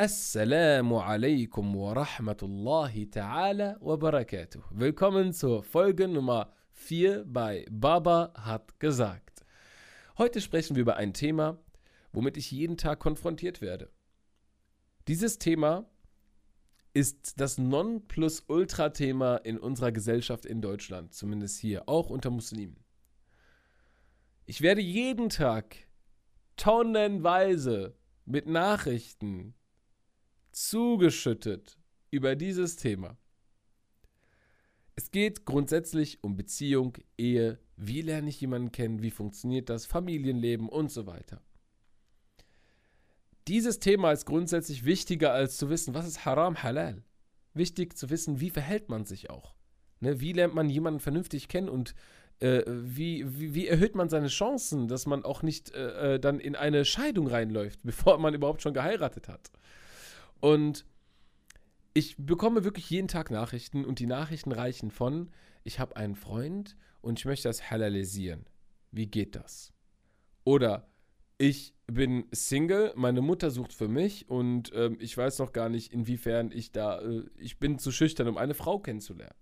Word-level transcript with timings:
Assalamu 0.00 0.98
alaikum 0.98 1.74
wa 1.74 1.92
rahmatullahi 1.92 3.10
ta'ala 3.10 3.76
wa 3.82 3.96
barakatuh. 3.98 4.62
Willkommen 4.70 5.34
zur 5.34 5.62
Folge 5.62 6.08
Nummer 6.08 6.50
4 6.72 7.26
bei 7.26 7.66
Baba 7.70 8.32
hat 8.34 8.80
gesagt. 8.80 9.44
Heute 10.16 10.40
sprechen 10.40 10.74
wir 10.74 10.80
über 10.80 10.96
ein 10.96 11.12
Thema, 11.12 11.58
womit 12.12 12.38
ich 12.38 12.50
jeden 12.50 12.78
Tag 12.78 13.00
konfrontiert 13.00 13.60
werde. 13.60 13.90
Dieses 15.06 15.36
Thema 15.36 15.84
ist 16.94 17.38
das 17.38 17.58
Nonplusultra-Thema 17.58 19.36
in 19.44 19.58
unserer 19.58 19.92
Gesellschaft 19.92 20.46
in 20.46 20.62
Deutschland, 20.62 21.12
zumindest 21.12 21.58
hier, 21.58 21.90
auch 21.90 22.08
unter 22.08 22.30
Muslimen. 22.30 22.82
Ich 24.46 24.62
werde 24.62 24.80
jeden 24.80 25.28
Tag 25.28 25.76
tonnenweise 26.56 27.98
mit 28.24 28.46
Nachrichten 28.46 29.52
zugeschüttet 30.52 31.78
über 32.10 32.36
dieses 32.36 32.76
Thema. 32.76 33.16
Es 34.96 35.10
geht 35.10 35.46
grundsätzlich 35.46 36.22
um 36.22 36.36
Beziehung, 36.36 36.98
Ehe, 37.16 37.58
wie 37.76 38.02
lerne 38.02 38.28
ich 38.28 38.40
jemanden 38.40 38.72
kennen, 38.72 39.02
wie 39.02 39.10
funktioniert 39.10 39.70
das, 39.70 39.86
Familienleben 39.86 40.68
und 40.68 40.90
so 40.90 41.06
weiter. 41.06 41.40
Dieses 43.48 43.80
Thema 43.80 44.12
ist 44.12 44.26
grundsätzlich 44.26 44.84
wichtiger 44.84 45.32
als 45.32 45.56
zu 45.56 45.70
wissen, 45.70 45.94
was 45.94 46.06
ist 46.06 46.24
Haram, 46.24 46.62
Halal. 46.62 47.02
Wichtig 47.54 47.96
zu 47.96 48.10
wissen, 48.10 48.40
wie 48.40 48.50
verhält 48.50 48.88
man 48.88 49.04
sich 49.04 49.30
auch. 49.30 49.54
Ne, 50.00 50.20
wie 50.20 50.32
lernt 50.32 50.54
man 50.54 50.68
jemanden 50.68 51.00
vernünftig 51.00 51.48
kennen 51.48 51.68
und 51.68 51.94
äh, 52.40 52.62
wie, 52.66 53.24
wie, 53.38 53.54
wie, 53.54 53.66
erhöht 53.68 53.94
man 53.94 54.08
seine 54.08 54.28
Chancen, 54.28 54.88
dass 54.88 55.04
man 55.06 55.24
auch 55.24 55.42
nicht 55.42 55.74
äh, 55.74 56.14
äh 56.14 56.20
dann 56.20 56.40
in 56.40 56.56
eine 56.56 56.84
Scheidung 56.84 57.26
reinläuft, 57.26 57.80
bevor 57.84 58.18
man 58.18 58.34
überhaupt 58.34 58.62
schon 58.62 58.74
geheiratet 58.74 59.28
hat. 59.28 59.50
Und 60.40 60.84
ich 61.94 62.16
bekomme 62.18 62.64
wirklich 62.64 62.88
jeden 62.90 63.08
Tag 63.08 63.30
Nachrichten 63.30 63.84
und 63.84 63.98
die 63.98 64.06
Nachrichten 64.06 64.52
reichen 64.52 64.90
von, 64.90 65.30
ich 65.64 65.78
habe 65.78 65.96
einen 65.96 66.14
Freund 66.14 66.76
und 67.00 67.18
ich 67.18 67.24
möchte 67.24 67.48
das 67.48 67.70
halalisieren. 67.70 68.46
Wie 68.92 69.06
geht 69.06 69.36
das? 69.36 69.72
Oder 70.44 70.88
ich 71.38 71.74
bin 71.86 72.26
Single, 72.32 72.92
meine 72.96 73.20
Mutter 73.22 73.50
sucht 73.50 73.72
für 73.72 73.88
mich 73.88 74.28
und 74.28 74.72
ähm, 74.74 74.98
ich 75.00 75.16
weiß 75.16 75.38
noch 75.38 75.52
gar 75.52 75.68
nicht, 75.68 75.92
inwiefern 75.92 76.50
ich 76.52 76.70
da, 76.70 77.00
äh, 77.00 77.24
ich 77.36 77.58
bin 77.58 77.78
zu 77.78 77.92
schüchtern, 77.92 78.28
um 78.28 78.36
eine 78.36 78.54
Frau 78.54 78.78
kennenzulernen. 78.78 79.34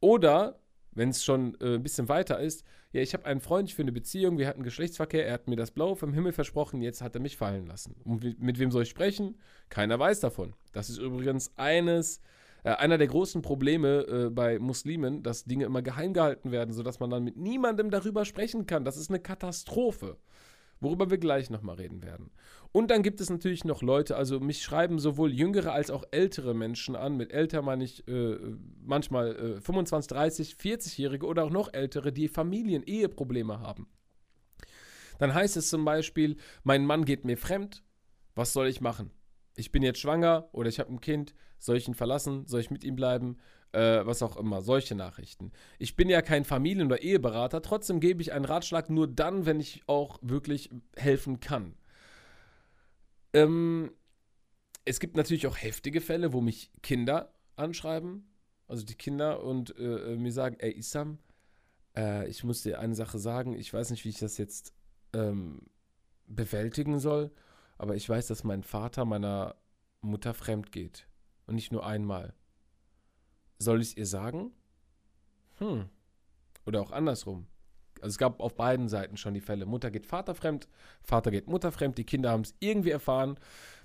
Oder 0.00 0.60
wenn 0.92 1.10
es 1.10 1.24
schon 1.24 1.58
äh, 1.60 1.74
ein 1.74 1.82
bisschen 1.82 2.08
weiter 2.08 2.40
ist, 2.40 2.64
ja, 2.92 3.00
ich 3.00 3.14
habe 3.14 3.24
einen 3.24 3.40
Freund, 3.40 3.68
ich 3.68 3.74
für 3.74 3.82
eine 3.82 3.92
Beziehung, 3.92 4.38
wir 4.38 4.48
hatten 4.48 4.62
Geschlechtsverkehr, 4.64 5.26
er 5.26 5.34
hat 5.34 5.48
mir 5.48 5.56
das 5.56 5.70
Blaue 5.70 5.94
vom 5.94 6.12
Himmel 6.12 6.32
versprochen, 6.32 6.80
jetzt 6.80 7.02
hat 7.02 7.14
er 7.14 7.20
mich 7.20 7.36
fallen 7.36 7.66
lassen. 7.66 7.94
Und 8.04 8.40
mit 8.40 8.58
wem 8.58 8.70
soll 8.70 8.82
ich 8.82 8.88
sprechen? 8.88 9.38
Keiner 9.68 9.98
weiß 9.98 10.20
davon. 10.20 10.54
Das 10.72 10.90
ist 10.90 10.98
übrigens 10.98 11.52
eines, 11.56 12.20
äh, 12.64 12.70
einer 12.70 12.98
der 12.98 13.06
großen 13.06 13.42
Probleme 13.42 14.06
äh, 14.08 14.30
bei 14.30 14.58
Muslimen, 14.58 15.22
dass 15.22 15.44
Dinge 15.44 15.66
immer 15.66 15.82
geheim 15.82 16.12
gehalten 16.12 16.50
werden, 16.50 16.74
sodass 16.74 16.98
man 16.98 17.10
dann 17.10 17.22
mit 17.22 17.36
niemandem 17.36 17.90
darüber 17.90 18.24
sprechen 18.24 18.66
kann. 18.66 18.84
Das 18.84 18.96
ist 18.96 19.08
eine 19.08 19.20
Katastrophe 19.20 20.16
worüber 20.80 21.10
wir 21.10 21.18
gleich 21.18 21.50
nochmal 21.50 21.76
reden 21.76 22.02
werden. 22.02 22.30
Und 22.72 22.90
dann 22.90 23.02
gibt 23.02 23.20
es 23.20 23.30
natürlich 23.30 23.64
noch 23.64 23.82
Leute, 23.82 24.16
also 24.16 24.40
mich 24.40 24.62
schreiben 24.62 24.98
sowohl 24.98 25.32
jüngere 25.32 25.72
als 25.72 25.90
auch 25.90 26.04
ältere 26.10 26.54
Menschen 26.54 26.96
an. 26.96 27.16
Mit 27.16 27.32
älter 27.32 27.62
meine 27.62 27.84
ich 27.84 28.06
äh, 28.08 28.36
manchmal 28.84 29.36
äh, 29.36 29.60
25, 29.60 30.08
30, 30.08 30.54
40-Jährige 30.54 31.26
oder 31.26 31.44
auch 31.44 31.50
noch 31.50 31.72
ältere, 31.72 32.12
die 32.12 32.28
Familien, 32.28 32.82
Eheprobleme 32.82 33.60
haben. 33.60 33.88
Dann 35.18 35.34
heißt 35.34 35.56
es 35.56 35.68
zum 35.68 35.84
Beispiel, 35.84 36.36
mein 36.64 36.86
Mann 36.86 37.04
geht 37.04 37.24
mir 37.24 37.36
fremd, 37.36 37.82
was 38.34 38.52
soll 38.52 38.68
ich 38.68 38.80
machen? 38.80 39.10
Ich 39.56 39.72
bin 39.72 39.82
jetzt 39.82 40.00
schwanger 40.00 40.48
oder 40.52 40.68
ich 40.68 40.80
habe 40.80 40.90
ein 40.90 41.00
Kind, 41.00 41.34
soll 41.58 41.76
ich 41.76 41.88
ihn 41.88 41.94
verlassen, 41.94 42.46
soll 42.46 42.60
ich 42.60 42.70
mit 42.70 42.84
ihm 42.84 42.96
bleiben? 42.96 43.36
Äh, 43.72 44.04
was 44.04 44.22
auch 44.22 44.36
immer, 44.36 44.62
solche 44.62 44.94
Nachrichten. 44.94 45.52
Ich 45.78 45.96
bin 45.96 46.08
ja 46.08 46.22
kein 46.22 46.44
Familien- 46.44 46.86
oder 46.86 47.02
Eheberater, 47.02 47.62
trotzdem 47.62 48.00
gebe 48.00 48.22
ich 48.22 48.32
einen 48.32 48.44
Ratschlag 48.44 48.90
nur 48.90 49.06
dann, 49.08 49.46
wenn 49.46 49.60
ich 49.60 49.82
auch 49.86 50.18
wirklich 50.22 50.70
helfen 50.96 51.40
kann. 51.40 51.74
Ähm, 53.32 53.92
es 54.84 54.98
gibt 54.98 55.16
natürlich 55.16 55.46
auch 55.46 55.56
heftige 55.56 56.00
Fälle, 56.00 56.32
wo 56.32 56.40
mich 56.40 56.72
Kinder 56.82 57.32
anschreiben, 57.56 58.28
also 58.66 58.84
die 58.84 58.94
Kinder, 58.96 59.42
und 59.42 59.76
äh, 59.78 60.12
äh, 60.12 60.16
mir 60.16 60.32
sagen, 60.32 60.56
ey 60.58 60.76
Isam, 60.76 61.18
äh, 61.96 62.28
ich 62.28 62.44
muss 62.44 62.62
dir 62.62 62.80
eine 62.80 62.94
Sache 62.94 63.18
sagen, 63.18 63.54
ich 63.54 63.72
weiß 63.72 63.90
nicht, 63.90 64.04
wie 64.04 64.10
ich 64.10 64.18
das 64.18 64.38
jetzt 64.38 64.74
ähm, 65.12 65.62
bewältigen 66.26 66.98
soll, 66.98 67.30
aber 67.78 67.94
ich 67.94 68.08
weiß, 68.08 68.26
dass 68.28 68.44
mein 68.44 68.62
Vater 68.62 69.04
meiner 69.04 69.56
Mutter 70.00 70.34
fremd 70.34 70.72
geht. 70.72 71.06
Und 71.46 71.56
nicht 71.56 71.72
nur 71.72 71.84
einmal. 71.84 72.34
Soll 73.60 73.80
ich 73.80 73.88
es 73.88 73.96
ihr 73.96 74.06
sagen? 74.06 74.52
Hm. 75.58 75.84
Oder 76.66 76.80
auch 76.80 76.90
andersrum. 76.90 77.46
Also 78.00 78.14
es 78.14 78.18
gab 78.18 78.40
auf 78.40 78.54
beiden 78.54 78.88
Seiten 78.88 79.18
schon 79.18 79.34
die 79.34 79.42
Fälle. 79.42 79.66
Mutter 79.66 79.90
geht 79.90 80.06
Vater 80.06 80.34
fremd, 80.34 80.68
Vater 81.02 81.30
geht 81.30 81.46
Mutter 81.46 81.70
fremd. 81.70 81.98
Die 81.98 82.04
Kinder 82.04 82.30
haben 82.30 82.40
es 82.40 82.54
irgendwie 82.60 82.90
erfahren. 82.90 83.38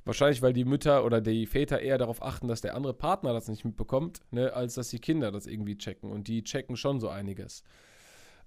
Wahrscheinlich, 0.06 0.42
weil 0.42 0.54
die 0.54 0.64
Mütter 0.64 1.04
oder 1.04 1.20
die 1.20 1.46
Väter 1.46 1.82
eher 1.82 1.98
darauf 1.98 2.24
achten, 2.24 2.48
dass 2.48 2.62
der 2.62 2.76
andere 2.76 2.94
Partner 2.94 3.34
das 3.34 3.50
nicht 3.50 3.66
mitbekommt, 3.66 4.22
ne, 4.32 4.54
als 4.54 4.76
dass 4.76 4.90
die 4.90 5.00
Kinder 5.00 5.32
das 5.32 5.48
irgendwie 5.48 5.78
checken. 5.78 6.10
Und 6.10 6.28
die 6.30 6.44
checken 6.44 6.78
schon 6.78 7.02
so 7.02 7.10
einiges. 7.10 7.64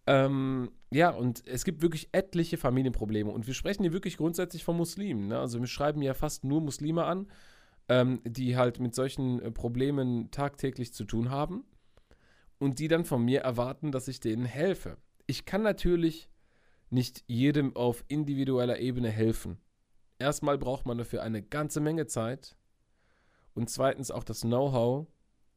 Ähm, 0.07 0.71
ja, 0.91 1.11
und 1.11 1.47
es 1.47 1.65
gibt 1.65 1.83
wirklich 1.83 2.09
etliche 2.13 2.57
Familienprobleme. 2.57 3.31
Und 3.31 3.47
wir 3.47 3.55
sprechen 3.55 3.83
hier 3.83 3.93
wirklich 3.93 4.17
grundsätzlich 4.17 4.65
von 4.65 4.79
Muslimen. 4.79 5.29
Ne? 5.29 5.39
Also 5.39 5.61
wir 5.61 5.67
schreiben 5.67 6.01
ja 6.01 6.15
fast 6.15 6.45
nur 6.45 6.63
Muslime 6.63 7.05
an 7.05 7.27
ähm, 7.89 8.21
die 8.25 8.57
halt 8.57 8.81
mit 8.81 8.95
solchen 8.95 9.41
äh, 9.41 9.51
Problemen 9.51 10.31
tagtäglich 10.31 10.93
zu 10.93 11.05
tun 11.05 11.31
haben 11.31 11.65
und 12.59 12.79
die 12.79 12.89
dann 12.89 13.05
von 13.05 13.25
mir 13.25 13.41
erwarten, 13.41 13.93
dass 13.93 14.09
ich 14.09 14.21
denen 14.21 14.45
helfe. 14.45 14.99
Ich 15.27 15.45
kann 15.45 15.63
natürlich 15.63 16.29
nicht 16.91 17.25
jedem 17.27 17.77
auf 17.77 18.05
individueller 18.09 18.79
Ebene 18.79 19.11
helfen. 19.11 19.59
Erstmal 20.19 20.59
braucht 20.59 20.87
man 20.87 20.99
dafür 20.99 21.23
eine 21.23 21.43
ganze 21.43 21.81
Menge 21.81 22.07
Zeit 22.07 22.57
und 23.55 23.71
zweitens 23.71 24.11
auch 24.11 24.25
das 24.25 24.41
Know-how, 24.41 25.07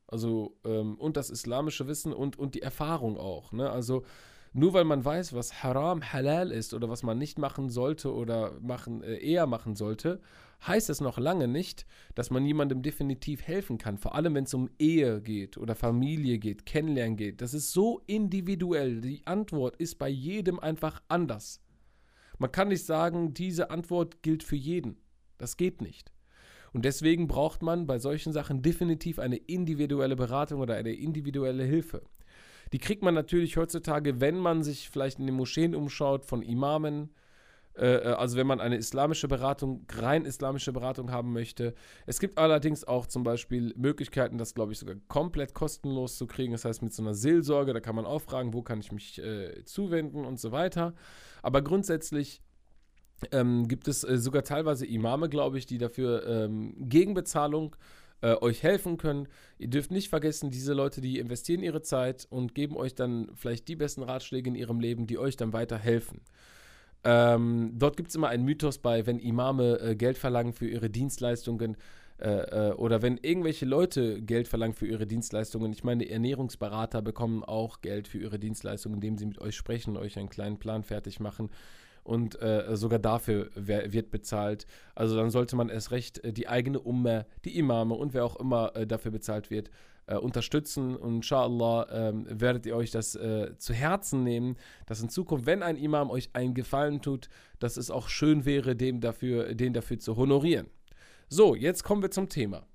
also 0.07 0.57
ähm, 0.65 0.97
und 0.97 1.17
das 1.17 1.29
islamische 1.29 1.87
Wissen 1.87 2.13
und, 2.13 2.37
und 2.37 2.55
die 2.55 2.61
Erfahrung 2.61 3.17
auch. 3.17 3.51
Ne? 3.53 3.69
Also 3.69 4.03
nur 4.53 4.73
weil 4.73 4.83
man 4.83 5.03
weiß, 5.03 5.33
was 5.33 5.63
Haram, 5.63 6.01
Halal 6.11 6.51
ist 6.51 6.73
oder 6.73 6.89
was 6.89 7.03
man 7.03 7.17
nicht 7.17 7.39
machen 7.39 7.69
sollte 7.69 8.13
oder 8.13 8.59
machen, 8.59 9.01
äh, 9.01 9.17
eher 9.17 9.47
machen 9.47 9.75
sollte, 9.75 10.19
heißt 10.67 10.89
es 10.89 10.99
noch 11.01 11.17
lange 11.17 11.47
nicht, 11.47 11.85
dass 12.15 12.29
man 12.29 12.45
jemandem 12.45 12.81
definitiv 12.81 13.43
helfen 13.43 13.77
kann. 13.77 13.97
Vor 13.97 14.13
allem, 14.13 14.35
wenn 14.35 14.43
es 14.43 14.53
um 14.53 14.69
Ehe 14.77 15.21
geht 15.21 15.57
oder 15.57 15.73
Familie 15.73 16.37
geht, 16.37 16.65
Kennenlernen 16.65 17.15
geht. 17.15 17.41
Das 17.41 17.53
ist 17.53 17.71
so 17.71 18.01
individuell. 18.07 19.01
Die 19.01 19.25
Antwort 19.25 19.77
ist 19.77 19.97
bei 19.97 20.09
jedem 20.09 20.59
einfach 20.59 21.01
anders. 21.07 21.61
Man 22.37 22.51
kann 22.51 22.67
nicht 22.67 22.85
sagen, 22.85 23.33
diese 23.33 23.71
Antwort 23.71 24.21
gilt 24.21 24.43
für 24.43 24.55
jeden. 24.55 24.97
Das 25.37 25.57
geht 25.57 25.81
nicht. 25.81 26.11
Und 26.73 26.85
deswegen 26.85 27.27
braucht 27.27 27.61
man 27.61 27.85
bei 27.85 27.99
solchen 27.99 28.33
Sachen 28.33 28.61
definitiv 28.61 29.19
eine 29.19 29.37
individuelle 29.37 30.15
Beratung 30.15 30.59
oder 30.61 30.75
eine 30.75 30.93
individuelle 30.93 31.63
Hilfe. 31.63 32.03
Die 32.73 32.79
kriegt 32.79 33.03
man 33.03 33.13
natürlich 33.13 33.57
heutzutage, 33.57 34.21
wenn 34.21 34.37
man 34.37 34.63
sich 34.63 34.89
vielleicht 34.89 35.19
in 35.19 35.25
den 35.25 35.35
Moscheen 35.35 35.75
umschaut, 35.75 36.25
von 36.25 36.41
Imamen, 36.41 37.09
äh, 37.77 37.95
äh, 37.95 38.13
also 38.13 38.37
wenn 38.37 38.47
man 38.47 38.59
eine 38.59 38.77
islamische 38.77 39.27
Beratung, 39.27 39.85
rein 39.91 40.25
islamische 40.25 40.73
Beratung 40.73 41.11
haben 41.11 41.33
möchte. 41.33 41.73
Es 42.05 42.19
gibt 42.19 42.37
allerdings 42.37 42.83
auch 42.83 43.07
zum 43.07 43.23
Beispiel 43.23 43.73
Möglichkeiten, 43.77 44.37
das 44.37 44.53
glaube 44.53 44.73
ich 44.73 44.79
sogar 44.79 44.95
komplett 45.07 45.53
kostenlos 45.53 46.17
zu 46.17 46.27
kriegen. 46.27 46.51
Das 46.51 46.65
heißt 46.65 46.81
mit 46.81 46.93
so 46.93 47.01
einer 47.01 47.13
Seelsorge, 47.13 47.73
da 47.73 47.79
kann 47.79 47.95
man 47.95 48.05
auch 48.05 48.21
fragen, 48.21 48.53
wo 48.53 48.61
kann 48.61 48.79
ich 48.79 48.91
mich 48.91 49.19
äh, 49.19 49.63
zuwenden 49.65 50.25
und 50.25 50.39
so 50.39 50.51
weiter. 50.51 50.93
Aber 51.41 51.61
grundsätzlich 51.61 52.41
ähm, 53.31 53.67
gibt 53.67 53.87
es 53.87 54.03
äh, 54.03 54.17
sogar 54.17 54.43
teilweise 54.43 54.85
Imame, 54.85 55.29
glaube 55.29 55.57
ich, 55.57 55.65
die 55.65 55.77
dafür 55.77 56.27
ähm, 56.27 56.75
gegen 56.77 57.13
Bezahlung 57.13 57.75
äh, 58.21 58.35
euch 58.41 58.63
helfen 58.63 58.97
können. 58.97 59.27
Ihr 59.57 59.69
dürft 59.69 59.91
nicht 59.91 60.09
vergessen, 60.09 60.51
diese 60.51 60.73
Leute, 60.73 61.01
die 61.01 61.19
investieren 61.19 61.63
ihre 61.63 61.81
Zeit 61.81 62.27
und 62.29 62.55
geben 62.55 62.77
euch 62.77 62.95
dann 62.95 63.31
vielleicht 63.35 63.67
die 63.67 63.75
besten 63.75 64.03
Ratschläge 64.03 64.49
in 64.49 64.55
ihrem 64.55 64.79
Leben, 64.79 65.07
die 65.07 65.17
euch 65.17 65.37
dann 65.37 65.53
weiterhelfen. 65.53 66.21
Ähm, 67.03 67.73
dort 67.75 67.97
gibt 67.97 68.09
es 68.09 68.15
immer 68.15 68.29
einen 68.29 68.45
Mythos 68.45 68.77
bei, 68.77 69.07
wenn 69.07 69.19
Imame 69.19 69.79
äh, 69.79 69.95
Geld 69.95 70.17
verlangen 70.17 70.53
für 70.53 70.67
ihre 70.67 70.89
Dienstleistungen 70.89 71.75
äh, 72.19 72.69
äh, 72.69 72.73
oder 72.73 73.01
wenn 73.01 73.17
irgendwelche 73.17 73.65
Leute 73.65 74.21
Geld 74.21 74.47
verlangen 74.47 74.75
für 74.75 74.85
ihre 74.85 75.07
Dienstleistungen. 75.07 75.73
Ich 75.73 75.83
meine, 75.83 76.07
Ernährungsberater 76.07 77.01
bekommen 77.01 77.43
auch 77.43 77.81
Geld 77.81 78.07
für 78.07 78.19
ihre 78.19 78.37
Dienstleistungen, 78.37 78.97
indem 78.97 79.17
sie 79.17 79.25
mit 79.25 79.41
euch 79.41 79.55
sprechen, 79.55 79.97
euch 79.97 80.19
einen 80.19 80.29
kleinen 80.29 80.59
Plan 80.59 80.83
fertig 80.83 81.19
machen 81.19 81.49
und 82.03 82.41
äh, 82.41 82.75
sogar 82.75 82.99
dafür 82.99 83.49
wer, 83.55 83.93
wird 83.93 84.11
bezahlt. 84.11 84.65
Also 84.95 85.15
dann 85.15 85.29
sollte 85.29 85.55
man 85.55 85.69
erst 85.69 85.91
recht 85.91 86.23
äh, 86.23 86.33
die 86.33 86.47
eigene 86.47 86.79
Umme, 86.79 87.25
die 87.45 87.57
Imame 87.57 87.93
und 87.93 88.13
wer 88.13 88.25
auch 88.25 88.35
immer 88.37 88.75
äh, 88.75 88.87
dafür 88.87 89.11
bezahlt 89.11 89.49
wird, 89.49 89.69
äh, 90.07 90.15
unterstützen. 90.15 90.95
Und 90.95 91.17
inshallah 91.17 91.87
ähm, 91.91 92.25
werdet 92.29 92.65
ihr 92.65 92.75
euch 92.75 92.91
das 92.91 93.15
äh, 93.15 93.55
zu 93.57 93.73
Herzen 93.73 94.23
nehmen, 94.23 94.57
dass 94.85 95.01
in 95.01 95.09
Zukunft, 95.09 95.45
wenn 95.45 95.63
ein 95.63 95.77
Imam 95.77 96.09
euch 96.09 96.29
einen 96.33 96.53
Gefallen 96.53 97.01
tut, 97.01 97.29
dass 97.59 97.77
es 97.77 97.91
auch 97.91 98.09
schön 98.09 98.45
wäre, 98.45 98.75
dem 98.75 98.99
dafür, 98.99 99.53
den 99.53 99.73
dafür 99.73 99.99
zu 99.99 100.17
honorieren. 100.17 100.67
So, 101.29 101.55
jetzt 101.55 101.83
kommen 101.83 102.01
wir 102.01 102.11
zum 102.11 102.29
Thema. 102.29 102.67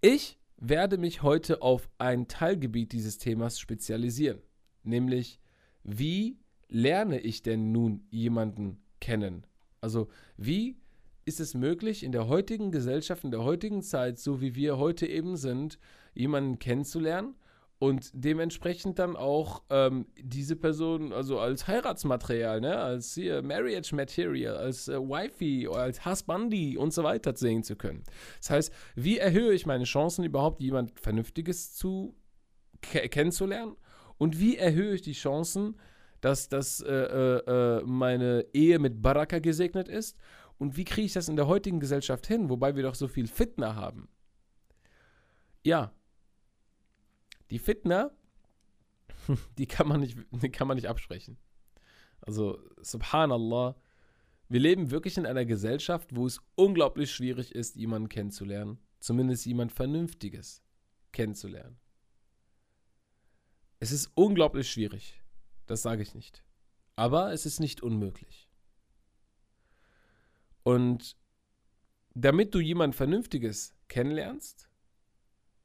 Ich 0.00 0.38
werde 0.56 0.98
mich 0.98 1.22
heute 1.22 1.62
auf 1.62 1.88
ein 1.98 2.28
Teilgebiet 2.28 2.92
dieses 2.92 3.18
Themas 3.18 3.58
spezialisieren, 3.58 4.42
nämlich 4.82 5.40
wie 5.82 6.38
lerne 6.68 7.20
ich 7.20 7.42
denn 7.42 7.72
nun 7.72 8.06
jemanden 8.10 8.82
kennen? 9.00 9.46
Also 9.80 10.08
wie 10.36 10.76
ist 11.24 11.40
es 11.40 11.54
möglich, 11.54 12.02
in 12.04 12.12
der 12.12 12.26
heutigen 12.26 12.72
Gesellschaft, 12.72 13.22
in 13.22 13.30
der 13.30 13.44
heutigen 13.44 13.82
Zeit, 13.82 14.18
so 14.18 14.40
wie 14.40 14.54
wir 14.54 14.78
heute 14.78 15.06
eben 15.06 15.36
sind, 15.36 15.78
jemanden 16.14 16.58
kennenzulernen 16.58 17.34
und 17.78 18.10
dementsprechend 18.12 18.98
dann 18.98 19.14
auch 19.14 19.62
ähm, 19.70 20.06
diese 20.18 20.56
Person, 20.56 21.12
also 21.12 21.38
als 21.38 21.68
Heiratsmaterial, 21.68 22.60
ne, 22.60 22.76
als 22.76 23.14
hier 23.14 23.42
Marriage 23.42 23.94
Material, 23.94 24.56
als 24.56 24.88
äh, 24.88 24.98
Wifey 24.98 25.68
als 25.68 26.04
Husbandy 26.04 26.76
und 26.76 26.92
so 26.92 27.04
weiter 27.04 27.36
sehen 27.36 27.62
zu 27.62 27.76
können. 27.76 28.02
Das 28.38 28.50
heißt, 28.50 28.72
wie 28.96 29.18
erhöhe 29.18 29.52
ich 29.52 29.66
meine 29.66 29.84
Chancen, 29.84 30.24
überhaupt 30.24 30.60
jemand 30.60 30.98
Vernünftiges 30.98 31.74
zu 31.74 32.16
kennenzulernen? 32.80 33.76
Und 34.16 34.40
wie 34.40 34.56
erhöhe 34.56 34.94
ich 34.94 35.02
die 35.02 35.12
Chancen, 35.12 35.76
dass, 36.20 36.48
dass 36.48 36.80
äh, 36.80 36.92
äh, 36.92 37.78
äh, 37.78 37.82
meine 37.84 38.46
Ehe 38.52 38.78
mit 38.78 39.00
Baraka 39.02 39.38
gesegnet 39.38 39.88
ist? 39.88 40.16
Und 40.58 40.76
wie 40.76 40.84
kriege 40.84 41.06
ich 41.06 41.12
das 41.12 41.28
in 41.28 41.36
der 41.36 41.46
heutigen 41.46 41.80
Gesellschaft 41.80 42.26
hin, 42.26 42.48
wobei 42.48 42.74
wir 42.74 42.82
doch 42.82 42.96
so 42.96 43.06
viel 43.06 43.28
Fitner 43.28 43.76
haben? 43.76 44.08
Ja, 45.62 45.92
die 47.50 47.58
Fitner, 47.58 48.10
die 49.58 49.66
kann 49.66 49.86
man 49.86 50.00
nicht, 50.00 50.18
die 50.30 50.50
kann 50.50 50.66
man 50.66 50.76
nicht 50.76 50.88
absprechen. 50.88 51.38
Also, 52.20 52.58
subhanallah, 52.80 53.76
wir 54.48 54.60
leben 54.60 54.90
wirklich 54.90 55.16
in 55.16 55.26
einer 55.26 55.44
Gesellschaft, 55.44 56.16
wo 56.16 56.26
es 56.26 56.40
unglaublich 56.54 57.12
schwierig 57.12 57.54
ist, 57.54 57.76
jemanden 57.76 58.08
kennenzulernen. 58.08 58.78
Zumindest 58.98 59.46
jemand 59.46 59.72
Vernünftiges 59.72 60.62
kennenzulernen. 61.12 61.78
Es 63.78 63.92
ist 63.92 64.10
unglaublich 64.14 64.68
schwierig. 64.70 65.17
Das 65.68 65.82
sage 65.82 66.02
ich 66.02 66.14
nicht. 66.14 66.42
Aber 66.96 67.32
es 67.32 67.46
ist 67.46 67.60
nicht 67.60 67.82
unmöglich. 67.82 68.48
Und 70.64 71.16
damit 72.14 72.54
du 72.54 72.58
jemand 72.58 72.96
Vernünftiges 72.96 73.76
kennenlernst, 73.86 74.68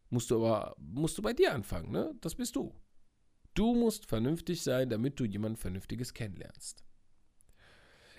musst 0.09 0.29
du 0.29 0.35
aber 0.35 0.75
musst 0.77 1.17
du 1.17 1.23
bei 1.23 1.33
dir 1.33 1.53
anfangen, 1.53 1.91
ne? 1.91 2.13
Das 2.21 2.35
bist 2.35 2.55
du. 2.55 2.75
Du 3.55 3.73
musst 3.73 4.05
vernünftig 4.05 4.61
sein, 4.61 4.89
damit 4.89 5.19
du 5.19 5.25
jemand 5.25 5.57
Vernünftiges 5.57 6.13
kennenlernst. 6.13 6.83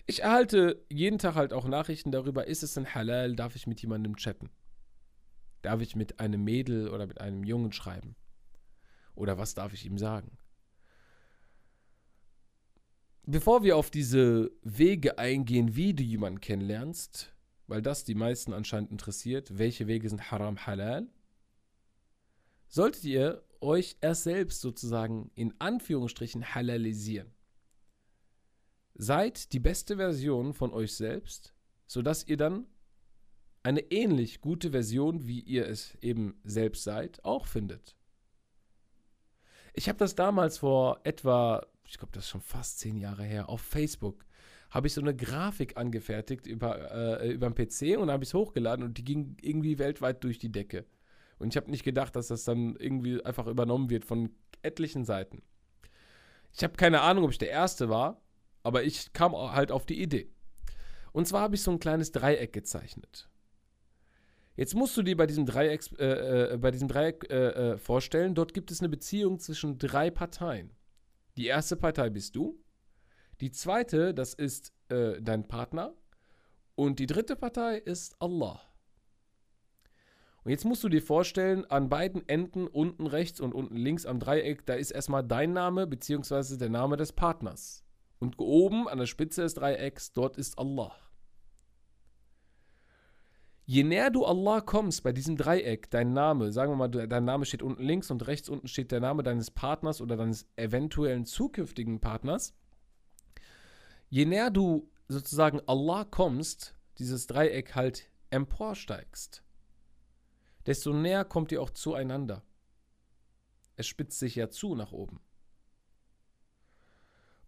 Ich 0.07 0.23
erhalte 0.23 0.85
jeden 0.89 1.19
Tag 1.19 1.35
halt 1.35 1.53
auch 1.53 1.67
Nachrichten 1.67 2.13
darüber, 2.13 2.47
ist 2.47 2.63
es 2.63 2.77
ein 2.77 2.95
Halal, 2.95 3.37
darf 3.37 3.57
ich 3.57 3.67
mit 3.67 3.81
jemandem 3.81 4.17
chatten? 4.17 4.51
Darf 5.63 5.81
ich 5.81 5.97
mit 5.97 6.21
einem 6.21 6.45
Mädel 6.45 6.89
oder 6.89 7.07
mit 7.07 7.21
einem 7.21 7.45
Jungen 7.45 7.73
schreiben? 7.73 8.17
Oder 9.15 9.39
was 9.39 9.55
darf 9.55 9.73
ich 9.73 9.87
ihm 9.87 9.99
sagen? 9.99 10.37
Bevor 13.27 13.63
wir 13.63 13.79
auf 13.79 13.91
diese 13.91 14.51
Wege 14.63 15.19
eingehen, 15.19 15.75
wie 15.77 15.95
du 15.95 16.03
jemanden 16.03 16.41
kennenlernst, 16.41 17.35
weil 17.67 17.81
das 17.81 18.05
die 18.05 18.15
meisten 18.15 18.53
anscheinend 18.53 18.91
interessiert, 18.91 19.57
welche 19.57 19.87
Wege 19.87 20.11
sind 20.11 20.31
haram, 20.31 20.67
halal, 20.67 21.07
solltet 22.69 23.05
ihr 23.05 23.43
euch 23.63 23.97
erst 24.03 24.25
selbst 24.25 24.61
sozusagen 24.61 25.31
in 25.37 25.55
Anführungsstrichen 25.59 26.55
halalisieren. 26.55 27.33
Seid 28.95 29.55
die 29.55 29.61
beste 29.61 29.97
Version 29.97 30.53
von 30.53 30.75
euch 30.75 30.95
selbst, 30.95 31.55
sodass 31.87 32.27
ihr 32.27 32.37
dann 32.37 32.67
eine 33.63 33.81
ähnlich 33.91 34.43
gute 34.43 34.73
Version, 34.73 35.27
wie 35.27 35.41
ihr 35.41 35.67
es 35.67 35.97
eben 36.03 36.39
selbst 36.45 36.85
seid, 36.85 37.25
auch 37.25 37.47
findet. 37.47 37.97
Ich 39.73 39.89
habe 39.89 39.99
das 39.99 40.15
damals 40.15 40.59
vor 40.59 41.01
etwa 41.05 41.67
ich 41.95 41.99
glaube, 41.99 42.13
das 42.13 42.25
ist 42.25 42.31
schon 42.31 42.41
fast 42.41 42.81
zehn 42.81 42.97
Jahre 42.97 43.25
her, 43.25 43.49
auf 43.49 43.61
Facebook 43.61 44.25
habe 44.71 44.89
ich 44.89 44.95
so 44.95 45.01
eine 45.01 45.15
Grafik 45.15 45.77
angefertigt 45.77 46.49
über, 46.49 47.21
äh, 47.21 47.33
über 47.33 47.49
den 47.49 47.55
PC 47.55 47.97
und 47.97 48.11
habe 48.11 48.25
ich 48.25 48.31
es 48.31 48.35
hochgeladen 48.35 48.85
und 48.85 48.99
die 48.99 49.05
ging 49.05 49.37
irgendwie 49.41 49.79
weltweit 49.79 50.25
durch 50.25 50.41
die 50.41 50.51
Decke. 50.51 50.85
Und 51.39 51.53
ich 51.53 51.57
habe 51.57 51.71
nicht 51.71 51.85
gedacht, 51.85 52.17
dass 52.17 52.27
das 52.27 52.43
dann 52.43 52.75
irgendwie 52.77 53.25
einfach 53.25 53.47
übernommen 53.47 53.89
wird 53.89 54.05
von 54.05 54.35
etlichen 54.63 55.05
Seiten. 55.05 55.43
Ich 56.53 56.65
habe 56.65 56.75
keine 56.75 57.03
Ahnung, 57.03 57.25
ob 57.25 57.31
ich 57.31 57.39
der 57.39 57.51
Erste 57.51 57.89
war, 57.89 58.21
aber 58.65 58.83
ich 58.83 59.13
kam 59.13 59.33
halt 59.37 59.71
auf 59.71 59.87
die 59.87 60.03
Idee. 60.03 60.33
Und 61.13 61.29
zwar 61.29 61.43
habe 61.43 61.55
ich 61.55 61.63
so 61.63 61.71
ein 61.71 61.79
kleines 61.79 62.11
Dreieck 62.11 62.53
gezeichnet. 62.53 63.29
Jetzt 64.57 64.75
musst 64.75 64.97
du 64.97 65.03
dir 65.03 65.17
bei 65.17 65.27
diesem 65.27 65.47
Dreieck, 65.47 65.85
äh, 66.01 66.55
äh, 66.55 66.57
bei 66.57 66.73
diesem 66.73 66.89
Dreieck 66.89 67.31
äh, 67.31 67.73
äh, 67.73 67.79
vorstellen, 67.79 68.35
dort 68.35 68.55
gibt 68.55 68.73
es 68.73 68.81
eine 68.81 68.89
Beziehung 68.89 69.39
zwischen 69.39 69.79
drei 69.79 70.11
Parteien. 70.11 70.73
Die 71.37 71.47
erste 71.47 71.77
Partei 71.77 72.11
bist 72.11 72.37
du. 72.37 72.61
Die 73.41 73.51
zweite, 73.51 74.15
das 74.15 74.35
ist 74.35 74.73
äh, 74.89 75.21
dein 75.21 75.49
Partner. 75.49 75.95
Und 76.77 76.99
die 76.99 77.07
dritte 77.07 77.37
Partei 77.37 77.79
ist 77.79 78.17
Allah. 78.21 78.61
Und 80.45 80.51
jetzt 80.51 80.65
musst 80.65 80.85
du 80.85 80.89
dir 80.89 81.03
vorstellen, 81.03 81.65
an 81.71 81.89
beiden 81.89 82.29
Enden, 82.29 82.67
unten 82.67 83.07
rechts 83.07 83.41
und 83.41 83.55
unten 83.55 83.77
links 83.77 84.05
am 84.05 84.21
Dreieck, 84.21 84.67
da 84.67 84.75
ist 84.75 84.91
erstmal 84.91 85.25
dein 85.25 85.55
Name 85.55 85.87
bzw. 85.87 86.57
der 86.59 86.69
Name 86.69 86.97
des 86.97 87.13
Partners. 87.13 87.83
Und 88.19 88.39
oben 88.39 88.87
an 88.89 88.99
der 88.99 89.07
Spitze 89.07 89.43
des 89.43 89.55
Dreiecks, 89.55 90.13
dort 90.13 90.37
ist 90.37 90.59
Allah. 90.59 90.95
Je 93.67 93.83
näher 93.83 94.11
du 94.11 94.27
Allah 94.27 94.61
kommst 94.61 95.03
bei 95.03 95.13
diesem 95.13 95.37
Dreieck, 95.37 95.91
dein 95.91 96.13
Name, 96.13 96.53
sagen 96.53 96.73
wir 96.73 96.77
mal, 96.77 96.89
dein 96.89 97.25
Name 97.25 97.47
steht 97.47 97.63
unten 97.63 97.83
links 97.83 98.11
und 98.11 98.27
rechts 98.27 98.51
unten 98.51 98.69
steht 98.69 98.93
der 98.93 99.01
Name 99.01 99.23
deines 99.23 99.51
Partners 99.51 100.03
oder 100.03 100.17
deines 100.17 100.47
eventuellen 100.57 101.25
zukünftigen 101.25 101.99
Partners, 101.99 102.55
je 104.11 104.27
näher 104.27 104.51
du 104.51 104.91
sozusagen 105.09 105.61
Allah 105.67 106.05
kommst, 106.05 106.75
dieses 106.99 107.27
Dreieck 107.27 107.75
halt 107.75 108.11
emporsteigst, 108.29 109.43
desto 110.67 110.93
näher 110.93 111.25
kommt 111.25 111.51
ihr 111.51 111.63
auch 111.63 111.71
zueinander. 111.71 112.45
Es 113.77 113.87
spitzt 113.87 114.19
sich 114.19 114.35
ja 114.35 114.51
zu 114.51 114.75
nach 114.75 114.93
oben. 114.93 115.21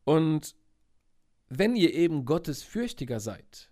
Und 0.04 0.56
wenn 1.48 1.76
ihr 1.76 1.92
eben 1.92 2.24
Gottes 2.24 2.62
fürchtiger 2.62 3.20
seid, 3.20 3.70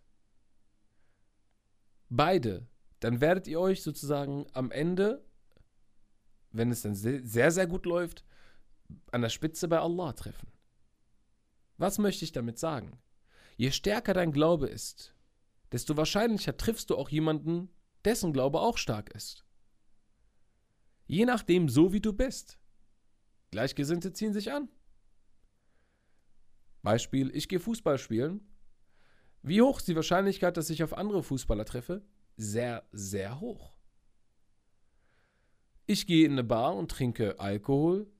beide, 2.16 2.66
dann 3.00 3.20
werdet 3.20 3.46
ihr 3.46 3.60
euch 3.60 3.82
sozusagen 3.82 4.46
am 4.52 4.70
Ende, 4.70 5.24
wenn 6.52 6.70
es 6.70 6.82
dann 6.82 6.94
sehr, 6.94 7.50
sehr 7.50 7.66
gut 7.66 7.86
läuft, 7.86 8.24
an 9.10 9.22
der 9.22 9.28
Spitze 9.28 9.68
bei 9.68 9.78
Allah 9.78 10.12
treffen. 10.12 10.48
Was 11.76 11.98
möchte 11.98 12.24
ich 12.24 12.32
damit 12.32 12.58
sagen? 12.58 12.98
Je 13.56 13.70
stärker 13.70 14.14
dein 14.14 14.32
Glaube 14.32 14.68
ist, 14.68 15.14
desto 15.72 15.96
wahrscheinlicher 15.96 16.56
triffst 16.56 16.90
du 16.90 16.96
auch 16.96 17.08
jemanden, 17.08 17.68
dessen 18.04 18.32
Glaube 18.32 18.60
auch 18.60 18.78
stark 18.78 19.10
ist. 19.14 19.44
Je 21.06 21.24
nachdem, 21.24 21.68
so 21.68 21.92
wie 21.92 22.00
du 22.00 22.12
bist. 22.12 22.58
Gleichgesinnte 23.50 24.12
ziehen 24.12 24.32
sich 24.32 24.52
an. 24.52 24.68
Beispiel, 26.82 27.34
ich 27.34 27.48
gehe 27.48 27.60
Fußball 27.60 27.98
spielen 27.98 28.53
wie 29.44 29.60
hoch 29.60 29.78
ist 29.78 29.88
die 29.88 29.94
Wahrscheinlichkeit, 29.94 30.56
dass 30.56 30.70
ich 30.70 30.82
auf 30.82 30.96
andere 30.96 31.22
Fußballer 31.22 31.66
treffe? 31.66 32.02
Sehr, 32.38 32.82
sehr 32.92 33.40
hoch. 33.40 33.76
Ich 35.86 36.06
gehe 36.06 36.24
in 36.24 36.32
eine 36.32 36.44
Bar 36.44 36.74
und 36.74 36.90
trinke 36.90 37.38
Alkohol. 37.38 38.10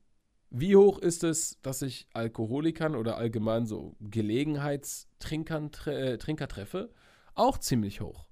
Wie 0.51 0.77
hoch 0.77 0.99
ist 0.99 1.25
es, 1.25 1.59
dass 1.63 1.81
ich 1.81 2.07
Alkoholikern 2.13 2.95
oder 2.95 3.17
allgemein 3.17 3.65
so 3.65 3.97
Gelegenheitstrinkern 4.01 5.71
äh, 5.87 6.19
Trinker 6.19 6.47
treffe? 6.47 6.93
Auch 7.35 7.57
ziemlich 7.57 8.03
hoch. 8.03 8.29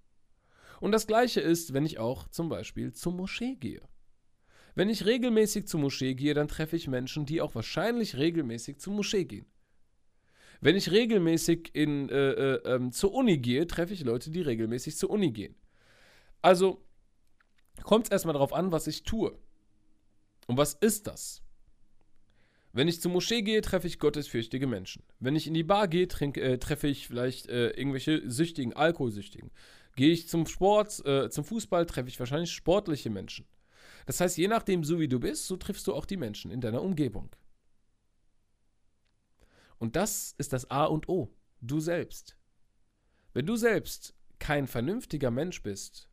Und 0.80 0.92
das 0.92 1.06
gleiche 1.06 1.40
ist, 1.40 1.72
wenn 1.72 1.87
ich 1.87 1.99
auch 1.99 2.28
zum 2.28 2.50
Beispiel 2.50 2.92
zur 2.92 3.14
Moschee 3.14 3.56
gehe. 3.56 3.80
Wenn 4.75 4.90
ich 4.90 5.06
regelmäßig 5.06 5.66
zur 5.66 5.80
Moschee 5.80 6.14
gehe, 6.14 6.34
dann 6.34 6.49
treffe 6.49 6.76
ich 6.76 6.88
Menschen, 6.88 7.25
die 7.25 7.40
auch 7.40 7.54
wahrscheinlich 7.54 8.18
regelmäßig 8.18 8.78
zur 8.80 8.92
Moschee 8.92 9.25
gehen. 9.25 9.46
Wenn 10.62 10.76
ich 10.76 10.92
regelmäßig 10.92 11.75
in, 11.75 12.09
äh, 12.09 12.14
äh, 12.14 12.75
ähm, 12.76 12.92
zur 12.92 13.12
Uni 13.12 13.38
gehe, 13.38 13.66
treffe 13.66 13.95
ich 13.95 14.04
Leute, 14.04 14.31
die 14.31 14.42
regelmäßig 14.42 14.97
zur 14.97 15.11
Uni 15.11 15.33
gehen. 15.33 15.57
Also 16.40 16.81
kommt 17.83 18.07
es 18.07 18.12
erstmal 18.12 18.35
darauf 18.35 18.52
an, 18.52 18.71
was 18.71 18.87
ich 18.87 19.02
tue. 19.02 19.37
Und 20.47 20.57
was 20.57 20.75
ist 20.75 21.09
das? 21.09 21.42
Wenn 22.73 22.87
ich 22.87 23.00
zur 23.00 23.11
Moschee 23.11 23.42
gehe, 23.42 23.61
treffe 23.61 23.88
ich 23.88 23.99
gottesfürchtige 23.99 24.69
Menschen. 24.69 25.02
Wenn 25.19 25.35
ich 25.35 25.49
in 25.49 25.54
die 25.54 25.64
Bar 25.64 25.88
gehe, 25.88 26.07
trink, 26.07 26.38
äh, 26.38 26.59
treffe 26.59 26.87
ich 26.87 27.09
vielleicht 27.09 27.49
äh, 27.49 27.71
irgendwelche 27.71 28.31
Süchtigen, 28.31 28.73
Alkoholsüchtigen. 28.73 29.50
Gehe 29.97 30.12
ich 30.12 30.28
zum 30.28 30.47
Sport, 30.47 31.04
äh, 31.04 31.28
zum 31.28 31.45
Fußball, 31.45 31.87
treffe 31.87 32.09
ich 32.09 32.21
wahrscheinlich 32.21 32.52
sportliche 32.52 33.11
Menschen. 33.11 33.47
Das 34.07 34.21
heißt, 34.21 34.38
je 34.38 34.47
nachdem, 34.47 34.85
so 34.85 35.00
wie 35.00 35.09
du 35.09 35.19
bist, 35.19 35.49
so 35.49 35.57
triffst 35.57 35.88
du 35.88 35.92
auch 35.92 36.07
die 36.07 36.16
Menschen 36.16 36.52
in 36.52 36.61
deiner 36.61 36.83
Umgebung. 36.83 37.31
Und 39.83 39.97
das 39.97 40.37
ist 40.39 40.53
das 40.53 40.71
A 40.71 40.85
und 40.85 41.09
O. 41.09 41.35
Du 41.61 41.81
selbst. 41.81 42.39
Wenn 43.33 43.47
du 43.47 43.57
selbst 43.57 44.15
kein 44.39 44.69
vernünftiger 44.69 45.33
Mensch 45.33 45.61
bist, 45.61 46.09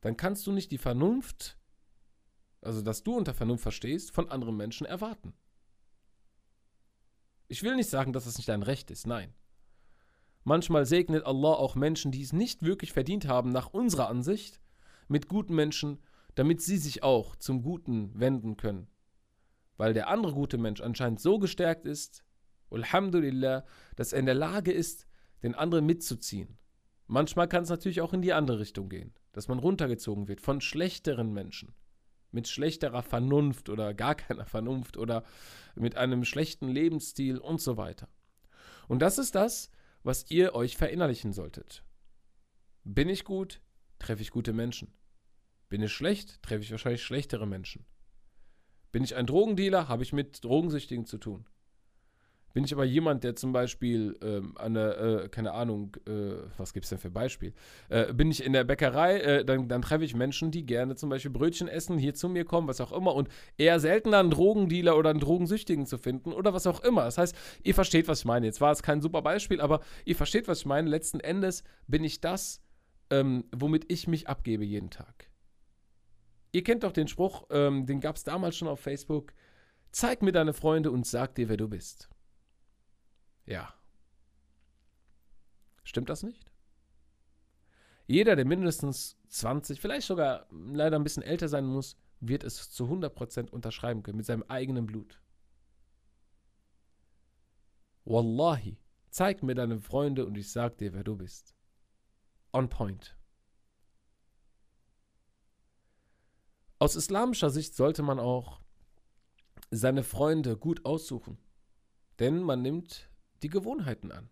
dann 0.00 0.16
kannst 0.16 0.46
du 0.46 0.52
nicht 0.52 0.70
die 0.70 0.78
Vernunft, 0.78 1.58
also 2.62 2.80
dass 2.80 3.02
du 3.02 3.14
unter 3.14 3.34
Vernunft 3.34 3.64
verstehst, 3.64 4.12
von 4.12 4.30
anderen 4.30 4.56
Menschen 4.56 4.86
erwarten. 4.86 5.34
Ich 7.48 7.62
will 7.62 7.76
nicht 7.76 7.90
sagen, 7.90 8.14
dass 8.14 8.24
das 8.24 8.38
nicht 8.38 8.48
dein 8.48 8.62
Recht 8.62 8.90
ist, 8.90 9.06
nein. 9.06 9.34
Manchmal 10.42 10.86
segnet 10.86 11.26
Allah 11.26 11.52
auch 11.52 11.74
Menschen, 11.74 12.12
die 12.12 12.22
es 12.22 12.32
nicht 12.32 12.62
wirklich 12.62 12.94
verdient 12.94 13.28
haben, 13.28 13.52
nach 13.52 13.74
unserer 13.74 14.08
Ansicht, 14.08 14.58
mit 15.06 15.28
guten 15.28 15.54
Menschen, 15.54 15.98
damit 16.34 16.62
sie 16.62 16.78
sich 16.78 17.02
auch 17.02 17.36
zum 17.36 17.60
Guten 17.60 18.18
wenden 18.18 18.56
können. 18.56 18.88
Weil 19.76 19.92
der 19.92 20.08
andere 20.08 20.32
gute 20.32 20.56
Mensch 20.56 20.80
anscheinend 20.80 21.20
so 21.20 21.38
gestärkt 21.38 21.84
ist, 21.84 22.24
Alhamdulillah, 22.70 23.64
dass 23.96 24.12
er 24.12 24.20
in 24.20 24.26
der 24.26 24.34
Lage 24.34 24.72
ist, 24.72 25.06
den 25.42 25.54
anderen 25.54 25.86
mitzuziehen. 25.86 26.58
Manchmal 27.06 27.48
kann 27.48 27.62
es 27.62 27.70
natürlich 27.70 28.00
auch 28.00 28.12
in 28.12 28.22
die 28.22 28.32
andere 28.32 28.58
Richtung 28.58 28.88
gehen, 28.88 29.14
dass 29.32 29.48
man 29.48 29.58
runtergezogen 29.58 30.28
wird 30.28 30.40
von 30.40 30.60
schlechteren 30.60 31.32
Menschen, 31.32 31.74
mit 32.32 32.48
schlechterer 32.48 33.02
Vernunft 33.02 33.70
oder 33.70 33.94
gar 33.94 34.14
keiner 34.14 34.44
Vernunft 34.44 34.96
oder 34.96 35.24
mit 35.74 35.96
einem 35.96 36.24
schlechten 36.24 36.68
Lebensstil 36.68 37.38
und 37.38 37.60
so 37.60 37.76
weiter. 37.76 38.08
Und 38.88 39.00
das 39.00 39.18
ist 39.18 39.34
das, 39.34 39.70
was 40.02 40.30
ihr 40.30 40.54
euch 40.54 40.76
verinnerlichen 40.76 41.32
solltet. 41.32 41.82
Bin 42.84 43.08
ich 43.08 43.24
gut, 43.24 43.60
treffe 43.98 44.22
ich 44.22 44.30
gute 44.30 44.52
Menschen. 44.52 44.92
Bin 45.68 45.82
ich 45.82 45.92
schlecht, 45.92 46.42
treffe 46.42 46.62
ich 46.62 46.70
wahrscheinlich 46.70 47.02
schlechtere 47.02 47.46
Menschen. 47.46 47.84
Bin 48.92 49.04
ich 49.04 49.16
ein 49.16 49.26
Drogendealer, 49.26 49.88
habe 49.88 50.02
ich 50.02 50.12
mit 50.12 50.42
Drogensüchtigen 50.44 51.04
zu 51.04 51.18
tun. 51.18 51.46
Bin 52.58 52.64
ich 52.64 52.72
aber 52.72 52.84
jemand, 52.84 53.22
der 53.22 53.36
zum 53.36 53.52
Beispiel 53.52 54.18
ähm, 54.20 54.58
eine, 54.58 54.96
äh, 54.96 55.28
keine 55.28 55.52
Ahnung, 55.52 55.96
äh, 56.08 56.42
was 56.56 56.72
gibt 56.72 56.86
es 56.86 56.90
denn 56.90 56.98
für 56.98 57.08
Beispiel? 57.08 57.54
Äh, 57.88 58.12
bin 58.12 58.32
ich 58.32 58.42
in 58.42 58.52
der 58.52 58.64
Bäckerei, 58.64 59.20
äh, 59.20 59.44
dann, 59.44 59.68
dann 59.68 59.80
treffe 59.80 60.04
ich 60.04 60.16
Menschen, 60.16 60.50
die 60.50 60.66
gerne 60.66 60.96
zum 60.96 61.08
Beispiel 61.08 61.30
Brötchen 61.30 61.68
essen, 61.68 61.98
hier 61.98 62.14
zu 62.14 62.28
mir 62.28 62.44
kommen, 62.44 62.66
was 62.66 62.80
auch 62.80 62.90
immer, 62.90 63.14
und 63.14 63.28
eher 63.58 63.78
seltener 63.78 64.18
einen 64.18 64.32
Drogendealer 64.32 64.98
oder 64.98 65.10
einen 65.10 65.20
Drogensüchtigen 65.20 65.86
zu 65.86 65.98
finden 65.98 66.32
oder 66.32 66.52
was 66.52 66.66
auch 66.66 66.80
immer. 66.80 67.04
Das 67.04 67.16
heißt, 67.16 67.36
ihr 67.62 67.76
versteht, 67.76 68.08
was 68.08 68.18
ich 68.18 68.24
meine. 68.24 68.46
Jetzt 68.46 68.60
war 68.60 68.72
es 68.72 68.82
kein 68.82 69.00
super 69.00 69.22
Beispiel, 69.22 69.60
aber 69.60 69.78
ihr 70.04 70.16
versteht, 70.16 70.48
was 70.48 70.58
ich 70.58 70.66
meine. 70.66 70.90
Letzten 70.90 71.20
Endes 71.20 71.62
bin 71.86 72.02
ich 72.02 72.20
das, 72.20 72.60
ähm, 73.10 73.44
womit 73.54 73.84
ich 73.86 74.08
mich 74.08 74.26
abgebe 74.26 74.64
jeden 74.64 74.90
Tag. 74.90 75.30
Ihr 76.50 76.64
kennt 76.64 76.82
doch 76.82 76.90
den 76.90 77.06
Spruch, 77.06 77.46
ähm, 77.50 77.86
den 77.86 78.00
gab 78.00 78.16
es 78.16 78.24
damals 78.24 78.56
schon 78.56 78.66
auf 78.66 78.80
Facebook. 78.80 79.32
Zeig 79.92 80.22
mir 80.22 80.32
deine 80.32 80.54
Freunde 80.54 80.90
und 80.90 81.06
sag 81.06 81.36
dir, 81.36 81.48
wer 81.48 81.56
du 81.56 81.68
bist. 81.68 82.08
Ja. 83.48 83.72
Stimmt 85.82 86.10
das 86.10 86.22
nicht? 86.22 86.52
Jeder, 88.06 88.36
der 88.36 88.44
mindestens 88.44 89.16
20, 89.28 89.80
vielleicht 89.80 90.06
sogar 90.06 90.46
leider 90.50 90.96
ein 90.96 91.02
bisschen 91.02 91.22
älter 91.22 91.48
sein 91.48 91.64
muss, 91.64 91.96
wird 92.20 92.44
es 92.44 92.70
zu 92.70 92.84
100% 92.84 93.50
unterschreiben 93.50 94.02
können 94.02 94.18
mit 94.18 94.26
seinem 94.26 94.42
eigenen 94.48 94.86
Blut. 94.86 95.22
Wallahi, 98.04 98.76
zeig 99.08 99.42
mir 99.42 99.54
deine 99.54 99.80
Freunde 99.80 100.26
und 100.26 100.36
ich 100.36 100.50
sag 100.50 100.76
dir, 100.76 100.92
wer 100.92 101.04
du 101.04 101.16
bist. 101.16 101.54
On 102.52 102.68
point. 102.68 103.16
Aus 106.78 106.96
islamischer 106.96 107.48
Sicht 107.48 107.74
sollte 107.74 108.02
man 108.02 108.18
auch 108.18 108.60
seine 109.70 110.02
Freunde 110.02 110.56
gut 110.58 110.84
aussuchen, 110.84 111.38
denn 112.18 112.42
man 112.42 112.60
nimmt 112.60 113.10
die 113.42 113.48
Gewohnheiten 113.48 114.12
an. 114.12 114.28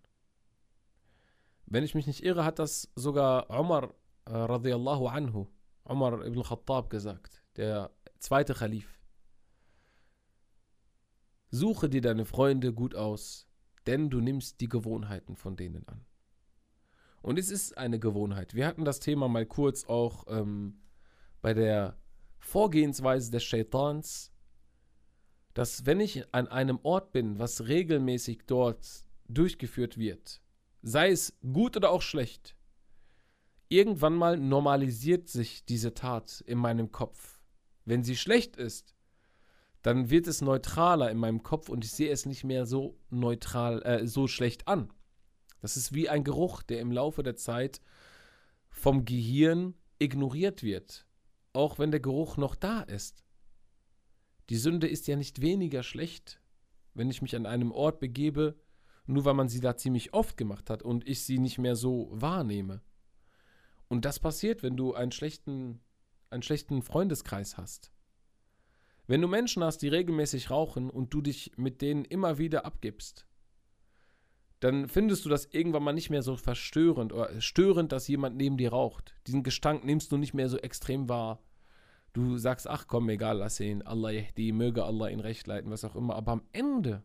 Wenn 1.66 1.84
ich 1.84 1.94
mich 1.94 2.06
nicht 2.06 2.22
irre, 2.22 2.44
hat 2.44 2.58
das 2.58 2.90
sogar 2.94 3.50
Umar 3.50 3.94
äh, 4.26 4.32
radiallahu 4.32 5.08
anhu, 5.08 5.46
Umar 5.84 6.24
ibn 6.24 6.42
Khattab 6.42 6.90
gesagt, 6.90 7.42
der 7.56 7.90
zweite 8.18 8.54
Khalif. 8.54 8.98
Suche 11.50 11.88
dir 11.88 12.00
deine 12.00 12.24
Freunde 12.24 12.72
gut 12.72 12.94
aus, 12.94 13.46
denn 13.86 14.10
du 14.10 14.20
nimmst 14.20 14.60
die 14.60 14.68
Gewohnheiten 14.68 15.36
von 15.36 15.56
denen 15.56 15.86
an. 15.88 16.04
Und 17.22 17.38
es 17.38 17.50
ist 17.50 17.76
eine 17.76 17.98
Gewohnheit. 17.98 18.54
Wir 18.54 18.66
hatten 18.66 18.84
das 18.84 19.00
Thema 19.00 19.28
mal 19.28 19.46
kurz 19.46 19.84
auch 19.84 20.24
ähm, 20.28 20.80
bei 21.40 21.54
der 21.54 21.96
Vorgehensweise 22.38 23.30
des 23.30 23.42
Shaitans 23.42 24.32
dass 25.56 25.86
wenn 25.86 26.00
ich 26.00 26.22
an 26.34 26.48
einem 26.48 26.78
Ort 26.82 27.12
bin, 27.12 27.38
was 27.38 27.66
regelmäßig 27.66 28.40
dort 28.46 28.86
durchgeführt 29.26 29.96
wird, 29.96 30.42
sei 30.82 31.10
es 31.10 31.32
gut 31.50 31.78
oder 31.78 31.92
auch 31.92 32.02
schlecht, 32.02 32.54
irgendwann 33.70 34.12
mal 34.12 34.36
normalisiert 34.36 35.30
sich 35.30 35.64
diese 35.64 35.94
Tat 35.94 36.44
in 36.46 36.58
meinem 36.58 36.92
Kopf. 36.92 37.40
Wenn 37.86 38.04
sie 38.04 38.18
schlecht 38.18 38.56
ist, 38.56 38.94
dann 39.80 40.10
wird 40.10 40.26
es 40.26 40.42
neutraler 40.42 41.10
in 41.10 41.16
meinem 41.16 41.42
Kopf 41.42 41.70
und 41.70 41.86
ich 41.86 41.92
sehe 41.92 42.10
es 42.10 42.26
nicht 42.26 42.44
mehr 42.44 42.66
so 42.66 42.98
neutral, 43.08 43.82
äh, 43.84 44.06
so 44.06 44.26
schlecht 44.26 44.68
an. 44.68 44.92
Das 45.62 45.78
ist 45.78 45.94
wie 45.94 46.10
ein 46.10 46.22
Geruch, 46.22 46.64
der 46.64 46.80
im 46.80 46.92
Laufe 46.92 47.22
der 47.22 47.36
Zeit 47.36 47.80
vom 48.68 49.06
Gehirn 49.06 49.72
ignoriert 49.98 50.62
wird, 50.62 51.06
auch 51.54 51.78
wenn 51.78 51.92
der 51.92 52.00
Geruch 52.00 52.36
noch 52.36 52.56
da 52.56 52.82
ist. 52.82 53.25
Die 54.50 54.56
Sünde 54.56 54.86
ist 54.86 55.06
ja 55.06 55.16
nicht 55.16 55.40
weniger 55.40 55.82
schlecht, 55.82 56.40
wenn 56.94 57.10
ich 57.10 57.22
mich 57.22 57.34
an 57.36 57.46
einem 57.46 57.72
Ort 57.72 58.00
begebe, 58.00 58.56
nur 59.06 59.24
weil 59.24 59.34
man 59.34 59.48
sie 59.48 59.60
da 59.60 59.76
ziemlich 59.76 60.14
oft 60.14 60.36
gemacht 60.36 60.70
hat 60.70 60.82
und 60.82 61.06
ich 61.08 61.22
sie 61.22 61.38
nicht 61.38 61.58
mehr 61.58 61.76
so 61.76 62.08
wahrnehme. 62.12 62.82
Und 63.88 64.04
das 64.04 64.18
passiert, 64.18 64.62
wenn 64.62 64.76
du 64.76 64.94
einen 64.94 65.12
schlechten, 65.12 65.80
einen 66.30 66.42
schlechten 66.42 66.82
Freundeskreis 66.82 67.56
hast. 67.56 67.92
Wenn 69.06 69.20
du 69.20 69.28
Menschen 69.28 69.62
hast, 69.62 69.78
die 69.78 69.88
regelmäßig 69.88 70.50
rauchen 70.50 70.90
und 70.90 71.14
du 71.14 71.22
dich 71.22 71.52
mit 71.56 71.80
denen 71.80 72.04
immer 72.04 72.38
wieder 72.38 72.64
abgibst, 72.64 73.26
dann 74.60 74.88
findest 74.88 75.24
du 75.24 75.28
das 75.28 75.46
irgendwann 75.46 75.82
mal 75.82 75.92
nicht 75.92 76.10
mehr 76.10 76.22
so 76.22 76.36
verstörend 76.36 77.12
oder 77.12 77.40
störend, 77.40 77.92
dass 77.92 78.08
jemand 78.08 78.36
neben 78.36 78.56
dir 78.56 78.70
raucht. 78.70 79.14
Diesen 79.26 79.42
Gestank 79.42 79.84
nimmst 79.84 80.10
du 80.10 80.16
nicht 80.16 80.34
mehr 80.34 80.48
so 80.48 80.56
extrem 80.56 81.08
wahr. 81.08 81.40
Du 82.16 82.38
sagst, 82.38 82.66
ach 82.66 82.86
komm, 82.86 83.10
egal, 83.10 83.36
lass 83.36 83.60
ihn, 83.60 83.82
Allah 83.82 84.10
yahdi, 84.10 84.50
möge 84.50 84.84
Allah 84.84 85.10
ihn 85.10 85.20
recht 85.20 85.46
leiten, 85.46 85.70
was 85.70 85.84
auch 85.84 85.94
immer. 85.94 86.16
Aber 86.16 86.32
am 86.32 86.42
Ende 86.52 87.02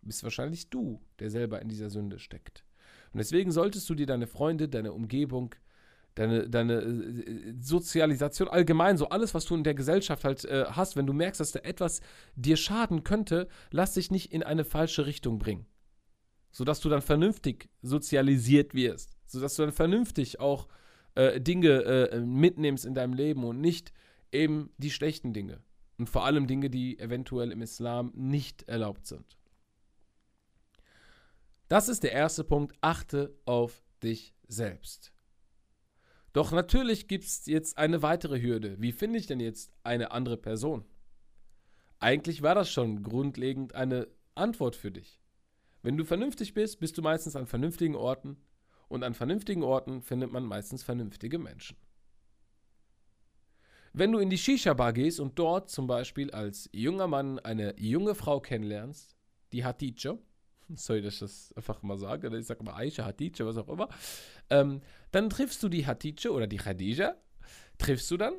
bist 0.00 0.22
wahrscheinlich 0.22 0.70
du, 0.70 1.00
der 1.18 1.28
selber 1.28 1.60
in 1.60 1.68
dieser 1.68 1.90
Sünde 1.90 2.20
steckt. 2.20 2.64
Und 3.12 3.18
deswegen 3.18 3.50
solltest 3.50 3.90
du 3.90 3.96
dir 3.96 4.06
deine 4.06 4.28
Freunde, 4.28 4.68
deine 4.68 4.92
Umgebung, 4.92 5.56
deine, 6.14 6.48
deine 6.48 6.74
äh, 6.74 7.54
Sozialisation 7.58 8.46
allgemein, 8.46 8.96
so 8.96 9.08
alles, 9.08 9.34
was 9.34 9.44
du 9.46 9.56
in 9.56 9.64
der 9.64 9.74
Gesellschaft 9.74 10.22
halt 10.22 10.44
äh, 10.44 10.66
hast, 10.68 10.94
wenn 10.94 11.08
du 11.08 11.12
merkst, 11.12 11.40
dass 11.40 11.50
da 11.50 11.58
etwas 11.58 12.00
dir 12.36 12.56
schaden 12.56 13.02
könnte, 13.02 13.48
lass 13.72 13.94
dich 13.94 14.12
nicht 14.12 14.32
in 14.32 14.44
eine 14.44 14.64
falsche 14.64 15.04
Richtung 15.04 15.40
bringen. 15.40 15.66
Sodass 16.52 16.78
du 16.78 16.90
dann 16.90 17.02
vernünftig 17.02 17.68
sozialisiert 17.82 18.72
wirst. 18.72 19.16
Sodass 19.26 19.56
du 19.56 19.62
dann 19.62 19.72
vernünftig 19.72 20.38
auch 20.38 20.68
äh, 21.20 21.40
Dinge 21.40 21.82
äh, 21.82 22.20
mitnimmst 22.20 22.86
in 22.86 22.94
deinem 22.94 23.12
Leben 23.12 23.44
und 23.44 23.60
nicht 23.60 23.92
eben 24.32 24.70
die 24.78 24.90
schlechten 24.90 25.34
Dinge. 25.34 25.62
Und 25.98 26.08
vor 26.08 26.24
allem 26.24 26.46
Dinge, 26.46 26.70
die 26.70 26.98
eventuell 26.98 27.52
im 27.52 27.60
Islam 27.60 28.10
nicht 28.14 28.62
erlaubt 28.62 29.06
sind. 29.06 29.36
Das 31.68 31.90
ist 31.90 32.04
der 32.04 32.12
erste 32.12 32.42
Punkt. 32.42 32.74
Achte 32.80 33.38
auf 33.44 33.82
dich 34.02 34.34
selbst. 34.48 35.12
Doch 36.32 36.52
natürlich 36.52 37.06
gibt 37.06 37.24
es 37.24 37.44
jetzt 37.44 37.76
eine 37.76 38.00
weitere 38.02 38.40
Hürde. 38.40 38.80
Wie 38.80 38.92
finde 38.92 39.18
ich 39.18 39.26
denn 39.26 39.40
jetzt 39.40 39.72
eine 39.82 40.12
andere 40.12 40.38
Person? 40.38 40.86
Eigentlich 41.98 42.40
war 42.40 42.54
das 42.54 42.70
schon 42.70 43.02
grundlegend 43.02 43.74
eine 43.74 44.08
Antwort 44.34 44.74
für 44.74 44.90
dich. 44.90 45.20
Wenn 45.82 45.98
du 45.98 46.04
vernünftig 46.04 46.54
bist, 46.54 46.80
bist 46.80 46.96
du 46.96 47.02
meistens 47.02 47.36
an 47.36 47.46
vernünftigen 47.46 47.94
Orten 47.94 48.38
und 48.90 49.04
an 49.04 49.14
vernünftigen 49.14 49.62
Orten 49.62 50.02
findet 50.02 50.32
man 50.32 50.44
meistens 50.44 50.82
vernünftige 50.82 51.38
Menschen. 51.38 51.76
Wenn 53.92 54.12
du 54.12 54.18
in 54.18 54.30
die 54.30 54.38
Shisha-Bar 54.38 54.92
gehst 54.92 55.20
und 55.20 55.38
dort 55.38 55.70
zum 55.70 55.86
Beispiel 55.86 56.30
als 56.32 56.68
junger 56.72 57.06
Mann 57.06 57.38
eine 57.38 57.78
junge 57.78 58.14
Frau 58.14 58.40
kennenlernst, 58.40 59.16
die 59.52 59.64
Hatice, 59.64 60.18
sorry, 60.74 61.02
dass 61.02 61.14
ich 61.14 61.20
das 61.20 61.52
einfach 61.56 61.82
mal 61.82 61.98
sage, 61.98 62.36
ich 62.36 62.46
sage 62.46 62.64
mal 62.64 62.74
Aisha, 62.74 63.04
Hatice, 63.04 63.46
was 63.46 63.56
auch 63.56 63.68
immer, 63.68 63.88
ähm, 64.50 64.82
dann 65.12 65.30
triffst 65.30 65.62
du 65.62 65.68
die 65.68 65.86
Hatice 65.86 66.26
oder 66.26 66.46
die 66.46 66.58
Khadija, 66.58 67.14
triffst 67.78 68.10
du 68.10 68.16
dann 68.16 68.34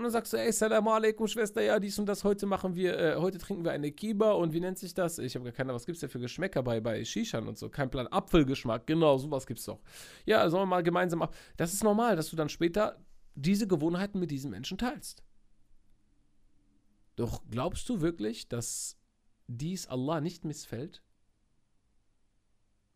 und 0.00 0.04
dann 0.04 0.12
sagst 0.12 0.32
du, 0.32 0.38
ey, 0.38 0.50
Salam 0.50 0.88
alaikum, 0.88 1.28
Schwester, 1.28 1.60
ja, 1.60 1.78
dies 1.78 1.98
und 1.98 2.06
das, 2.06 2.24
heute 2.24 2.46
machen 2.46 2.74
wir, 2.74 2.98
äh, 2.98 3.16
heute 3.16 3.36
trinken 3.36 3.64
wir 3.64 3.72
eine 3.72 3.92
Kiba 3.92 4.32
und 4.32 4.54
wie 4.54 4.60
nennt 4.60 4.78
sich 4.78 4.94
das? 4.94 5.18
Ich 5.18 5.34
habe 5.34 5.44
gar 5.44 5.52
keine, 5.52 5.74
was 5.74 5.84
gibt 5.84 5.96
es 5.96 6.00
denn 6.00 6.08
für 6.08 6.18
Geschmäcker 6.18 6.62
bei, 6.62 6.80
bei 6.80 7.04
Shishan 7.04 7.46
und 7.46 7.58
so? 7.58 7.68
Kein 7.68 7.90
Plan, 7.90 8.06
Apfelgeschmack, 8.06 8.86
genau, 8.86 9.18
sowas 9.18 9.46
gibt 9.46 9.60
es 9.60 9.66
doch. 9.66 9.78
Ja, 10.24 10.48
sollen 10.48 10.62
wir 10.62 10.66
mal 10.76 10.82
gemeinsam 10.82 11.20
ab. 11.20 11.34
Das 11.58 11.74
ist 11.74 11.84
normal, 11.84 12.16
dass 12.16 12.30
du 12.30 12.36
dann 12.36 12.48
später 12.48 12.98
diese 13.34 13.66
Gewohnheiten 13.66 14.18
mit 14.18 14.30
diesen 14.30 14.50
Menschen 14.50 14.78
teilst. 14.78 15.22
Doch 17.16 17.42
glaubst 17.50 17.86
du 17.90 18.00
wirklich, 18.00 18.48
dass 18.48 18.96
dies 19.48 19.86
Allah 19.86 20.22
nicht 20.22 20.46
missfällt? 20.46 21.02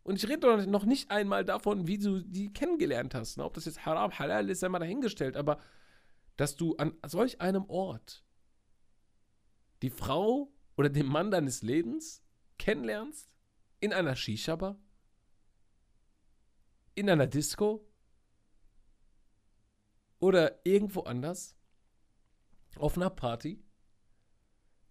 Und 0.05 0.17
ich 0.17 0.27
rede 0.27 0.67
noch 0.67 0.87
nicht 0.87 1.11
einmal 1.11 1.45
davon, 1.45 1.87
wie 1.87 1.99
du 1.99 2.21
die 2.23 2.51
kennengelernt 2.51 3.15
hast. 3.15 3.37
Ne? 3.37 3.45
Ob 3.45 3.53
das 3.53 3.67
jetzt 3.67 3.85
haram, 3.85 4.19
halal 4.19 4.49
ist, 4.49 4.65
einmal 4.65 4.81
dahingestellt. 4.81 5.37
Aber 5.37 5.59
dass 6.37 6.57
du 6.57 6.77
an 6.77 6.97
solch 7.07 7.41
einem 7.41 7.65
Ort 7.69 8.25
die 9.83 9.91
Frau 9.91 10.53
oder 10.77 10.89
den 10.89 11.07
Mann 11.07 11.31
deines 11.31 11.63
Lebens 11.63 12.23
kennenlernst, 12.59 13.35
in 13.81 13.93
einer 13.93 14.17
Shisha-Bar, 14.17 14.81
in 16.95 17.11
einer 17.11 17.27
Disco 17.27 17.87
oder 20.21 20.65
irgendwo 20.65 21.01
anders, 21.01 21.55
auf 22.77 22.97
einer 22.97 23.11
Party, 23.11 23.63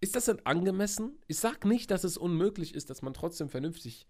ist 0.00 0.14
das 0.14 0.26
denn 0.26 0.44
angemessen? 0.46 1.18
Ich 1.26 1.38
sage 1.38 1.66
nicht, 1.66 1.90
dass 1.90 2.04
es 2.04 2.16
unmöglich 2.16 2.74
ist, 2.74 2.90
dass 2.90 3.02
man 3.02 3.14
trotzdem 3.14 3.48
vernünftig, 3.48 4.06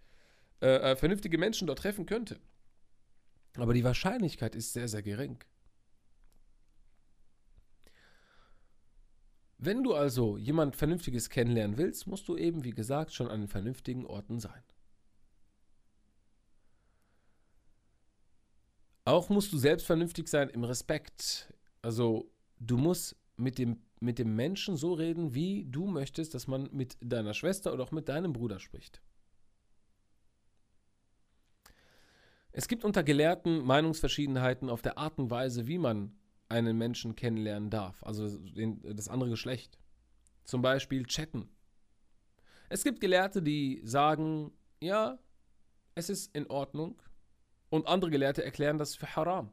äh, 0.61 0.91
äh, 0.91 0.95
vernünftige 0.95 1.37
Menschen 1.37 1.67
dort 1.67 1.79
treffen 1.79 2.05
könnte. 2.05 2.39
Aber 3.55 3.73
die 3.73 3.83
Wahrscheinlichkeit 3.83 4.55
ist 4.55 4.73
sehr, 4.73 4.87
sehr 4.87 5.01
gering. 5.01 5.43
Wenn 9.57 9.83
du 9.83 9.93
also 9.93 10.37
jemand 10.37 10.75
Vernünftiges 10.75 11.29
kennenlernen 11.29 11.77
willst, 11.77 12.07
musst 12.07 12.27
du 12.27 12.35
eben, 12.35 12.63
wie 12.63 12.71
gesagt, 12.71 13.13
schon 13.13 13.29
an 13.29 13.41
den 13.41 13.47
vernünftigen 13.47 14.05
Orten 14.05 14.39
sein. 14.39 14.63
Auch 19.05 19.29
musst 19.29 19.53
du 19.53 19.57
selbst 19.57 19.85
vernünftig 19.85 20.27
sein 20.27 20.49
im 20.49 20.63
Respekt. 20.63 21.53
Also 21.81 22.31
du 22.59 22.77
musst 22.77 23.15
mit 23.37 23.57
dem, 23.57 23.81
mit 23.99 24.19
dem 24.19 24.35
Menschen 24.35 24.75
so 24.75 24.93
reden, 24.93 25.35
wie 25.35 25.65
du 25.65 25.85
möchtest, 25.85 26.33
dass 26.33 26.47
man 26.47 26.69
mit 26.71 26.97
deiner 27.01 27.33
Schwester 27.33 27.71
oder 27.71 27.83
auch 27.83 27.91
mit 27.91 28.09
deinem 28.09 28.33
Bruder 28.33 28.59
spricht. 28.59 29.01
Es 32.51 32.67
gibt 32.67 32.83
unter 32.83 33.03
Gelehrten 33.03 33.63
Meinungsverschiedenheiten 33.65 34.69
auf 34.69 34.81
der 34.81 34.97
Art 34.97 35.19
und 35.19 35.29
Weise, 35.29 35.67
wie 35.67 35.77
man 35.77 36.17
einen 36.55 36.77
Menschen 36.77 37.15
kennenlernen 37.15 37.69
darf, 37.69 38.01
also 38.03 38.37
den, 38.37 38.81
das 38.95 39.09
andere 39.09 39.29
Geschlecht. 39.29 39.77
Zum 40.45 40.61
Beispiel 40.61 41.05
chatten. 41.05 41.49
Es 42.69 42.83
gibt 42.83 43.01
Gelehrte, 43.01 43.41
die 43.41 43.81
sagen, 43.83 44.51
ja, 44.79 45.19
es 45.95 46.09
ist 46.09 46.35
in 46.35 46.47
Ordnung. 46.47 47.01
Und 47.69 47.87
andere 47.87 48.11
Gelehrte 48.11 48.43
erklären 48.43 48.77
das 48.77 48.95
für 48.95 49.15
haram. 49.15 49.51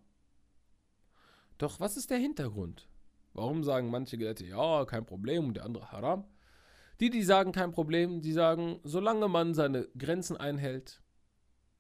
Doch 1.59 1.81
was 1.81 1.97
ist 1.97 2.11
der 2.11 2.19
Hintergrund? 2.19 2.89
Warum 3.33 3.65
sagen 3.65 3.91
manche 3.91 4.19
Gelehrte, 4.19 4.45
ja, 4.45 4.85
kein 4.85 5.07
Problem 5.07 5.49
und 5.49 5.55
der 5.55 5.65
andere 5.65 5.91
haram? 5.91 6.25
Die, 7.01 7.11
die 7.11 7.23
sagen 7.23 7.53
kein 7.53 7.73
Problem, 7.73 8.21
die 8.21 8.33
sagen, 8.33 8.79
solange 8.85 9.29
man 9.29 9.55
seine 9.55 9.89
Grenzen 9.99 10.37
einhält, 10.37 11.03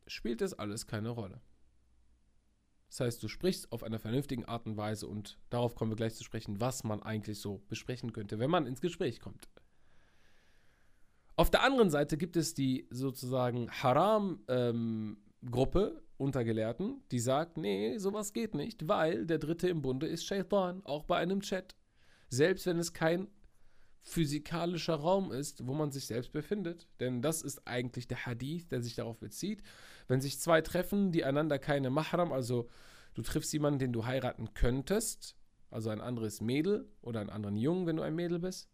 spielt 0.06 0.42
es 0.42 0.54
alles 0.54 0.86
keine 0.86 1.10
Rolle. 1.10 1.40
Das 2.92 3.00
heißt, 3.00 3.22
du 3.22 3.28
sprichst 3.28 3.72
auf 3.72 3.82
einer 3.84 3.98
vernünftigen 3.98 4.44
Art 4.44 4.66
und 4.66 4.76
Weise 4.76 5.06
und 5.06 5.38
darauf 5.48 5.74
kommen 5.74 5.90
wir 5.92 5.96
gleich 5.96 6.14
zu 6.14 6.24
sprechen, 6.24 6.60
was 6.60 6.84
man 6.84 7.02
eigentlich 7.02 7.40
so 7.40 7.62
besprechen 7.70 8.12
könnte, 8.12 8.38
wenn 8.38 8.50
man 8.50 8.66
ins 8.66 8.82
Gespräch 8.82 9.18
kommt. 9.18 9.48
Auf 11.36 11.50
der 11.50 11.62
anderen 11.62 11.88
Seite 11.88 12.18
gibt 12.18 12.36
es 12.36 12.52
die 12.52 12.86
sozusagen 12.90 13.70
Haram-Gruppe 13.70 15.16
ähm, 15.80 16.02
unter 16.18 16.44
Gelehrten, 16.44 17.02
die 17.10 17.18
sagt, 17.18 17.56
nee, 17.56 17.96
sowas 17.96 18.34
geht 18.34 18.54
nicht, 18.54 18.86
weil 18.86 19.24
der 19.24 19.38
Dritte 19.38 19.70
im 19.70 19.80
Bunde 19.80 20.06
ist 20.06 20.26
Shaitan, 20.26 20.84
auch 20.84 21.04
bei 21.04 21.16
einem 21.16 21.40
Chat. 21.40 21.74
Selbst 22.28 22.66
wenn 22.66 22.78
es 22.78 22.92
kein 22.92 23.28
physikalischer 24.02 24.96
Raum 24.96 25.30
ist, 25.30 25.66
wo 25.66 25.74
man 25.74 25.92
sich 25.92 26.06
selbst 26.06 26.32
befindet. 26.32 26.88
Denn 27.00 27.22
das 27.22 27.42
ist 27.42 27.66
eigentlich 27.66 28.08
der 28.08 28.26
Hadith, 28.26 28.68
der 28.68 28.82
sich 28.82 28.94
darauf 28.94 29.18
bezieht. 29.18 29.62
Wenn 30.08 30.20
sich 30.20 30.40
zwei 30.40 30.60
treffen, 30.60 31.12
die 31.12 31.24
einander 31.24 31.58
keine 31.58 31.90
Mahram, 31.90 32.32
also 32.32 32.68
du 33.14 33.22
triffst 33.22 33.52
jemanden, 33.52 33.78
den 33.78 33.92
du 33.92 34.04
heiraten 34.04 34.54
könntest, 34.54 35.36
also 35.70 35.90
ein 35.90 36.00
anderes 36.00 36.40
Mädel 36.40 36.88
oder 37.00 37.20
einen 37.20 37.30
anderen 37.30 37.56
Jungen, 37.56 37.86
wenn 37.86 37.96
du 37.96 38.02
ein 38.02 38.14
Mädel 38.14 38.40
bist, 38.40 38.68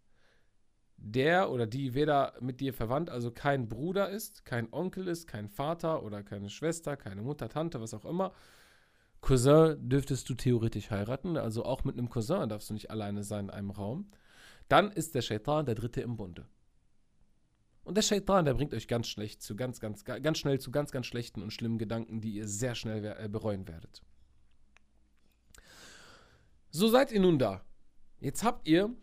der 0.97 1.51
oder 1.51 1.67
die 1.67 1.95
weder 1.95 2.35
mit 2.41 2.61
dir 2.61 2.73
verwandt, 2.73 3.11
also 3.11 3.31
kein 3.31 3.69
Bruder 3.69 4.09
ist, 4.09 4.45
kein 4.45 4.73
Onkel 4.73 5.07
ist, 5.07 5.29
kein 5.29 5.49
Vater 5.49 6.03
oder 6.03 6.25
keine 6.25 6.51
Schwester, 6.51 6.97
keine 6.97 7.23
Mutter, 7.23 7.49
Tante, 7.49 7.81
was 7.81 7.95
auch 7.95 8.05
immer. 8.05 8.33
Cousin 9.21 9.89
dürftest 9.89 10.29
du 10.29 10.35
theoretisch 10.35 10.91
heiraten, 10.91 11.37
also 11.37 11.65
auch 11.65 11.85
mit 11.85 11.99
einem 11.99 12.09
Cousin 12.09 12.49
darfst 12.49 12.71
du 12.71 12.75
nicht 12.75 12.91
alleine 12.91 13.23
sein 13.23 13.47
in 13.47 13.51
einem 13.51 13.71
Raum 13.71 14.11
dann 14.69 14.93
ist 14.93 15.15
der 15.15 15.23
Shaitan 15.23 15.67
der 15.67 15.75
Dritte 15.75 16.01
im 16.01 16.17
Bunde. 16.17 16.47
Und 17.85 17.97
der 17.97 18.03
Shaitan, 18.03 18.45
der 18.45 18.55
bringt 18.55 18.75
euch 18.75 18.87
ganz 18.87 19.09
schlecht 19.09 19.41
zu 19.43 19.57
ganz, 19.57 19.81
ganz, 19.81 20.05
ganz 20.05 20.39
schnell 20.39 20.61
zu 20.61 20.71
ganz, 20.71 20.93
ganz 20.93 21.07
schlechten 21.07 21.43
und 21.43 21.53
schlimmen 21.53 21.79
Gedanken, 21.79 22.21
die 22.21 22.35
ihr 22.35 22.47
sehr 22.47 22.75
schnell 22.75 23.03
äh, 23.05 23.29
bereuen 23.29 23.67
werdet. 23.67 24.03
So 26.71 26.89
seid 26.89 27.13
ihr 27.13 27.21
nun 27.21 27.39
da. 27.39 27.65
Jetzt 28.21 28.45
habt 28.45 28.69
ihr 28.69 28.95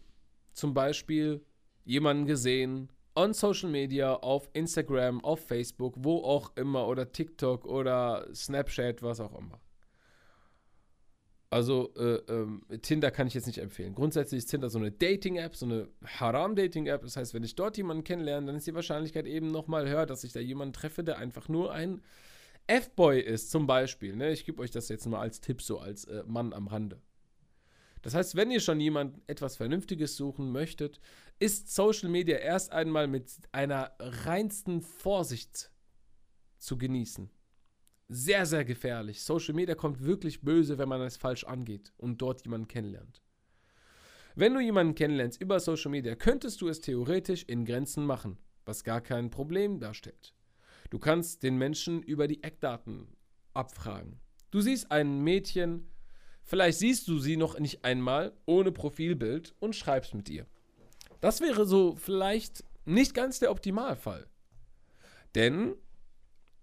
zum 0.54 0.76
Beispiel 0.76 1.44
jemanden 1.84 2.26
gesehen 2.26 2.90
on 3.16 3.34
Social 3.34 3.70
Media, 3.70 4.14
auf 4.14 4.50
Instagram, 4.54 5.24
auf 5.24 5.40
Facebook, 5.48 5.96
wo 5.98 6.18
auch 6.18 6.56
immer, 6.56 6.88
oder 6.88 7.12
TikTok 7.12 7.66
oder 7.66 8.28
Snapchat, 8.36 9.02
was 9.02 9.20
auch 9.20 9.34
immer. 9.36 9.60
Also 11.50 11.94
äh, 11.96 12.16
ähm, 12.28 12.64
Tinder 12.82 13.12
kann 13.12 13.28
ich 13.28 13.34
jetzt 13.34 13.46
nicht 13.46 13.60
empfehlen. 13.60 13.94
Grundsätzlich 13.94 14.40
ist 14.40 14.48
Tinder 14.48 14.70
so 14.70 14.80
eine 14.80 14.92
Dating-App, 14.92 15.56
so 15.56 15.66
eine 15.66 15.88
Haram-Dating-App. 16.04 17.02
Das 17.04 17.18
heißt, 17.18 17.34
wenn 17.34 17.44
ich 17.44 17.56
dort 17.56 17.78
jemanden 17.78 18.04
kennenlerne, 18.04 18.48
dann 18.48 18.56
ist 18.56 18.68
die 18.68 18.74
Wahrscheinlichkeit 18.74 19.26
eben 19.26 19.52
nochmal 19.52 19.88
höher, 19.88 20.06
dass 20.06 20.24
ich 20.24 20.34
da 20.34 20.40
jemanden 20.40 20.74
treffe, 20.74 21.04
der 21.04 21.18
einfach 21.18 21.48
nur 21.48 21.72
ein 21.72 22.02
F-Boy 22.68 23.22
ist, 23.22 23.52
zum 23.52 23.68
Beispiel. 23.68 24.16
Ne? 24.16 24.32
Ich 24.32 24.46
gebe 24.46 24.62
euch 24.62 24.72
das 24.72 24.90
jetzt 24.90 25.06
mal 25.06 25.20
als 25.20 25.40
Tipp, 25.40 25.62
so 25.62 25.80
als 25.80 26.06
äh, 26.06 26.24
Mann 26.26 26.52
am 26.52 26.68
Rande. 26.68 27.00
Das 28.02 28.14
heißt, 28.16 28.36
wenn 28.36 28.52
ihr 28.52 28.60
schon 28.60 28.80
jemand 28.80 29.22
etwas 29.28 29.56
Vernünftiges 29.56 30.16
suchen 30.16 30.52
möchtet, 30.52 31.00
ist 31.40 31.74
Social 31.74 32.10
Media 32.10 32.38
erst 32.38 32.72
einmal 32.72 33.08
mit 33.08 33.32
einer 33.52 33.92
reinsten 34.00 34.82
Vorsicht 34.82 35.72
zu 36.58 36.78
genießen 36.78 37.30
sehr, 38.08 38.46
sehr 38.46 38.66
gefährlich. 38.66 39.22
Social 39.22 39.54
Media 39.56 39.76
kommt 39.76 40.04
wirklich 40.04 40.42
böse, 40.42 40.78
wenn 40.78 40.90
man 40.90 41.02
es 41.02 41.18
falsch 41.18 41.44
angeht 41.44 41.92
und 41.98 42.22
dort 42.22 42.44
jemanden 42.46 42.68
kennenlernt. 42.68 43.22
Wenn 44.36 44.54
du 44.54 44.60
jemanden 44.60 44.96
kennenlernst 44.96 45.42
über 45.42 45.60
Social 45.60 45.92
Media, 45.92 46.16
könntest 46.16 46.62
du 46.62 46.68
es 46.68 46.82
theoretisch 46.82 47.44
in 47.44 47.66
Grenzen 47.66 48.06
machen, 48.06 48.38
was 48.66 48.84
gar 48.84 49.02
kein 49.02 49.30
Problem 49.30 49.80
darstellt. 49.80 50.34
Du 50.90 51.00
kannst 51.00 51.42
den 51.44 51.58
Menschen 51.58 52.04
über 52.04 52.28
die 52.28 52.44
Eckdaten 52.44 53.08
abfragen. 53.54 54.20
Du 54.52 54.62
siehst 54.62 54.92
ein 54.92 55.22
Mädchen, 55.24 55.90
vielleicht 56.44 56.80
siehst 56.80 57.08
du 57.08 57.18
sie 57.18 57.38
noch 57.38 57.60
nicht 57.60 57.86
einmal 57.86 58.34
ohne 58.46 58.72
Profilbild 58.72 59.56
und 59.60 59.76
schreibst 59.76 60.14
mit 60.14 60.30
ihr. 60.30 60.46
Das 61.22 61.42
wäre 61.42 61.66
so 61.66 61.96
vielleicht 61.96 62.64
nicht 62.86 63.14
ganz 63.14 63.40
der 63.40 63.52
Optimalfall. 63.52 64.28
Denn 65.34 65.76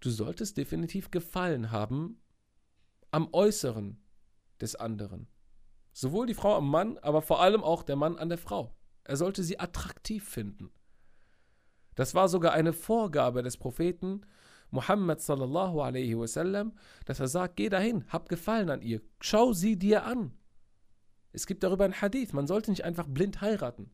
du 0.03 0.09
solltest 0.09 0.57
definitiv 0.57 1.11
Gefallen 1.11 1.71
haben 1.71 2.21
am 3.11 3.29
Äußeren 3.31 4.03
des 4.59 4.75
anderen. 4.75 5.27
Sowohl 5.93 6.25
die 6.25 6.33
Frau 6.33 6.55
am 6.57 6.69
Mann, 6.69 6.97
aber 6.97 7.21
vor 7.21 7.41
allem 7.41 7.63
auch 7.63 7.83
der 7.83 7.95
Mann 7.95 8.17
an 8.17 8.29
der 8.29 8.37
Frau. 8.37 8.75
Er 9.03 9.17
sollte 9.17 9.43
sie 9.43 9.59
attraktiv 9.59 10.27
finden. 10.27 10.71
Das 11.95 12.15
war 12.15 12.27
sogar 12.27 12.53
eine 12.53 12.73
Vorgabe 12.73 13.43
des 13.43 13.57
Propheten 13.57 14.25
Muhammad 14.71 15.21
sallallahu 15.21 15.81
alaihi 15.81 16.17
wasallam, 16.17 16.73
dass 17.05 17.19
er 17.19 17.27
sagt, 17.27 17.57
geh 17.57 17.69
dahin, 17.69 18.05
hab 18.11 18.27
Gefallen 18.27 18.71
an 18.71 18.81
ihr, 18.81 19.01
schau 19.21 19.53
sie 19.53 19.77
dir 19.77 20.03
an. 20.03 20.33
Es 21.31 21.45
gibt 21.45 21.63
darüber 21.63 21.85
ein 21.85 22.01
Hadith, 22.01 22.33
man 22.33 22.47
sollte 22.47 22.71
nicht 22.71 22.83
einfach 22.83 23.07
blind 23.07 23.41
heiraten. 23.41 23.91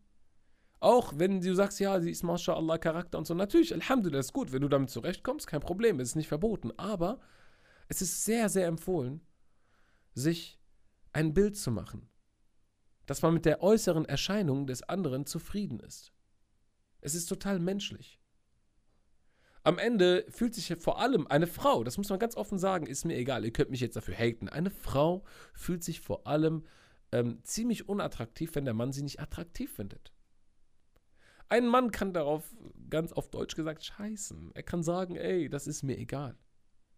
Auch 0.79 1.13
wenn 1.17 1.41
du 1.41 1.53
sagst, 1.55 1.79
ja, 1.79 1.99
sie 1.99 2.11
ist 2.11 2.23
MashaAllah 2.23 2.77
Charakter 2.77 3.17
und 3.17 3.27
so. 3.27 3.33
Natürlich, 3.33 3.73
Alhamdulillah, 3.73 4.19
ist 4.19 4.33
gut. 4.33 4.51
Wenn 4.51 4.61
du 4.61 4.69
damit 4.69 4.89
zurechtkommst, 4.89 5.47
kein 5.47 5.59
Problem, 5.59 5.99
es 5.99 6.09
ist 6.09 6.15
nicht 6.15 6.29
verboten. 6.29 6.71
Aber 6.77 7.19
es 7.89 8.01
ist 8.01 8.23
sehr, 8.23 8.47
sehr 8.47 8.67
empfohlen, 8.67 9.21
sich 10.13 10.59
ein 11.11 11.33
Bild 11.33 11.57
zu 11.57 11.71
machen. 11.71 12.07
Dass 13.05 13.21
man 13.21 13.33
mit 13.33 13.45
der 13.45 13.61
äußeren 13.61 14.05
Erscheinung 14.05 14.67
des 14.67 14.83
anderen 14.83 15.25
zufrieden 15.25 15.79
ist. 15.79 16.13
Es 17.01 17.15
ist 17.15 17.25
total 17.25 17.59
menschlich. 17.59 18.19
Am 19.63 19.77
Ende 19.77 20.25
fühlt 20.29 20.55
sich 20.55 20.73
vor 20.77 20.99
allem 20.99 21.27
eine 21.27 21.47
Frau, 21.47 21.83
das 21.83 21.97
muss 21.97 22.09
man 22.09 22.19
ganz 22.19 22.37
offen 22.37 22.57
sagen, 22.57 22.87
ist 22.87 23.05
mir 23.05 23.17
egal, 23.17 23.43
ihr 23.43 23.51
könnt 23.51 23.69
mich 23.69 23.81
jetzt 23.81 23.97
dafür 23.97 24.15
haten. 24.15 24.47
Eine 24.47 24.69
Frau 24.69 25.23
fühlt 25.53 25.83
sich 25.83 25.99
vor 25.99 26.25
allem 26.27 26.63
ähm, 27.11 27.39
ziemlich 27.43 27.89
unattraktiv, 27.89 28.55
wenn 28.55 28.65
der 28.65 28.73
Mann 28.73 28.93
sie 28.93 29.03
nicht 29.03 29.19
attraktiv 29.19 29.73
findet. 29.73 30.13
Ein 31.49 31.67
Mann 31.67 31.91
kann 31.91 32.13
darauf, 32.13 32.43
ganz 32.89 33.11
auf 33.11 33.29
Deutsch 33.29 33.55
gesagt, 33.55 33.83
scheißen. 33.83 34.51
Er 34.53 34.63
kann 34.63 34.83
sagen, 34.83 35.15
ey, 35.15 35.49
das 35.49 35.67
ist 35.67 35.83
mir 35.83 35.97
egal. 35.97 36.37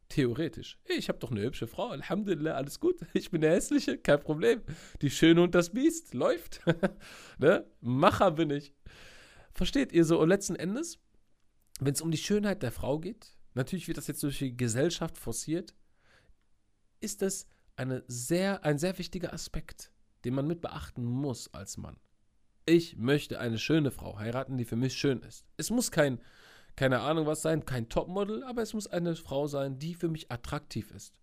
Theoretisch. 0.09 0.77
Ich 0.83 1.07
habe 1.07 1.19
doch 1.19 1.31
eine 1.31 1.41
hübsche 1.41 1.67
Frau. 1.67 1.87
Alhamdulillah, 1.87 2.55
alles 2.55 2.81
gut. 2.81 2.99
Ich 3.13 3.31
bin 3.31 3.39
der 3.39 3.51
Hässliche, 3.51 3.97
kein 3.97 4.19
Problem. 4.19 4.61
Die 5.01 5.09
Schöne 5.09 5.41
und 5.41 5.55
das 5.55 5.69
Biest, 5.69 6.13
läuft. 6.13 6.61
ne? 7.39 7.65
Macher 7.79 8.31
bin 8.31 8.49
ich. 8.49 8.75
Versteht 9.53 9.93
ihr 9.93 10.03
so? 10.03 10.19
Und 10.19 10.27
letzten 10.27 10.57
Endes, 10.57 10.99
wenn 11.79 11.93
es 11.93 12.01
um 12.01 12.11
die 12.11 12.17
Schönheit 12.17 12.61
der 12.61 12.73
Frau 12.73 12.99
geht, 12.99 13.37
natürlich 13.53 13.87
wird 13.87 13.97
das 13.97 14.07
jetzt 14.07 14.21
durch 14.23 14.39
die 14.39 14.57
Gesellschaft 14.57 15.17
forciert, 15.17 15.73
ist 16.99 17.21
es 17.21 17.47
eine 17.77 18.03
sehr, 18.07 18.65
ein 18.65 18.77
sehr 18.77 18.97
wichtiger 18.97 19.33
Aspekt, 19.33 19.93
den 20.25 20.35
man 20.35 20.45
mit 20.45 20.59
beachten 20.59 21.05
muss 21.05 21.53
als 21.53 21.77
Mann. 21.77 21.97
Ich 22.65 22.97
möchte 22.97 23.39
eine 23.39 23.57
schöne 23.57 23.91
Frau 23.91 24.17
heiraten, 24.17 24.57
die 24.57 24.65
für 24.65 24.75
mich 24.75 24.95
schön 24.95 25.21
ist. 25.21 25.45
Es 25.57 25.69
muss 25.69 25.91
kein, 25.91 26.21
keine 26.75 26.99
Ahnung 27.01 27.25
was 27.25 27.41
sein, 27.41 27.65
kein 27.65 27.89
Topmodel, 27.89 28.43
aber 28.43 28.61
es 28.61 28.73
muss 28.73 28.87
eine 28.87 29.15
Frau 29.15 29.47
sein, 29.47 29.79
die 29.79 29.95
für 29.95 30.09
mich 30.09 30.31
attraktiv 30.31 30.91
ist. 30.91 31.19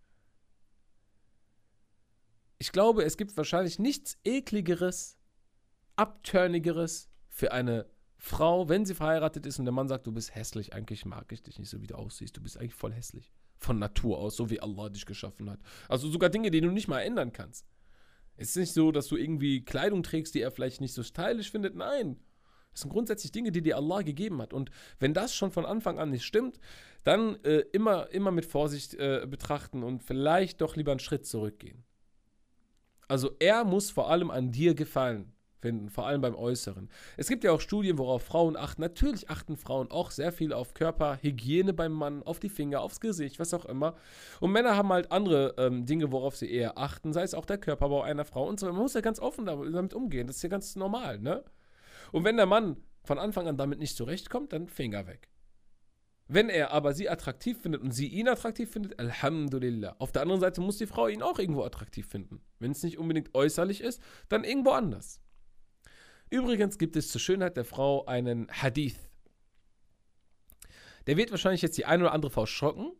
Ich 2.59 2.73
glaube, 2.73 3.05
es 3.05 3.17
gibt 3.17 3.37
wahrscheinlich 3.37 3.79
nichts 3.79 4.19
ekligeres, 4.25 5.17
abturnigeres 5.95 7.09
für 7.29 7.53
eine 7.53 7.87
Frau, 8.17 8.69
wenn 8.69 8.85
sie 8.85 8.95
verheiratet 8.95 9.47
ist 9.47 9.61
und 9.61 9.65
der 9.65 9.73
Mann 9.73 9.87
sagt, 9.87 10.09
du 10.09 10.13
bist 10.13 10.35
hässlich, 10.35 10.75
eigentlich 10.75 11.05
mag 11.05 11.31
ich 11.31 11.43
dich 11.43 11.61
nicht 11.61 11.69
so, 11.69 11.81
wie 11.81 11.87
du 11.87 11.95
aussiehst, 11.95 12.37
du 12.37 12.43
bist 12.43 12.59
eigentlich 12.59 12.75
voll 12.75 12.93
hässlich. 12.93 13.33
Von 13.59 13.79
Natur 13.79 14.19
aus, 14.19 14.37
so 14.37 14.51
wie 14.51 14.61
Allah 14.61 14.89
dich 14.89 15.07
geschaffen 15.07 15.51
hat. 15.51 15.61
Also 15.89 16.09
sogar 16.09 16.31
Dinge, 16.31 16.51
die 16.51 16.61
du 16.61 16.71
nicht 16.71 16.89
mal 16.89 17.01
ändern 17.01 17.33
kannst. 17.33 17.65
Es 18.39 18.51
ist 18.51 18.57
nicht 18.57 18.73
so, 18.73 18.93
dass 18.93 19.09
du 19.09 19.17
irgendwie 19.17 19.65
Kleidung 19.65 20.03
trägst, 20.03 20.35
die 20.35 20.41
er 20.41 20.51
vielleicht 20.51 20.81
nicht 20.81 20.95
so 20.95 21.03
stylisch 21.03 21.51
findet. 21.51 21.75
Nein. 21.75 22.17
Das 22.73 22.83
sind 22.83 22.91
grundsätzlich 22.91 23.33
Dinge, 23.33 23.51
die 23.51 23.63
dir 23.63 23.77
Allah 23.77 24.03
gegeben 24.03 24.41
hat. 24.41 24.53
Und 24.53 24.71
wenn 25.01 25.13
das 25.13 25.35
schon 25.35 25.51
von 25.51 25.67
Anfang 25.67 25.99
an 25.99 26.11
nicht 26.11 26.25
stimmt, 26.25 26.61
dann 27.03 27.43
äh, 27.43 27.65
immer, 27.73 28.11
immer 28.11 28.31
mit 28.31 28.47
Vorsicht 28.47 28.95
äh, 28.95 29.27
betrachten 29.29 29.83
und 29.83 30.03
vielleicht 30.03 30.61
doch 30.61 30.77
lieber 30.77 30.93
einen 30.93 31.01
Schritt 31.01 31.27
zurückgehen. 31.27 31.85
Also 33.09 33.33
er 33.41 33.65
muss 33.65 33.91
vor 33.91 34.11
allem 34.11 34.31
an 34.31 34.53
dir 34.53 34.75
gefallen 34.75 35.33
finden, 35.61 35.91
vor 35.91 36.07
allem 36.07 36.21
beim 36.21 36.35
Äußeren. 36.35 36.89
Es 37.17 37.29
gibt 37.29 37.45
ja 37.45 37.53
auch 37.53 37.61
Studien, 37.61 37.99
worauf 37.99 38.23
Frauen 38.23 38.57
achten. 38.57 38.81
Natürlich 38.81 39.31
achten 39.31 39.57
Frauen 39.57 39.91
auch 39.91 40.11
sehr 40.11 40.33
viel 40.33 40.53
auf 40.53 40.75
Körperhygiene 40.75 41.73
beim 41.73 41.93
Mann, 41.93 42.23
auf 42.23 42.41
die 42.41 42.49
Finger, 42.49 42.81
aufs 42.81 43.01
Gesicht, 43.01 43.39
was 43.39 43.55
auch 43.55 43.65
immer. 43.65 43.95
Und 44.41 44.53
Männer 44.53 44.77
haben 44.77 44.93
halt 44.93 45.13
andere 45.13 45.55
ähm, 45.59 45.87
Dinge, 45.87 46.13
worauf 46.13 46.37
sie 46.37 46.51
eher 46.51 46.79
achten, 46.79 47.13
sei 47.13 47.23
es 47.23 47.35
auch 47.35 47.47
der 47.47 47.59
Körperbau 47.59 48.03
einer 48.03 48.25
Frau 48.25 48.47
und 48.47 48.61
so. 48.61 48.67
Man 48.67 48.77
muss 48.77 48.95
ja 48.95 49.01
ganz 49.01 49.21
offen 49.21 49.47
damit 49.47 49.95
umgehen. 49.95 50.27
Das 50.27 50.37
ist 50.37 50.43
ja 50.43 50.49
ganz 50.49 50.77
normal, 50.77 51.19
ne? 51.19 51.45
Und 52.13 52.25
wenn 52.25 52.37
der 52.37 52.47
Mann 52.47 52.77
von 53.05 53.19
Anfang 53.19 53.49
an 53.49 53.57
damit 53.57 53.79
nicht 53.79 53.97
zurechtkommt, 53.97 54.53
dann 54.53 54.69
Finger 54.69 55.07
weg. 55.07 55.29
Wenn 56.31 56.51
er 56.51 56.73
aber 56.73 56.93
sie 56.93 57.09
attraktiv 57.09 57.59
findet 57.63 57.81
und 57.81 57.91
sie 57.91 58.07
ihn 58.07 58.29
attraktiv 58.29 58.71
findet, 58.71 58.99
Alhamdulillah. 58.99 59.97
Auf 59.99 60.13
der 60.13 60.21
anderen 60.21 60.43
Seite 60.43 60.61
muss 60.61 60.77
die 60.77 60.87
Frau 60.87 61.09
ihn 61.09 61.23
auch 61.23 61.39
irgendwo 61.39 61.65
attraktiv 61.65 62.07
finden. 62.07 62.43
Wenn 62.59 62.73
es 62.73 62.83
nicht 62.83 62.99
unbedingt 62.99 63.35
äußerlich 63.35 63.81
ist, 63.81 64.03
dann 64.29 64.45
irgendwo 64.45 64.73
anders. 64.73 65.23
Übrigens 66.31 66.79
gibt 66.79 66.97
es 66.97 67.11
zur 67.11 67.21
Schönheit 67.21 67.57
der 67.57 67.65
Frau 67.65 68.05
einen 68.07 68.49
Hadith. 68.51 69.09
Der 71.07 71.17
wird 71.17 71.31
wahrscheinlich 71.31 71.63
jetzt 71.63 71.79
die 71.79 71.87
eine 71.87 72.05
oder 72.05 72.13
andere 72.13 72.31
Frau 72.31 72.45
schocken, 72.45 72.93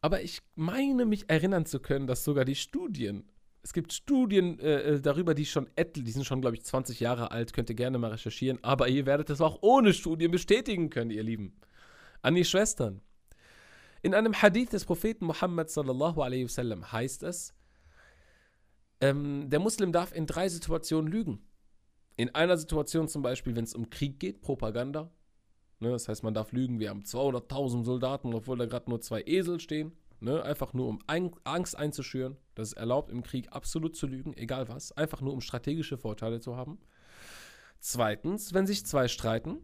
aber 0.00 0.22
ich 0.22 0.40
meine 0.54 1.04
mich 1.04 1.28
erinnern 1.28 1.66
zu 1.66 1.80
können, 1.80 2.06
dass 2.06 2.22
sogar 2.22 2.44
die 2.44 2.54
Studien, 2.54 3.28
es 3.62 3.72
gibt 3.72 3.92
Studien 3.92 4.60
äh, 4.60 4.82
äh 4.82 5.00
darüber, 5.00 5.34
die 5.34 5.46
schon 5.46 5.68
etliche, 5.74 6.04
die 6.04 6.12
sind 6.12 6.26
schon, 6.26 6.40
glaube 6.40 6.54
ich, 6.54 6.64
20 6.64 7.00
Jahre 7.00 7.32
alt, 7.32 7.52
könnt 7.52 7.70
ihr 7.70 7.74
gerne 7.74 7.98
mal 7.98 8.12
recherchieren, 8.12 8.62
aber 8.62 8.88
ihr 8.88 9.06
werdet 9.06 9.30
das 9.30 9.40
auch 9.40 9.58
ohne 9.62 9.92
Studien 9.92 10.30
bestätigen 10.30 10.90
können, 10.90 11.10
ihr 11.10 11.24
Lieben. 11.24 11.56
An 12.22 12.34
die 12.34 12.44
Schwestern. 12.44 13.00
In 14.02 14.14
einem 14.14 14.34
Hadith 14.34 14.70
des 14.70 14.84
Propheten 14.84 15.24
Muhammad 15.24 15.70
sallallahu 15.70 16.20
alaihi 16.20 16.44
wasallam 16.44 16.92
heißt 16.92 17.22
es, 17.24 17.54
ähm, 19.00 19.48
der 19.50 19.58
Muslim 19.58 19.90
darf 19.90 20.14
in 20.14 20.26
drei 20.26 20.48
Situationen 20.48 21.10
lügen. 21.10 21.42
In 22.16 22.34
einer 22.34 22.56
Situation 22.56 23.08
zum 23.08 23.22
Beispiel, 23.22 23.56
wenn 23.56 23.64
es 23.64 23.74
um 23.74 23.90
Krieg 23.90 24.20
geht, 24.20 24.40
Propaganda. 24.40 25.10
Ne, 25.80 25.90
das 25.90 26.08
heißt, 26.08 26.22
man 26.22 26.34
darf 26.34 26.52
lügen, 26.52 26.78
wir 26.78 26.90
haben 26.90 27.02
200.000 27.02 27.84
Soldaten, 27.84 28.32
obwohl 28.34 28.56
da 28.56 28.66
gerade 28.66 28.88
nur 28.88 29.00
zwei 29.00 29.22
Esel 29.26 29.60
stehen. 29.60 29.92
Ne, 30.20 30.42
einfach 30.42 30.72
nur 30.72 30.88
um 30.88 31.00
ein, 31.06 31.32
Angst 31.44 31.76
einzuschüren. 31.76 32.36
Das 32.54 32.68
ist 32.68 32.74
erlaubt, 32.74 33.10
im 33.10 33.22
Krieg 33.22 33.52
absolut 33.52 33.96
zu 33.96 34.06
lügen, 34.06 34.32
egal 34.34 34.68
was. 34.68 34.92
Einfach 34.92 35.20
nur, 35.20 35.32
um 35.32 35.40
strategische 35.40 35.98
Vorteile 35.98 36.40
zu 36.40 36.56
haben. 36.56 36.78
Zweitens, 37.80 38.54
wenn 38.54 38.66
sich 38.66 38.86
zwei 38.86 39.08
streiten, 39.08 39.58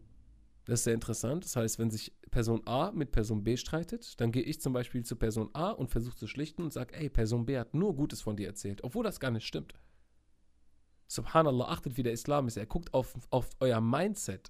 das 0.66 0.80
ist 0.80 0.84
sehr 0.84 0.94
interessant. 0.94 1.44
Das 1.44 1.56
heißt, 1.56 1.78
wenn 1.78 1.90
sich 1.90 2.12
Person 2.30 2.62
A 2.66 2.92
mit 2.92 3.12
Person 3.12 3.42
B 3.42 3.56
streitet, 3.56 4.20
dann 4.20 4.32
gehe 4.32 4.42
ich 4.42 4.60
zum 4.60 4.72
Beispiel 4.72 5.04
zu 5.04 5.16
Person 5.16 5.50
A 5.52 5.70
und 5.70 5.88
versuche 5.90 6.16
zu 6.16 6.26
schlichten 6.26 6.62
und 6.62 6.72
sage, 6.72 6.94
ey, 6.94 7.08
Person 7.08 7.46
B 7.46 7.58
hat 7.58 7.72
nur 7.72 7.94
Gutes 7.96 8.20
von 8.20 8.36
dir 8.36 8.48
erzählt, 8.48 8.84
obwohl 8.84 9.04
das 9.04 9.20
gar 9.20 9.30
nicht 9.30 9.46
stimmt. 9.46 9.74
Subhanallah, 11.11 11.64
achtet, 11.68 11.96
wie 11.96 12.05
der 12.05 12.12
Islam 12.12 12.46
ist. 12.46 12.57
Er 12.57 12.66
guckt 12.66 12.94
auf, 12.94 13.14
auf 13.31 13.51
euer 13.59 13.81
Mindset. 13.81 14.49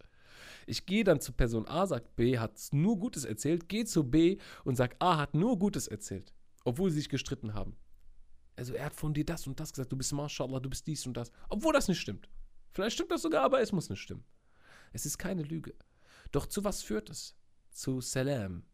Ich 0.66 0.84
gehe 0.84 1.04
dann 1.04 1.18
zu 1.18 1.32
Person 1.32 1.66
A, 1.66 1.86
sagt 1.86 2.16
B, 2.16 2.38
hat 2.38 2.52
nur 2.72 2.98
Gutes 2.98 3.24
erzählt, 3.24 3.66
gehe 3.66 3.86
zu 3.86 4.04
B 4.04 4.36
und 4.64 4.76
sagt 4.76 5.00
A 5.00 5.16
hat 5.16 5.32
nur 5.32 5.58
Gutes 5.58 5.88
erzählt, 5.88 6.34
obwohl 6.64 6.90
sie 6.90 6.98
sich 6.98 7.08
gestritten 7.08 7.54
haben. 7.54 7.78
Also 8.56 8.74
er 8.74 8.84
hat 8.84 8.94
von 8.94 9.14
dir 9.14 9.24
das 9.24 9.46
und 9.46 9.58
das 9.58 9.72
gesagt, 9.72 9.90
du 9.90 9.96
bist 9.96 10.12
Mashallah, 10.12 10.60
du 10.60 10.68
bist 10.68 10.86
dies 10.86 11.06
und 11.06 11.16
das, 11.16 11.32
obwohl 11.48 11.72
das 11.72 11.88
nicht 11.88 11.98
stimmt. 11.98 12.28
Vielleicht 12.72 12.92
stimmt 12.92 13.10
das 13.10 13.22
sogar, 13.22 13.42
aber 13.42 13.62
es 13.62 13.72
muss 13.72 13.88
nicht 13.88 14.02
stimmen. 14.02 14.24
Es 14.92 15.06
ist 15.06 15.16
keine 15.16 15.42
Lüge. 15.42 15.74
Doch 16.30 16.44
zu 16.44 16.62
was 16.62 16.82
führt 16.82 17.08
es? 17.08 17.36
Zu 17.70 18.02
Salam. 18.02 18.64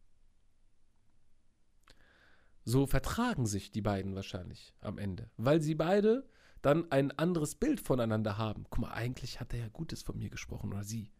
So 2.64 2.88
vertragen 2.88 3.46
sich 3.46 3.70
die 3.70 3.80
beiden 3.80 4.16
wahrscheinlich 4.16 4.74
am 4.80 4.98
Ende, 4.98 5.30
weil 5.36 5.60
sie 5.60 5.76
beide 5.76 6.28
dann 6.66 6.90
ein 6.90 7.16
anderes 7.16 7.54
Bild 7.54 7.80
voneinander 7.80 8.38
haben. 8.38 8.64
Guck 8.70 8.80
mal, 8.80 8.90
eigentlich 8.90 9.38
hat 9.38 9.54
er 9.54 9.60
ja 9.60 9.68
Gutes 9.68 10.02
von 10.02 10.18
mir 10.18 10.30
gesprochen 10.30 10.72
oder 10.72 10.82
sie. 10.82 11.12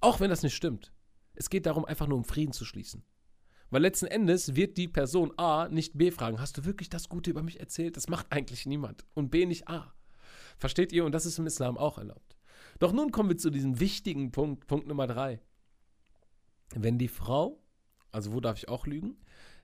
Auch 0.00 0.20
wenn 0.20 0.28
das 0.28 0.42
nicht 0.42 0.54
stimmt. 0.54 0.92
Es 1.34 1.48
geht 1.48 1.64
darum, 1.64 1.86
einfach 1.86 2.06
nur 2.06 2.18
um 2.18 2.24
Frieden 2.24 2.52
zu 2.52 2.66
schließen. 2.66 3.02
Weil 3.70 3.80
letzten 3.80 4.06
Endes 4.06 4.54
wird 4.54 4.76
die 4.76 4.88
Person 4.88 5.32
A 5.38 5.68
nicht 5.68 5.96
B 5.96 6.10
fragen, 6.10 6.38
hast 6.38 6.58
du 6.58 6.66
wirklich 6.66 6.90
das 6.90 7.08
Gute 7.08 7.30
über 7.30 7.42
mich 7.42 7.60
erzählt? 7.60 7.96
Das 7.96 8.08
macht 8.08 8.30
eigentlich 8.30 8.66
niemand. 8.66 9.06
Und 9.14 9.30
B 9.30 9.46
nicht 9.46 9.68
A. 9.68 9.94
Versteht 10.58 10.92
ihr? 10.92 11.06
Und 11.06 11.12
das 11.12 11.24
ist 11.24 11.38
im 11.38 11.46
Islam 11.46 11.78
auch 11.78 11.96
erlaubt. 11.96 12.36
Doch 12.78 12.92
nun 12.92 13.10
kommen 13.10 13.30
wir 13.30 13.38
zu 13.38 13.48
diesem 13.48 13.80
wichtigen 13.80 14.32
Punkt, 14.32 14.66
Punkt 14.66 14.86
Nummer 14.86 15.06
drei. 15.06 15.40
Wenn 16.74 16.98
die 16.98 17.08
Frau, 17.08 17.62
also 18.12 18.34
wo 18.34 18.40
darf 18.40 18.58
ich 18.58 18.68
auch 18.68 18.86
lügen? 18.86 19.16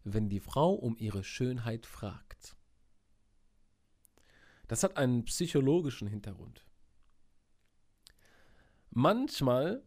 Wenn 0.03 0.31
die 0.31 0.41
Frau 0.41 0.73
um 0.73 0.97
ihre 0.97 1.25
Schönheit 1.25 1.85
fragt. 1.85 2.57
Das 4.71 4.85
hat 4.85 4.97
einen 4.97 5.25
psychologischen 5.25 6.07
Hintergrund. 6.07 6.65
Manchmal 8.91 9.83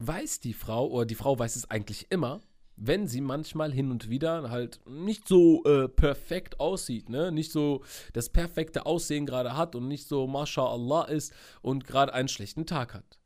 weiß 0.00 0.40
die 0.40 0.52
Frau, 0.52 0.88
oder 0.88 1.06
die 1.06 1.14
Frau 1.14 1.38
weiß 1.38 1.54
es 1.54 1.70
eigentlich 1.70 2.10
immer, 2.10 2.40
wenn 2.74 3.06
sie 3.06 3.20
manchmal 3.20 3.72
hin 3.72 3.92
und 3.92 4.10
wieder 4.10 4.50
halt 4.50 4.80
nicht 4.84 5.28
so 5.28 5.62
äh, 5.62 5.88
perfekt 5.88 6.58
aussieht, 6.58 7.08
ne? 7.08 7.30
nicht 7.30 7.52
so 7.52 7.84
das 8.14 8.30
perfekte 8.30 8.84
Aussehen 8.84 9.26
gerade 9.26 9.56
hat 9.56 9.76
und 9.76 9.86
nicht 9.86 10.08
so 10.08 10.26
MashaAllah 10.26 11.04
ist 11.04 11.32
und 11.62 11.86
gerade 11.86 12.12
einen 12.12 12.26
schlechten 12.26 12.66
Tag 12.66 12.94
hat. 12.94 13.20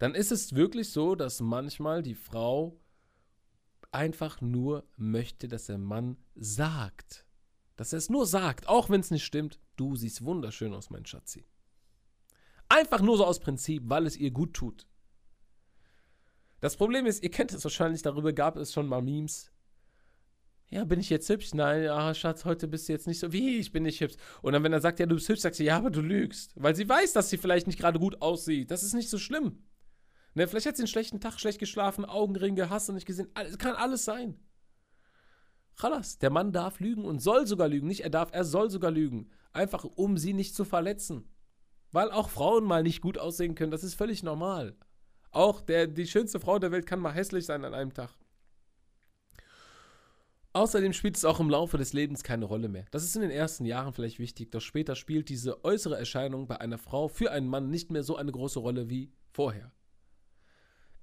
Dann 0.00 0.16
ist 0.16 0.32
es 0.32 0.56
wirklich 0.56 0.90
so, 0.90 1.14
dass 1.14 1.40
manchmal 1.40 2.02
die 2.02 2.16
Frau 2.16 2.76
einfach 3.92 4.40
nur 4.40 4.82
möchte, 4.96 5.46
dass 5.46 5.66
der 5.66 5.78
Mann 5.78 6.16
sagt. 6.34 7.24
Dass 7.76 7.92
er 7.92 7.98
es 7.98 8.10
nur 8.10 8.26
sagt, 8.26 8.68
auch 8.68 8.90
wenn 8.90 9.00
es 9.00 9.12
nicht 9.12 9.24
stimmt, 9.24 9.60
Du 9.76 9.94
siehst 9.94 10.24
wunderschön 10.24 10.74
aus, 10.74 10.90
mein 10.90 11.06
Schatzi. 11.06 11.44
Einfach 12.68 13.00
nur 13.00 13.16
so 13.16 13.24
aus 13.24 13.38
Prinzip, 13.38 13.82
weil 13.86 14.06
es 14.06 14.16
ihr 14.16 14.30
gut 14.30 14.54
tut. 14.54 14.86
Das 16.60 16.76
Problem 16.76 17.06
ist, 17.06 17.22
ihr 17.22 17.30
kennt 17.30 17.52
es 17.52 17.62
wahrscheinlich, 17.62 18.02
darüber 18.02 18.32
gab 18.32 18.56
es 18.56 18.72
schon 18.72 18.88
mal 18.88 19.02
Memes. 19.02 19.52
Ja, 20.68 20.84
bin 20.84 20.98
ich 20.98 21.10
jetzt 21.10 21.28
hübsch? 21.28 21.54
Nein, 21.54 21.86
ah, 21.88 22.12
Schatz, 22.12 22.44
heute 22.44 22.66
bist 22.66 22.88
du 22.88 22.92
jetzt 22.92 23.06
nicht 23.06 23.20
so. 23.20 23.32
Wie, 23.32 23.58
ich 23.58 23.70
bin 23.70 23.84
nicht 23.84 24.00
hübsch. 24.00 24.16
Und 24.42 24.52
dann, 24.52 24.64
wenn 24.64 24.72
er 24.72 24.80
sagt, 24.80 24.98
ja, 24.98 25.06
du 25.06 25.14
bist 25.14 25.28
hübsch, 25.28 25.42
sagst 25.42 25.60
du, 25.60 25.64
ja, 25.64 25.76
aber 25.76 25.90
du 25.90 26.00
lügst. 26.00 26.52
Weil 26.56 26.74
sie 26.74 26.88
weiß, 26.88 27.12
dass 27.12 27.30
sie 27.30 27.38
vielleicht 27.38 27.68
nicht 27.68 27.78
gerade 27.78 28.00
gut 28.00 28.20
aussieht. 28.20 28.70
Das 28.72 28.82
ist 28.82 28.94
nicht 28.94 29.08
so 29.08 29.18
schlimm. 29.18 29.62
Ne, 30.34 30.48
vielleicht 30.48 30.66
hat 30.66 30.76
sie 30.76 30.82
einen 30.82 30.88
schlechten 30.88 31.20
Tag, 31.20 31.38
schlecht 31.38 31.60
geschlafen, 31.60 32.04
Augenringe, 32.04 32.68
hast 32.68 32.88
du 32.88 32.92
nicht 32.92 33.06
gesehen. 33.06 33.28
Es 33.34 33.58
kann 33.58 33.76
alles 33.76 34.04
sein. 34.04 34.38
Chalas, 35.76 36.18
der 36.18 36.30
Mann 36.30 36.52
darf 36.52 36.80
lügen 36.80 37.04
und 37.04 37.20
soll 37.20 37.46
sogar 37.46 37.68
lügen. 37.68 37.86
Nicht 37.86 38.02
er 38.02 38.10
darf, 38.10 38.30
er 38.32 38.44
soll 38.44 38.70
sogar 38.70 38.90
lügen. 38.90 39.30
Einfach 39.52 39.84
um 39.84 40.16
sie 40.16 40.32
nicht 40.32 40.54
zu 40.54 40.64
verletzen. 40.64 41.28
Weil 41.92 42.10
auch 42.10 42.30
Frauen 42.30 42.64
mal 42.64 42.82
nicht 42.82 43.00
gut 43.00 43.18
aussehen 43.18 43.54
können, 43.54 43.70
das 43.70 43.84
ist 43.84 43.94
völlig 43.94 44.22
normal. 44.22 44.76
Auch 45.30 45.60
der, 45.60 45.86
die 45.86 46.06
schönste 46.06 46.40
Frau 46.40 46.58
der 46.58 46.72
Welt 46.72 46.86
kann 46.86 46.98
mal 46.98 47.12
hässlich 47.12 47.44
sein 47.44 47.64
an 47.64 47.74
einem 47.74 47.92
Tag. 47.92 48.10
Außerdem 50.54 50.94
spielt 50.94 51.18
es 51.18 51.26
auch 51.26 51.38
im 51.38 51.50
Laufe 51.50 51.76
des 51.76 51.92
Lebens 51.92 52.22
keine 52.22 52.46
Rolle 52.46 52.68
mehr. 52.68 52.86
Das 52.90 53.04
ist 53.04 53.14
in 53.14 53.20
den 53.20 53.30
ersten 53.30 53.66
Jahren 53.66 53.92
vielleicht 53.92 54.18
wichtig, 54.18 54.50
doch 54.50 54.62
später 54.62 54.96
spielt 54.96 55.28
diese 55.28 55.62
äußere 55.62 55.98
Erscheinung 55.98 56.46
bei 56.46 56.58
einer 56.58 56.78
Frau 56.78 57.08
für 57.08 57.30
einen 57.30 57.46
Mann 57.46 57.68
nicht 57.68 57.90
mehr 57.90 58.02
so 58.02 58.16
eine 58.16 58.32
große 58.32 58.60
Rolle 58.60 58.88
wie 58.88 59.12
vorher. 59.28 59.70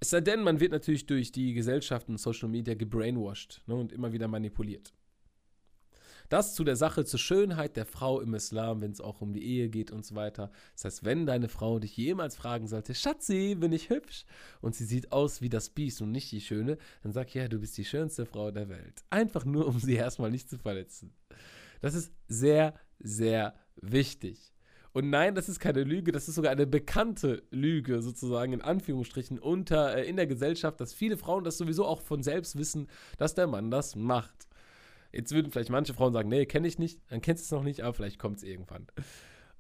Es 0.03 0.09
sei 0.09 0.19
denn, 0.19 0.43
man 0.43 0.59
wird 0.59 0.73
natürlich 0.73 1.05
durch 1.05 1.31
die 1.31 1.53
Gesellschaft 1.53 2.09
und 2.09 2.17
Social 2.17 2.49
Media 2.49 2.73
gebrainwashed 2.73 3.61
ne, 3.67 3.75
und 3.75 3.93
immer 3.93 4.11
wieder 4.11 4.27
manipuliert. 4.27 4.93
Das 6.27 6.55
zu 6.55 6.65
der 6.65 6.75
Sache, 6.75 7.05
zur 7.05 7.19
Schönheit 7.19 7.77
der 7.77 7.85
Frau 7.85 8.19
im 8.19 8.33
Islam, 8.33 8.81
wenn 8.81 8.91
es 8.91 8.99
auch 8.99 9.21
um 9.21 9.31
die 9.31 9.45
Ehe 9.45 9.69
geht 9.69 9.91
und 9.91 10.05
so 10.05 10.15
weiter. 10.15 10.51
Das 10.73 10.83
heißt, 10.83 11.05
wenn 11.05 11.25
deine 11.25 11.47
Frau 11.47 11.79
dich 11.79 11.95
jemals 11.95 12.35
fragen 12.35 12.67
sollte, 12.67 12.93
Schatzi, 12.93 13.55
bin 13.57 13.71
ich 13.71 13.89
hübsch? 13.89 14.25
Und 14.59 14.75
sie 14.75 14.83
sieht 14.83 15.13
aus 15.13 15.39
wie 15.39 15.47
das 15.47 15.69
Biest 15.69 16.01
und 16.01 16.11
nicht 16.11 16.29
die 16.33 16.41
Schöne, 16.41 16.77
dann 17.03 17.13
sag 17.13 17.33
ja, 17.33 17.47
du 17.47 17.59
bist 17.59 17.77
die 17.77 17.85
schönste 17.85 18.25
Frau 18.25 18.51
der 18.51 18.67
Welt. 18.67 19.05
Einfach 19.09 19.45
nur, 19.45 19.67
um 19.67 19.79
sie 19.79 19.95
erstmal 19.95 20.31
nicht 20.31 20.49
zu 20.49 20.57
verletzen. 20.57 21.13
Das 21.79 21.93
ist 21.93 22.11
sehr, 22.27 22.73
sehr 22.99 23.55
wichtig. 23.77 24.52
Und 24.93 25.09
nein, 25.09 25.33
das 25.33 25.49
ist 25.49 25.59
keine 25.59 25.83
Lüge, 25.83 26.11
das 26.11 26.27
ist 26.27 26.35
sogar 26.35 26.51
eine 26.51 26.67
bekannte 26.67 27.43
Lüge, 27.49 28.01
sozusagen 28.03 28.53
in 28.53 28.61
Anführungsstrichen, 28.61 29.39
unter, 29.39 29.97
äh, 29.97 30.07
in 30.07 30.15
der 30.15 30.27
Gesellschaft, 30.27 30.79
dass 30.79 30.93
viele 30.93 31.17
Frauen 31.17 31.43
das 31.43 31.57
sowieso 31.57 31.85
auch 31.85 32.01
von 32.01 32.21
selbst 32.21 32.57
wissen, 32.57 32.87
dass 33.17 33.33
der 33.33 33.47
Mann 33.47 33.71
das 33.71 33.95
macht. 33.95 34.47
Jetzt 35.11 35.31
würden 35.31 35.51
vielleicht 35.51 35.71
manche 35.71 35.95
Frauen 35.95 36.13
sagen, 36.13 36.29
nee, 36.29 36.45
kenne 36.45 36.67
ich 36.67 36.77
nicht, 36.77 36.99
dann 37.09 37.21
kennst 37.21 37.43
du 37.43 37.45
es 37.45 37.59
noch 37.59 37.63
nicht, 37.63 37.81
aber 37.81 37.93
vielleicht 37.93 38.19
kommt 38.19 38.37
es 38.37 38.43
irgendwann. 38.43 38.87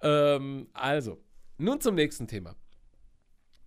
Ähm, 0.01 0.67
also, 0.73 1.19
nun 1.57 1.81
zum 1.81 1.95
nächsten 1.95 2.27
Thema. 2.27 2.55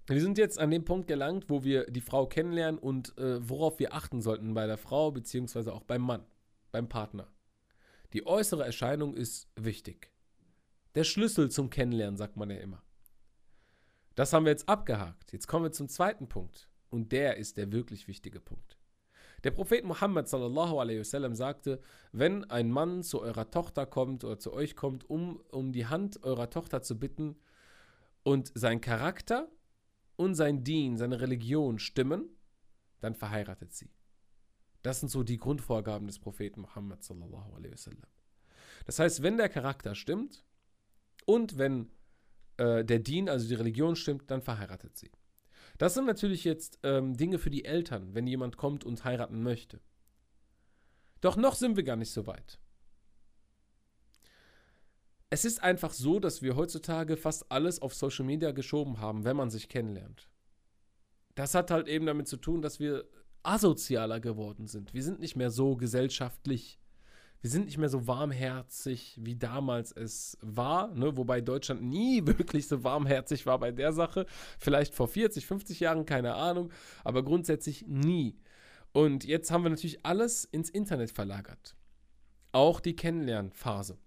Wir 0.06 0.20
sind 0.20 0.38
jetzt 0.38 0.60
an 0.60 0.70
dem 0.70 0.84
Punkt 0.84 1.08
gelangt, 1.08 1.46
wo 1.48 1.64
wir 1.64 1.86
die 1.86 2.00
Frau 2.00 2.26
kennenlernen 2.26 2.78
und 2.78 3.18
äh, 3.18 3.48
worauf 3.48 3.80
wir 3.80 3.92
achten 3.92 4.20
sollten 4.20 4.54
bei 4.54 4.68
der 4.68 4.78
Frau, 4.78 5.10
beziehungsweise 5.10 5.72
auch 5.72 5.82
beim 5.82 6.02
Mann, 6.02 6.24
beim 6.70 6.88
Partner. 6.88 7.26
Die 8.12 8.24
äußere 8.24 8.64
Erscheinung 8.64 9.14
ist 9.14 9.48
wichtig. 9.56 10.12
Der 10.96 11.04
Schlüssel 11.04 11.50
zum 11.50 11.68
Kennenlernen, 11.68 12.16
sagt 12.16 12.36
man 12.36 12.50
ja 12.50 12.56
immer. 12.56 12.82
Das 14.14 14.32
haben 14.32 14.46
wir 14.46 14.50
jetzt 14.50 14.66
abgehakt. 14.66 15.30
Jetzt 15.30 15.46
kommen 15.46 15.66
wir 15.66 15.72
zum 15.72 15.90
zweiten 15.90 16.26
Punkt. 16.26 16.70
Und 16.88 17.12
der 17.12 17.36
ist 17.36 17.58
der 17.58 17.70
wirklich 17.70 18.08
wichtige 18.08 18.40
Punkt. 18.40 18.78
Der 19.44 19.50
Prophet 19.50 19.84
Muhammad 19.84 20.26
sallallahu 20.26 20.78
alaihi 20.78 21.00
wasallam 21.00 21.34
sagte, 21.34 21.82
wenn 22.12 22.44
ein 22.44 22.70
Mann 22.70 23.02
zu 23.02 23.20
eurer 23.20 23.50
Tochter 23.50 23.84
kommt 23.84 24.24
oder 24.24 24.38
zu 24.38 24.54
euch 24.54 24.74
kommt, 24.74 25.08
um, 25.10 25.36
um 25.50 25.72
die 25.72 25.86
Hand 25.86 26.24
eurer 26.24 26.48
Tochter 26.48 26.80
zu 26.80 26.98
bitten 26.98 27.36
und 28.22 28.50
sein 28.54 28.80
Charakter 28.80 29.50
und 30.16 30.34
sein 30.34 30.64
Dien, 30.64 30.96
seine 30.96 31.20
Religion 31.20 31.78
stimmen, 31.78 32.30
dann 33.00 33.14
verheiratet 33.14 33.74
sie. 33.74 33.92
Das 34.80 35.00
sind 35.00 35.10
so 35.10 35.22
die 35.22 35.36
Grundvorgaben 35.36 36.06
des 36.06 36.18
Propheten 36.18 36.62
Muhammad 36.62 37.04
sallallahu 37.04 37.54
alaihi 37.54 37.72
wasallam. 37.72 38.10
Das 38.86 38.98
heißt, 38.98 39.22
wenn 39.22 39.36
der 39.36 39.50
Charakter 39.50 39.94
stimmt 39.94 40.46
und 41.26 41.58
wenn 41.58 41.90
äh, 42.56 42.84
der 42.84 43.00
Dien, 43.00 43.28
also 43.28 43.46
die 43.46 43.54
Religion 43.54 43.96
stimmt, 43.96 44.30
dann 44.30 44.40
verheiratet 44.40 44.96
sie. 44.96 45.10
Das 45.78 45.94
sind 45.94 46.06
natürlich 46.06 46.44
jetzt 46.44 46.78
ähm, 46.82 47.16
Dinge 47.16 47.38
für 47.38 47.50
die 47.50 47.66
Eltern, 47.66 48.14
wenn 48.14 48.26
jemand 48.26 48.56
kommt 48.56 48.84
und 48.84 49.04
heiraten 49.04 49.42
möchte. 49.42 49.80
Doch 51.20 51.36
noch 51.36 51.54
sind 51.54 51.76
wir 51.76 51.84
gar 51.84 51.96
nicht 51.96 52.12
so 52.12 52.26
weit. 52.26 52.58
Es 55.28 55.44
ist 55.44 55.62
einfach 55.62 55.92
so, 55.92 56.20
dass 56.20 56.40
wir 56.40 56.56
heutzutage 56.56 57.16
fast 57.16 57.50
alles 57.50 57.82
auf 57.82 57.94
Social 57.94 58.24
Media 58.24 58.52
geschoben 58.52 59.00
haben, 59.00 59.24
wenn 59.24 59.36
man 59.36 59.50
sich 59.50 59.68
kennenlernt. 59.68 60.30
Das 61.34 61.54
hat 61.54 61.70
halt 61.70 61.88
eben 61.88 62.06
damit 62.06 62.28
zu 62.28 62.36
tun, 62.36 62.62
dass 62.62 62.80
wir 62.80 63.06
asozialer 63.42 64.20
geworden 64.20 64.66
sind. 64.66 64.94
Wir 64.94 65.02
sind 65.02 65.20
nicht 65.20 65.36
mehr 65.36 65.50
so 65.50 65.76
gesellschaftlich 65.76 66.78
wir 67.40 67.50
sind 67.50 67.66
nicht 67.66 67.78
mehr 67.78 67.88
so 67.88 68.06
warmherzig, 68.06 69.18
wie 69.20 69.36
damals 69.36 69.92
es 69.92 70.38
war, 70.40 70.88
ne? 70.88 71.16
wobei 71.16 71.40
Deutschland 71.40 71.82
nie 71.82 72.22
wirklich 72.26 72.66
so 72.68 72.82
warmherzig 72.84 73.46
war 73.46 73.58
bei 73.58 73.72
der 73.72 73.92
Sache. 73.92 74.26
Vielleicht 74.58 74.94
vor 74.94 75.08
40, 75.08 75.46
50 75.46 75.80
Jahren, 75.80 76.06
keine 76.06 76.34
Ahnung, 76.34 76.72
aber 77.04 77.22
grundsätzlich 77.22 77.86
nie. 77.86 78.36
Und 78.92 79.24
jetzt 79.24 79.50
haben 79.50 79.62
wir 79.62 79.70
natürlich 79.70 80.04
alles 80.04 80.44
ins 80.44 80.70
Internet 80.70 81.10
verlagert. 81.10 81.76
Auch 82.52 82.80
die 82.80 82.96
Kennenlernphase. 82.96 83.98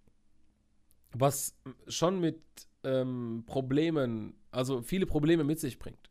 Was 1.12 1.56
schon 1.88 2.20
mit 2.20 2.42
ähm, 2.84 3.44
Problemen, 3.46 4.36
also 4.52 4.82
viele 4.82 5.06
Probleme 5.06 5.44
mit 5.44 5.60
sich 5.60 5.80
bringt 5.80 6.09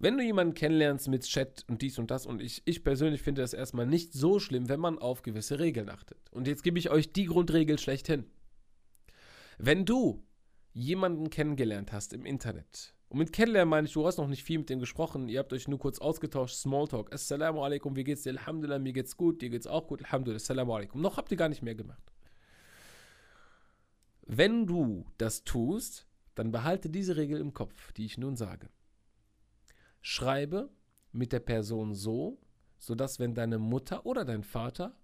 wenn 0.00 0.16
du 0.16 0.24
jemanden 0.24 0.54
kennenlernst 0.54 1.08
mit 1.08 1.24
Chat 1.24 1.64
und 1.68 1.82
dies 1.82 1.98
und 1.98 2.10
das, 2.10 2.24
und 2.24 2.40
ich, 2.40 2.62
ich 2.64 2.82
persönlich 2.82 3.20
finde 3.20 3.42
das 3.42 3.52
erstmal 3.52 3.86
nicht 3.86 4.14
so 4.14 4.38
schlimm, 4.38 4.70
wenn 4.70 4.80
man 4.80 4.98
auf 4.98 5.20
gewisse 5.20 5.58
Regeln 5.58 5.90
achtet. 5.90 6.18
Und 6.30 6.48
jetzt 6.48 6.62
gebe 6.62 6.78
ich 6.78 6.90
euch 6.90 7.12
die 7.12 7.26
Grundregel 7.26 7.78
schlechthin. 7.78 8.24
Wenn 9.58 9.84
du 9.84 10.24
jemanden 10.72 11.28
kennengelernt 11.28 11.92
hast 11.92 12.14
im 12.14 12.24
Internet, 12.24 12.94
und 13.10 13.18
mit 13.18 13.32
kennenlernen 13.32 13.68
meine 13.68 13.88
ich, 13.88 13.92
du 13.92 14.06
hast 14.06 14.16
noch 14.16 14.28
nicht 14.28 14.42
viel 14.42 14.58
mit 14.58 14.70
dem 14.70 14.80
gesprochen, 14.80 15.28
ihr 15.28 15.38
habt 15.38 15.52
euch 15.52 15.68
nur 15.68 15.78
kurz 15.78 15.98
ausgetauscht, 15.98 16.54
Smalltalk, 16.54 17.12
Assalamu 17.12 17.62
alaikum, 17.62 17.94
wie 17.94 18.04
geht's 18.04 18.22
dir? 18.22 18.30
Alhamdulillah, 18.30 18.78
mir 18.78 18.94
geht's 18.94 19.18
gut, 19.18 19.42
dir 19.42 19.50
geht's 19.50 19.66
auch 19.66 19.86
gut, 19.86 20.02
Alhamdulillah, 20.04 20.36
Assalamu 20.36 20.74
alaikum. 20.74 21.02
Noch 21.02 21.18
habt 21.18 21.30
ihr 21.30 21.36
gar 21.36 21.50
nicht 21.50 21.62
mehr 21.62 21.74
gemacht. 21.74 22.10
Wenn 24.22 24.66
du 24.66 25.04
das 25.18 25.44
tust, 25.44 26.06
dann 26.36 26.52
behalte 26.52 26.88
diese 26.88 27.16
Regel 27.16 27.38
im 27.38 27.52
Kopf, 27.52 27.92
die 27.92 28.06
ich 28.06 28.16
nun 28.16 28.36
sage. 28.36 28.70
Schreibe 30.00 30.70
mit 31.12 31.32
der 31.32 31.40
Person 31.40 31.94
so, 31.94 32.38
sodass 32.78 33.18
wenn 33.18 33.34
deine 33.34 33.58
Mutter 33.58 34.06
oder 34.06 34.24
dein 34.24 34.42
Vater 34.42 34.96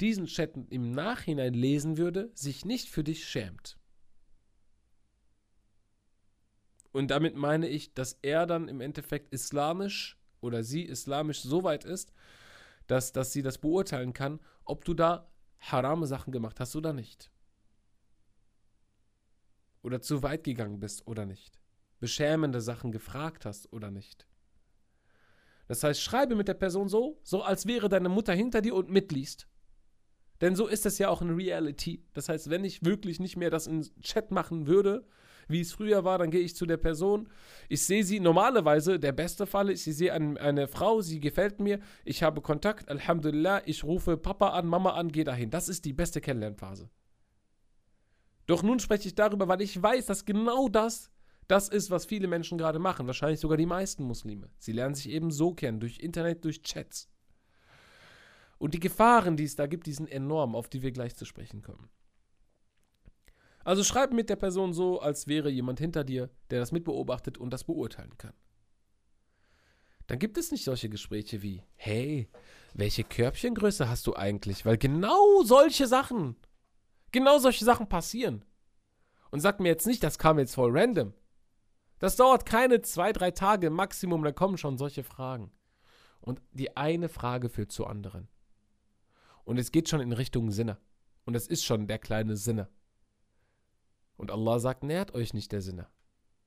diesen 0.00 0.26
Chat 0.26 0.56
im 0.70 0.92
Nachhinein 0.92 1.54
lesen 1.54 1.96
würde, 1.98 2.30
sich 2.34 2.64
nicht 2.64 2.88
für 2.88 3.04
dich 3.04 3.26
schämt. 3.28 3.76
Und 6.92 7.10
damit 7.10 7.36
meine 7.36 7.68
ich, 7.68 7.94
dass 7.94 8.18
er 8.22 8.46
dann 8.46 8.68
im 8.68 8.80
Endeffekt 8.80 9.32
islamisch 9.32 10.18
oder 10.40 10.62
sie 10.62 10.84
islamisch 10.84 11.42
so 11.42 11.64
weit 11.64 11.84
ist, 11.84 12.12
dass, 12.86 13.12
dass 13.12 13.32
sie 13.32 13.42
das 13.42 13.58
beurteilen 13.58 14.12
kann, 14.14 14.40
ob 14.64 14.84
du 14.84 14.94
da 14.94 15.30
harame 15.58 16.06
Sachen 16.06 16.32
gemacht 16.32 16.60
hast 16.60 16.76
oder 16.76 16.92
nicht. 16.92 17.30
Oder 19.82 20.00
zu 20.00 20.22
weit 20.22 20.44
gegangen 20.44 20.80
bist 20.80 21.06
oder 21.06 21.26
nicht 21.26 21.57
beschämende 22.00 22.60
Sachen 22.60 22.92
gefragt 22.92 23.44
hast 23.44 23.72
oder 23.72 23.90
nicht. 23.90 24.26
Das 25.66 25.82
heißt, 25.82 26.00
schreibe 26.00 26.34
mit 26.34 26.48
der 26.48 26.54
Person 26.54 26.88
so, 26.88 27.20
so 27.22 27.42
als 27.42 27.66
wäre 27.66 27.88
deine 27.88 28.08
Mutter 28.08 28.32
hinter 28.32 28.62
dir 28.62 28.74
und 28.74 28.90
mitliest. 28.90 29.46
Denn 30.40 30.54
so 30.54 30.66
ist 30.66 30.86
es 30.86 30.98
ja 30.98 31.08
auch 31.08 31.20
in 31.20 31.30
Reality. 31.30 32.04
Das 32.14 32.28
heißt, 32.28 32.48
wenn 32.48 32.64
ich 32.64 32.84
wirklich 32.84 33.20
nicht 33.20 33.36
mehr 33.36 33.50
das 33.50 33.66
in 33.66 33.82
Chat 34.00 34.30
machen 34.30 34.66
würde, 34.66 35.04
wie 35.48 35.60
es 35.60 35.72
früher 35.72 36.04
war, 36.04 36.18
dann 36.18 36.30
gehe 36.30 36.40
ich 36.40 36.54
zu 36.54 36.66
der 36.66 36.76
Person. 36.76 37.28
Ich 37.68 37.82
sehe 37.82 38.04
sie 38.04 38.20
normalerweise, 38.20 39.00
der 39.00 39.12
beste 39.12 39.46
Fall 39.46 39.70
ist, 39.70 39.86
ich 39.86 39.96
sehe 39.96 40.12
eine, 40.12 40.38
eine 40.40 40.68
Frau, 40.68 41.00
sie 41.00 41.20
gefällt 41.20 41.58
mir, 41.58 41.80
ich 42.04 42.22
habe 42.22 42.40
Kontakt, 42.40 42.88
Alhamdulillah, 42.88 43.62
ich 43.64 43.82
rufe 43.82 44.16
Papa 44.16 44.50
an, 44.50 44.66
Mama 44.66 44.92
an, 44.92 45.10
gehe 45.10 45.24
dahin. 45.24 45.50
Das 45.50 45.68
ist 45.68 45.84
die 45.84 45.94
beste 45.94 46.20
Kennenlernphase. 46.20 46.88
Doch 48.46 48.62
nun 48.62 48.78
spreche 48.78 49.08
ich 49.08 49.14
darüber, 49.14 49.48
weil 49.48 49.60
ich 49.60 49.82
weiß, 49.82 50.06
dass 50.06 50.24
genau 50.24 50.68
das 50.68 51.10
das 51.48 51.68
ist, 51.68 51.90
was 51.90 52.06
viele 52.06 52.28
Menschen 52.28 52.58
gerade 52.58 52.78
machen, 52.78 53.06
wahrscheinlich 53.06 53.40
sogar 53.40 53.56
die 53.56 53.66
meisten 53.66 54.04
Muslime. 54.04 54.50
Sie 54.58 54.72
lernen 54.72 54.94
sich 54.94 55.08
eben 55.08 55.30
so 55.30 55.54
kennen, 55.54 55.80
durch 55.80 55.98
Internet, 55.98 56.44
durch 56.44 56.62
Chats. 56.62 57.08
Und 58.58 58.74
die 58.74 58.80
Gefahren, 58.80 59.36
die 59.36 59.44
es 59.44 59.56
da 59.56 59.66
gibt, 59.66 59.86
die 59.86 59.92
sind 59.92 60.10
enorm, 60.10 60.54
auf 60.54 60.68
die 60.68 60.82
wir 60.82 60.92
gleich 60.92 61.16
zu 61.16 61.24
sprechen 61.24 61.62
kommen. 61.62 61.88
Also 63.64 63.82
schreib 63.84 64.12
mit 64.12 64.30
der 64.30 64.36
Person 64.36 64.72
so, 64.72 65.00
als 65.00 65.26
wäre 65.26 65.50
jemand 65.50 65.78
hinter 65.78 66.04
dir, 66.04 66.30
der 66.50 66.60
das 66.60 66.72
mitbeobachtet 66.72 67.38
und 67.38 67.50
das 67.50 67.64
beurteilen 67.64 68.16
kann. 68.18 68.34
Dann 70.06 70.18
gibt 70.18 70.38
es 70.38 70.50
nicht 70.50 70.64
solche 70.64 70.88
Gespräche 70.88 71.42
wie, 71.42 71.62
hey, 71.76 72.28
welche 72.74 73.04
Körbchengröße 73.04 73.88
hast 73.88 74.06
du 74.06 74.16
eigentlich? 74.16 74.64
Weil 74.64 74.78
genau 74.78 75.42
solche 75.44 75.86
Sachen, 75.86 76.36
genau 77.12 77.38
solche 77.38 77.64
Sachen 77.64 77.88
passieren. 77.88 78.44
Und 79.30 79.40
sag 79.40 79.60
mir 79.60 79.68
jetzt 79.68 79.86
nicht, 79.86 80.02
das 80.02 80.18
kam 80.18 80.38
jetzt 80.38 80.54
voll 80.54 80.76
random. 80.76 81.12
Das 81.98 82.16
dauert 82.16 82.46
keine 82.46 82.80
zwei, 82.82 83.12
drei 83.12 83.30
Tage 83.30 83.70
Maximum, 83.70 84.22
dann 84.22 84.34
kommen 84.34 84.58
schon 84.58 84.78
solche 84.78 85.02
Fragen. 85.02 85.50
Und 86.20 86.40
die 86.52 86.76
eine 86.76 87.08
Frage 87.08 87.48
führt 87.48 87.72
zur 87.72 87.90
anderen. 87.90 88.28
Und 89.44 89.58
es 89.58 89.72
geht 89.72 89.88
schon 89.88 90.00
in 90.00 90.12
Richtung 90.12 90.50
Sinne. 90.50 90.78
Und 91.24 91.34
es 91.34 91.46
ist 91.46 91.64
schon 91.64 91.86
der 91.86 91.98
kleine 91.98 92.36
Sinne. 92.36 92.68
Und 94.16 94.30
Allah 94.30 94.58
sagt, 94.58 94.82
nährt 94.82 95.14
euch 95.14 95.32
nicht 95.32 95.52
der 95.52 95.62
Sinne. 95.62 95.88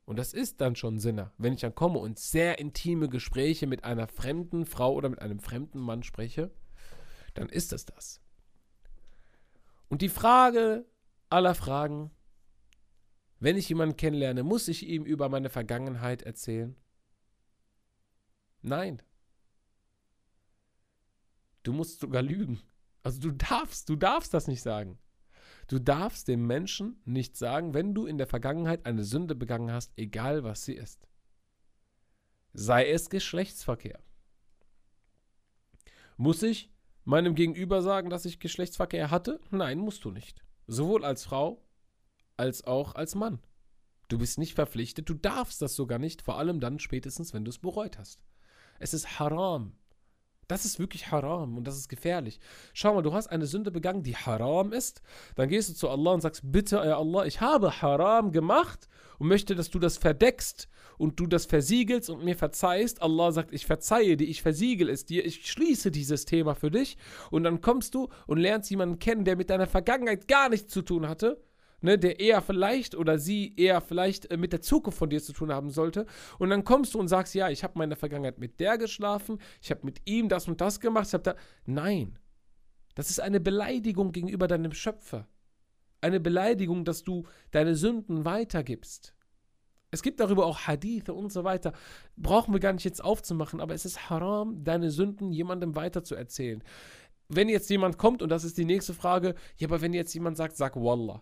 Und 0.06 0.18
das 0.18 0.34
ist 0.34 0.60
dann 0.62 0.76
schon 0.76 1.00
Sinne. 1.00 1.32
Wenn 1.38 1.54
ich 1.54 1.62
dann 1.62 1.76
komme 1.76 2.00
und 2.00 2.20
sehr 2.20 2.60
intime 2.60 3.08
Gespräche 3.08 3.68
mit 3.68 3.84
einer 3.84 4.08
fremden 4.08 4.66
Frau 4.66 4.94
oder 4.94 5.10
mit 5.10 5.22
einem 5.22 5.40
fremden 5.40 5.80
Mann 5.80 6.04
spreche, 6.04 6.52
dann 7.34 7.48
ist 7.50 7.72
es 7.74 7.86
das. 7.86 8.22
Und 9.88 10.02
die 10.02 10.10
Frage 10.10 10.86
aller 11.30 11.56
Fragen, 11.56 12.12
wenn 13.42 13.58
ich 13.58 13.68
jemanden 13.68 13.98
kennenlerne, 13.98 14.44
muss 14.44 14.68
ich 14.68 14.88
ihm 14.88 15.04
über 15.04 15.28
meine 15.28 15.50
Vergangenheit 15.50 16.22
erzählen? 16.22 16.76
Nein. 18.62 19.02
Du 21.64 21.74
musst 21.74 22.00
sogar 22.00 22.22
lügen. 22.22 22.62
Also 23.02 23.20
du 23.20 23.32
darfst, 23.32 23.90
du 23.90 23.96
darfst 23.96 24.36
das 24.36 24.48
nicht 24.48 24.62
sagen. 24.62 25.00
Du 25.68 25.80
darfst 25.80 26.28
dem 26.28 26.46
Menschen 26.46 27.02
nicht 27.04 27.36
sagen, 27.36 27.74
wenn 27.74 27.96
du 27.96 28.06
in 28.06 28.20
der 28.20 28.28
Vergangenheit 28.28 28.86
eine 28.86 29.04
Sünde 29.04 29.34
begangen 29.34 29.72
hast, 29.72 29.92
egal 29.98 30.44
was 30.44 30.64
sie 30.64 30.76
ist. 30.76 31.08
Sei 32.54 32.88
es 32.90 33.10
Geschlechtsverkehr. 33.10 34.00
Muss 36.16 36.44
ich 36.44 36.72
meinem 37.06 37.34
Gegenüber 37.34 37.82
sagen, 37.82 38.12
dass 38.12 38.26
ich 38.26 38.40
Geschlechtsverkehr 38.40 39.10
hatte? 39.10 39.40
Nein, 39.50 39.80
musst 39.80 40.06
du 40.06 40.12
nicht. 40.12 40.44
Sowohl 40.68 41.04
als 41.04 41.24
Frau 41.24 41.64
als 42.42 42.66
auch 42.66 42.96
als 42.96 43.14
Mann. 43.14 43.40
Du 44.08 44.18
bist 44.18 44.40
nicht 44.40 44.56
verpflichtet, 44.56 45.08
du 45.08 45.14
darfst 45.14 45.62
das 45.62 45.76
sogar 45.76 46.00
nicht, 46.00 46.24
vor 46.24 46.38
allem 46.40 46.60
dann 46.60 46.80
spätestens, 46.80 47.34
wenn 47.34 47.46
du 47.46 47.50
es 47.50 47.60
bereut 47.60 48.00
hast. 48.00 48.26
Es 48.80 48.96
ist 48.96 49.20
haram. 49.20 49.74
Das 50.48 50.66
ist 50.66 50.80
wirklich 50.80 51.12
haram 51.12 51.56
und 51.56 51.66
das 51.66 51.78
ist 51.78 51.88
gefährlich. 51.88 52.40
Schau 52.74 52.96
mal, 52.96 53.04
du 53.04 53.14
hast 53.14 53.28
eine 53.28 53.46
Sünde 53.46 53.72
begangen, 53.72 54.04
die 54.04 54.18
haram 54.18 54.74
ist. 54.74 55.02
Dann 55.36 55.48
gehst 55.48 55.70
du 55.70 55.74
zu 55.76 55.88
Allah 55.88 56.12
und 56.12 56.22
sagst, 56.22 56.42
bitte, 56.44 56.78
ja 56.78 56.98
Allah, 56.98 57.26
ich 57.26 57.40
habe 57.40 57.82
haram 57.82 58.32
gemacht 58.32 58.90
und 59.20 59.28
möchte, 59.28 59.56
dass 59.56 59.70
du 59.70 59.78
das 59.78 59.98
verdeckst 59.98 60.68
und 60.98 61.20
du 61.20 61.28
das 61.28 61.46
versiegelst 61.46 62.10
und 62.10 62.26
mir 62.26 62.36
verzeihst. 62.36 63.04
Allah 63.04 63.32
sagt, 63.32 63.54
ich 63.54 63.68
verzeihe 63.68 64.18
dir, 64.18 64.28
ich 64.28 64.42
versiegel 64.42 64.90
es 64.90 65.06
dir, 65.06 65.26
ich 65.26 65.50
schließe 65.50 65.92
dieses 65.92 66.26
Thema 66.26 66.56
für 66.56 66.72
dich. 66.72 66.98
Und 67.30 67.44
dann 67.44 67.62
kommst 67.62 67.94
du 67.94 68.10
und 68.26 68.40
lernst 68.40 68.72
jemanden 68.72 69.00
kennen, 69.00 69.26
der 69.26 69.38
mit 69.38 69.52
deiner 69.52 69.68
Vergangenheit 69.68 70.28
gar 70.28 70.50
nichts 70.50 70.74
zu 70.74 70.82
tun 70.82 71.08
hatte 71.08 71.40
ne, 71.82 71.98
der 71.98 72.20
eher 72.20 72.42
vielleicht 72.42 72.96
oder 72.96 73.20
sie 73.20 73.54
eher 73.58 73.82
vielleicht 73.82 74.32
äh, 74.32 74.38
mit 74.38 74.54
der 74.54 74.62
Zukunft 74.62 74.98
von 74.98 75.10
dir 75.10 75.22
zu 75.22 75.34
tun 75.34 75.52
haben 75.52 75.70
sollte. 75.70 76.06
Und 76.40 76.50
dann 76.50 76.64
kommst 76.64 76.94
du 76.94 77.00
und 77.00 77.08
sagst, 77.08 77.36
ja, 77.36 77.50
ich 77.50 77.64
habe 77.64 77.78
meine 77.78 77.96
Vergangenheit 77.96 78.40
mit 78.40 78.60
der 78.60 78.78
geschlafen, 78.78 79.40
ich 79.62 79.72
habe 79.72 79.82
mit 79.84 80.02
ihm 80.06 80.30
das 80.30 80.48
und 80.48 80.62
das 80.62 80.80
gemacht, 80.80 81.08
ich 81.08 81.14
habe 81.14 81.24
da. 81.24 81.36
Nein. 81.66 82.18
Das 82.96 83.10
ist 83.10 83.20
eine 83.20 83.40
Beleidigung 83.40 84.12
gegenüber 84.12 84.48
deinem 84.48 84.74
Schöpfer. 84.74 85.28
Eine 86.02 86.20
Beleidigung, 86.20 86.84
dass 86.84 87.04
du 87.04 87.24
deine 87.52 87.76
Sünden 87.76 88.26
weitergibst. 88.26 89.16
Es 89.92 90.02
gibt 90.02 90.20
darüber 90.20 90.46
auch 90.46 90.60
Hadithe 90.68 91.14
und 91.14 91.32
so 91.32 91.44
weiter. 91.44 91.74
Brauchen 92.16 92.54
wir 92.54 92.60
gar 92.60 92.74
nicht 92.74 92.86
jetzt 92.86 93.04
aufzumachen, 93.04 93.60
aber 93.60 93.74
es 93.74 93.86
ist 93.86 94.10
haram, 94.10 94.64
deine 94.64 94.90
Sünden 94.90 95.32
jemandem 95.32 95.76
weiterzuerzählen. 95.76 96.64
Wenn 97.28 97.50
jetzt 97.50 97.70
jemand 97.70 97.98
kommt, 97.98 98.22
und 98.22 98.30
das 98.30 98.44
ist 98.44 98.58
die 98.58 98.66
nächste 98.66 98.94
Frage, 98.94 99.36
ja, 99.58 99.68
aber 99.68 99.82
wenn 99.82 99.94
jetzt 99.94 100.14
jemand 100.14 100.38
sagt, 100.38 100.58
sag 100.58 100.76
Wallah. 100.76 101.22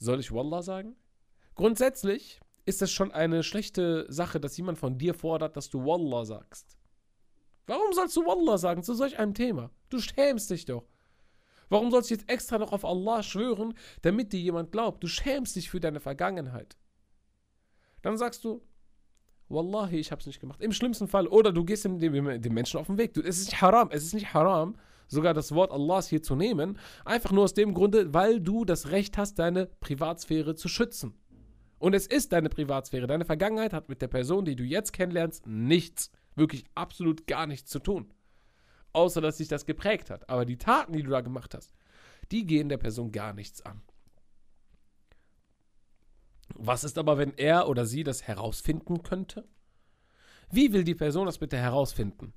Soll 0.00 0.18
ich 0.18 0.32
Wallah 0.32 0.62
sagen? 0.62 0.96
Grundsätzlich 1.54 2.40
ist 2.64 2.80
es 2.80 2.90
schon 2.90 3.12
eine 3.12 3.42
schlechte 3.42 4.06
Sache, 4.08 4.40
dass 4.40 4.56
jemand 4.56 4.78
von 4.78 4.96
dir 4.96 5.12
fordert, 5.12 5.56
dass 5.56 5.68
du 5.68 5.84
Wallah 5.84 6.24
sagst. 6.24 6.78
Warum 7.66 7.92
sollst 7.92 8.16
du 8.16 8.24
Wallah 8.24 8.56
sagen 8.56 8.82
zu 8.82 8.94
solch 8.94 9.18
einem 9.18 9.34
Thema? 9.34 9.70
Du 9.90 10.00
schämst 10.00 10.50
dich 10.50 10.64
doch. 10.64 10.88
Warum 11.68 11.90
sollst 11.90 12.10
du 12.10 12.14
jetzt 12.14 12.28
extra 12.30 12.58
noch 12.58 12.72
auf 12.72 12.84
Allah 12.84 13.22
schwören, 13.22 13.74
damit 14.00 14.32
dir 14.32 14.40
jemand 14.40 14.72
glaubt? 14.72 15.04
Du 15.04 15.06
schämst 15.06 15.54
dich 15.54 15.70
für 15.70 15.80
deine 15.80 16.00
Vergangenheit. 16.00 16.78
Dann 18.02 18.16
sagst 18.16 18.42
du, 18.44 18.62
Wallahi, 19.50 19.98
ich 19.98 20.12
hab's 20.12 20.26
nicht 20.26 20.40
gemacht. 20.40 20.62
Im 20.62 20.72
schlimmsten 20.72 21.08
Fall. 21.08 21.26
Oder 21.26 21.52
du 21.52 21.64
gehst 21.64 21.84
dem, 21.84 21.98
dem, 21.98 22.40
dem 22.40 22.54
Menschen 22.54 22.80
auf 22.80 22.86
den 22.86 22.96
Weg. 22.96 23.12
Du, 23.14 23.20
es 23.20 23.38
ist 23.38 23.50
nicht 23.50 23.60
haram. 23.60 23.90
Es 23.90 24.04
ist 24.04 24.14
nicht 24.14 24.32
haram, 24.32 24.76
sogar 25.10 25.34
das 25.34 25.52
Wort 25.52 25.72
Allahs 25.72 26.08
hier 26.08 26.22
zu 26.22 26.36
nehmen, 26.36 26.78
einfach 27.04 27.32
nur 27.32 27.44
aus 27.44 27.54
dem 27.54 27.74
Grunde, 27.74 28.14
weil 28.14 28.40
du 28.40 28.64
das 28.64 28.90
Recht 28.90 29.18
hast, 29.18 29.38
deine 29.38 29.66
Privatsphäre 29.66 30.54
zu 30.54 30.68
schützen. 30.68 31.14
Und 31.78 31.94
es 31.94 32.06
ist 32.06 32.32
deine 32.32 32.48
Privatsphäre. 32.48 33.06
Deine 33.06 33.24
Vergangenheit 33.24 33.72
hat 33.72 33.88
mit 33.88 34.02
der 34.02 34.08
Person, 34.08 34.44
die 34.44 34.54
du 34.54 34.64
jetzt 34.64 34.92
kennenlernst, 34.92 35.46
nichts, 35.46 36.10
wirklich 36.36 36.64
absolut 36.74 37.26
gar 37.26 37.46
nichts 37.46 37.70
zu 37.70 37.78
tun. 37.78 38.12
Außer, 38.92 39.20
dass 39.20 39.38
sich 39.38 39.48
das 39.48 39.66
geprägt 39.66 40.10
hat. 40.10 40.28
Aber 40.28 40.44
die 40.44 40.58
Taten, 40.58 40.92
die 40.92 41.02
du 41.02 41.10
da 41.10 41.22
gemacht 41.22 41.54
hast, 41.54 41.72
die 42.30 42.46
gehen 42.46 42.68
der 42.68 42.76
Person 42.76 43.12
gar 43.12 43.32
nichts 43.32 43.62
an. 43.62 43.82
Was 46.54 46.84
ist 46.84 46.98
aber, 46.98 47.16
wenn 47.16 47.32
er 47.36 47.68
oder 47.68 47.86
sie 47.86 48.04
das 48.04 48.26
herausfinden 48.26 49.02
könnte? 49.02 49.48
Wie 50.50 50.72
will 50.72 50.84
die 50.84 50.94
Person 50.94 51.26
das 51.26 51.38
bitte 51.38 51.56
herausfinden? 51.56 52.34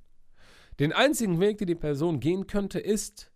Den 0.78 0.92
einzigen 0.92 1.40
Weg, 1.40 1.58
den 1.58 1.68
die 1.68 1.74
Person 1.74 2.20
gehen 2.20 2.46
könnte, 2.46 2.80
ist, 2.80 3.30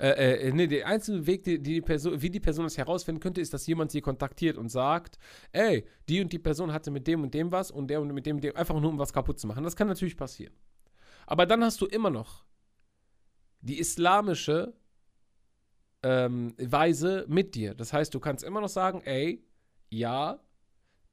äh, 0.00 0.48
äh, 0.48 0.52
nee, 0.52 0.66
der 0.66 0.86
einzige 0.86 1.26
Weg, 1.26 1.44
die, 1.44 1.60
die 1.60 1.80
Person, 1.80 2.20
wie 2.22 2.30
die 2.30 2.40
Person 2.40 2.64
das 2.64 2.78
herausfinden 2.78 3.20
könnte, 3.20 3.40
ist, 3.40 3.52
dass 3.52 3.66
jemand 3.66 3.90
sie 3.90 4.00
kontaktiert 4.00 4.56
und 4.56 4.68
sagt, 4.68 5.18
ey, 5.52 5.86
die 6.08 6.20
und 6.20 6.32
die 6.32 6.38
Person 6.38 6.72
hatte 6.72 6.90
mit 6.90 7.06
dem 7.06 7.22
und 7.22 7.34
dem 7.34 7.50
was 7.50 7.70
und 7.70 7.88
der 7.88 8.00
und 8.00 8.12
mit 8.12 8.26
dem 8.26 8.36
und 8.36 8.44
dem, 8.44 8.56
einfach 8.56 8.78
nur 8.80 8.90
um 8.90 8.98
was 8.98 9.12
kaputt 9.12 9.40
zu 9.40 9.46
machen. 9.46 9.64
Das 9.64 9.76
kann 9.76 9.88
natürlich 9.88 10.16
passieren. 10.16 10.54
Aber 11.26 11.46
dann 11.46 11.64
hast 11.64 11.80
du 11.80 11.86
immer 11.86 12.10
noch 12.10 12.44
die 13.60 13.78
islamische 13.78 14.74
ähm, 16.02 16.54
Weise 16.58 17.24
mit 17.28 17.54
dir. 17.54 17.74
Das 17.74 17.92
heißt, 17.92 18.14
du 18.14 18.20
kannst 18.20 18.44
immer 18.44 18.60
noch 18.60 18.68
sagen, 18.68 19.02
ey, 19.04 19.44
ja, 19.90 20.40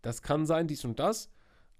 das 0.01 0.21
kann 0.21 0.45
sein, 0.45 0.67
dies 0.67 0.85
und 0.85 0.99
das, 0.99 1.31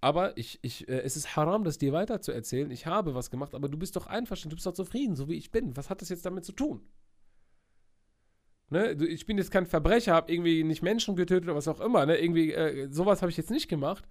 aber 0.06 0.38
ich, 0.38 0.60
ich, 0.62 0.88
äh, 0.88 1.02
es 1.02 1.18
ist 1.18 1.36
haram, 1.36 1.64
das 1.64 1.80
dir 1.80 1.92
weiterzuerzählen. 1.92 2.70
Ich 2.70 2.86
habe 2.86 3.16
was 3.16 3.32
gemacht, 3.32 3.56
aber 3.56 3.70
du 3.70 3.76
bist 3.80 3.96
doch 3.96 4.06
einverstanden, 4.06 4.52
du 4.52 4.58
bist 4.58 4.68
doch 4.68 4.74
zufrieden, 4.74 5.16
so 5.16 5.30
wie 5.30 5.34
ich 5.34 5.50
bin. 5.50 5.76
Was 5.76 5.90
hat 5.90 6.00
das 6.00 6.10
jetzt 6.10 6.28
damit 6.28 6.46
zu 6.46 6.52
tun? 6.52 6.84
Ne? 8.70 8.92
Ich 8.92 9.26
bin 9.26 9.40
jetzt 9.40 9.50
kein 9.50 9.66
Verbrecher, 9.66 10.14
habe 10.14 10.32
irgendwie 10.32 10.64
nicht 10.64 10.84
Menschen 10.84 11.16
getötet 11.16 11.46
oder 11.46 11.56
was 11.56 11.68
auch 11.68 11.80
immer. 11.80 12.06
Ne? 12.06 12.18
Irgendwie, 12.18 12.54
äh, 12.54 12.88
sowas 12.92 13.24
habe 13.24 13.32
ich 13.32 13.38
jetzt 13.38 13.50
nicht 13.50 13.68
gemacht. 13.68 14.08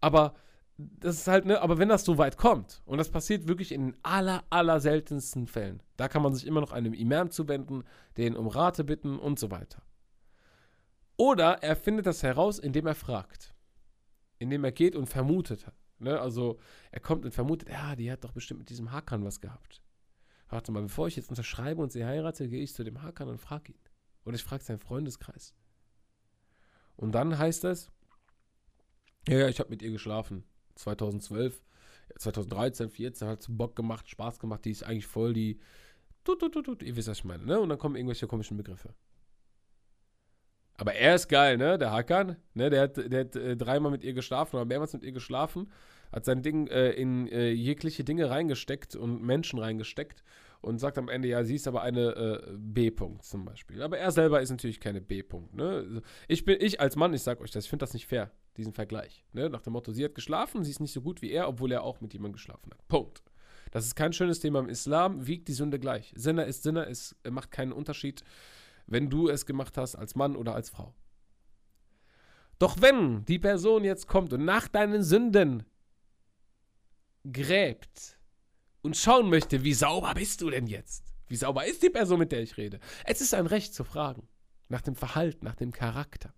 Aber 0.00 0.34
das 0.76 1.18
ist 1.18 1.28
halt, 1.28 1.44
ne, 1.44 1.62
aber 1.62 1.78
wenn 1.78 1.88
das 1.88 2.04
so 2.04 2.18
weit 2.18 2.36
kommt, 2.36 2.82
und 2.84 2.98
das 2.98 3.08
passiert 3.08 3.46
wirklich 3.46 3.70
in 3.70 3.92
den 3.92 3.96
aller, 4.02 4.42
aller 4.50 4.80
seltensten 4.80 5.46
Fällen, 5.46 5.84
da 5.96 6.08
kann 6.08 6.22
man 6.22 6.34
sich 6.34 6.48
immer 6.48 6.60
noch 6.60 6.72
einem 6.72 6.94
Imam 6.94 7.30
zuwenden, 7.30 7.84
den 8.16 8.36
um 8.36 8.48
Rate 8.48 8.82
bitten 8.82 9.20
und 9.20 9.38
so 9.38 9.52
weiter. 9.52 9.82
Oder 11.16 11.62
er 11.62 11.76
findet 11.76 12.06
das 12.06 12.24
heraus, 12.24 12.58
indem 12.58 12.88
er 12.88 12.96
fragt 12.96 13.54
indem 14.38 14.64
er 14.64 14.72
geht 14.72 14.96
und 14.96 15.06
vermutet. 15.06 15.66
Ne? 15.98 16.18
Also 16.18 16.58
er 16.90 17.00
kommt 17.00 17.24
und 17.24 17.32
vermutet, 17.32 17.68
ja, 17.68 17.96
die 17.96 18.10
hat 18.10 18.24
doch 18.24 18.32
bestimmt 18.32 18.60
mit 18.60 18.70
diesem 18.70 18.92
Hakan 18.92 19.24
was 19.24 19.40
gehabt. 19.40 19.82
Warte 20.48 20.72
mal, 20.72 20.82
bevor 20.82 21.08
ich 21.08 21.16
jetzt 21.16 21.28
unterschreibe 21.28 21.82
und 21.82 21.92
sie 21.92 22.04
heirate, 22.04 22.48
gehe 22.48 22.62
ich 22.62 22.74
zu 22.74 22.84
dem 22.84 23.02
Hakan 23.02 23.28
und 23.28 23.38
frage 23.38 23.72
ihn. 23.72 23.78
Oder 24.24 24.36
ich 24.36 24.44
frage 24.44 24.64
seinen 24.64 24.78
Freundeskreis. 24.78 25.54
Und 26.96 27.12
dann 27.12 27.38
heißt 27.38 27.64
es, 27.64 27.90
ja, 29.28 29.38
ja, 29.38 29.48
ich 29.48 29.60
habe 29.60 29.70
mit 29.70 29.82
ihr 29.82 29.90
geschlafen. 29.90 30.44
2012, 30.76 31.60
2013, 32.18 32.88
2014 32.88 33.28
hat 33.28 33.40
es 33.40 33.46
Bock 33.50 33.76
gemacht, 33.76 34.08
Spaß 34.08 34.38
gemacht, 34.38 34.64
die 34.64 34.70
ist 34.70 34.84
eigentlich 34.84 35.06
voll 35.06 35.32
die, 35.32 35.60
tut, 36.24 36.40
tut, 36.40 36.52
tut, 36.52 36.64
tut, 36.64 36.82
ihr 36.82 36.96
wisst, 36.96 37.08
was 37.08 37.18
ich 37.18 37.24
meine, 37.24 37.44
ne? 37.44 37.60
Und 37.60 37.68
dann 37.68 37.78
kommen 37.78 37.96
irgendwelche 37.96 38.26
komischen 38.26 38.56
Begriffe. 38.56 38.94
Aber 40.78 40.94
er 40.94 41.16
ist 41.16 41.28
geil, 41.28 41.58
ne? 41.58 41.76
Der 41.76 41.90
Hakan, 41.90 42.36
ne? 42.54 42.70
Der 42.70 42.82
hat, 42.82 42.96
der 42.96 43.20
hat 43.20 43.36
äh, 43.36 43.56
dreimal 43.56 43.90
mit 43.90 44.04
ihr 44.04 44.14
geschlafen 44.14 44.56
oder 44.56 44.64
mehrmals 44.64 44.92
mit 44.92 45.02
ihr 45.02 45.12
geschlafen, 45.12 45.70
hat 46.12 46.24
sein 46.24 46.40
Ding 46.40 46.68
äh, 46.68 46.92
in 46.92 47.26
äh, 47.28 47.50
jegliche 47.50 48.04
Dinge 48.04 48.30
reingesteckt 48.30 48.94
und 48.94 49.22
Menschen 49.22 49.58
reingesteckt 49.58 50.22
und 50.60 50.78
sagt 50.78 50.96
am 50.96 51.08
Ende, 51.08 51.28
ja, 51.28 51.42
sie 51.42 51.56
ist 51.56 51.66
aber 51.66 51.82
eine 51.82 52.10
äh, 52.14 52.52
B-Punkt 52.56 53.24
zum 53.24 53.44
Beispiel. 53.44 53.82
Aber 53.82 53.98
er 53.98 54.12
selber 54.12 54.40
ist 54.40 54.50
natürlich 54.50 54.78
keine 54.78 55.00
B-Punkt, 55.00 55.52
ne? 55.54 56.00
Ich 56.28 56.44
bin, 56.44 56.58
ich 56.60 56.80
als 56.80 56.94
Mann, 56.94 57.12
ich 57.12 57.22
sag 57.22 57.40
euch 57.40 57.50
das, 57.50 57.64
ich 57.64 57.70
finde 57.70 57.82
das 57.82 57.92
nicht 57.92 58.06
fair, 58.06 58.30
diesen 58.56 58.72
Vergleich, 58.72 59.24
ne? 59.32 59.50
Nach 59.50 59.62
dem 59.62 59.72
Motto, 59.72 59.90
sie 59.90 60.04
hat 60.04 60.14
geschlafen, 60.14 60.62
sie 60.62 60.70
ist 60.70 60.80
nicht 60.80 60.92
so 60.92 61.02
gut 61.02 61.22
wie 61.22 61.32
er, 61.32 61.48
obwohl 61.48 61.72
er 61.72 61.82
auch 61.82 62.00
mit 62.00 62.12
jemandem 62.12 62.34
geschlafen 62.34 62.70
hat. 62.70 62.86
Punkt. 62.86 63.22
Das 63.72 63.84
ist 63.84 63.96
kein 63.96 64.12
schönes 64.12 64.40
Thema 64.40 64.60
im 64.60 64.68
Islam, 64.68 65.26
wiegt 65.26 65.48
die 65.48 65.52
Sünde 65.52 65.78
gleich. 65.78 66.12
Sinner 66.16 66.46
ist 66.46 66.62
Sinner, 66.62 66.88
es 66.88 67.16
macht 67.28 67.50
keinen 67.50 67.72
Unterschied 67.72 68.22
wenn 68.88 69.10
du 69.10 69.28
es 69.28 69.46
gemacht 69.46 69.76
hast 69.76 69.94
als 69.94 70.14
Mann 70.14 70.34
oder 70.34 70.54
als 70.54 70.70
Frau. 70.70 70.94
Doch 72.58 72.80
wenn 72.80 73.24
die 73.26 73.38
Person 73.38 73.84
jetzt 73.84 74.08
kommt 74.08 74.32
und 74.32 74.44
nach 74.44 74.66
deinen 74.66 75.04
Sünden 75.04 75.64
gräbt 77.30 78.18
und 78.82 78.96
schauen 78.96 79.28
möchte, 79.30 79.62
wie 79.62 79.74
sauber 79.74 80.14
bist 80.14 80.40
du 80.40 80.50
denn 80.50 80.66
jetzt? 80.66 81.04
Wie 81.28 81.36
sauber 81.36 81.66
ist 81.66 81.82
die 81.82 81.90
Person, 81.90 82.18
mit 82.18 82.32
der 82.32 82.42
ich 82.42 82.56
rede? 82.56 82.80
Es 83.04 83.20
ist 83.20 83.34
ein 83.34 83.46
Recht 83.46 83.74
zu 83.74 83.84
fragen. 83.84 84.26
Nach 84.68 84.80
dem 84.80 84.96
Verhalten, 84.96 85.44
nach 85.44 85.54
dem 85.54 85.72
Charakter. 85.72 86.34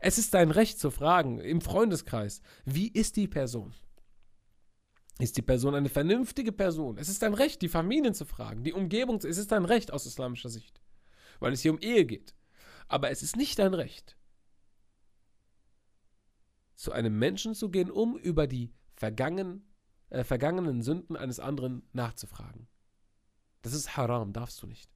Es 0.00 0.18
ist 0.18 0.34
dein 0.34 0.50
Recht 0.50 0.78
zu 0.78 0.90
fragen 0.90 1.40
im 1.40 1.60
Freundeskreis, 1.60 2.40
wie 2.64 2.88
ist 2.88 3.16
die 3.16 3.26
Person? 3.26 3.74
Ist 5.18 5.36
die 5.36 5.42
Person 5.42 5.74
eine 5.74 5.88
vernünftige 5.88 6.52
Person? 6.52 6.96
Es 6.96 7.08
ist 7.08 7.22
dein 7.22 7.34
Recht, 7.34 7.60
die 7.60 7.68
Familien 7.68 8.14
zu 8.14 8.24
fragen, 8.24 8.62
die 8.62 8.72
Umgebung, 8.72 9.16
es 9.16 9.36
ist 9.36 9.50
dein 9.50 9.64
Recht 9.64 9.92
aus 9.92 10.06
islamischer 10.06 10.48
Sicht 10.48 10.80
weil 11.38 11.52
es 11.52 11.62
hier 11.62 11.72
um 11.72 11.80
Ehe 11.80 12.04
geht. 12.04 12.34
Aber 12.88 13.10
es 13.10 13.22
ist 13.22 13.36
nicht 13.36 13.58
dein 13.58 13.74
Recht, 13.74 14.16
zu 16.74 16.92
einem 16.92 17.18
Menschen 17.18 17.54
zu 17.54 17.70
gehen, 17.70 17.90
um 17.90 18.16
über 18.16 18.46
die 18.46 18.72
vergangen, 18.94 19.66
äh, 20.10 20.24
vergangenen 20.24 20.82
Sünden 20.82 21.16
eines 21.16 21.40
anderen 21.40 21.82
nachzufragen. 21.92 22.68
Das 23.62 23.72
ist 23.72 23.96
haram, 23.96 24.32
darfst 24.32 24.62
du 24.62 24.66
nicht. 24.66 24.90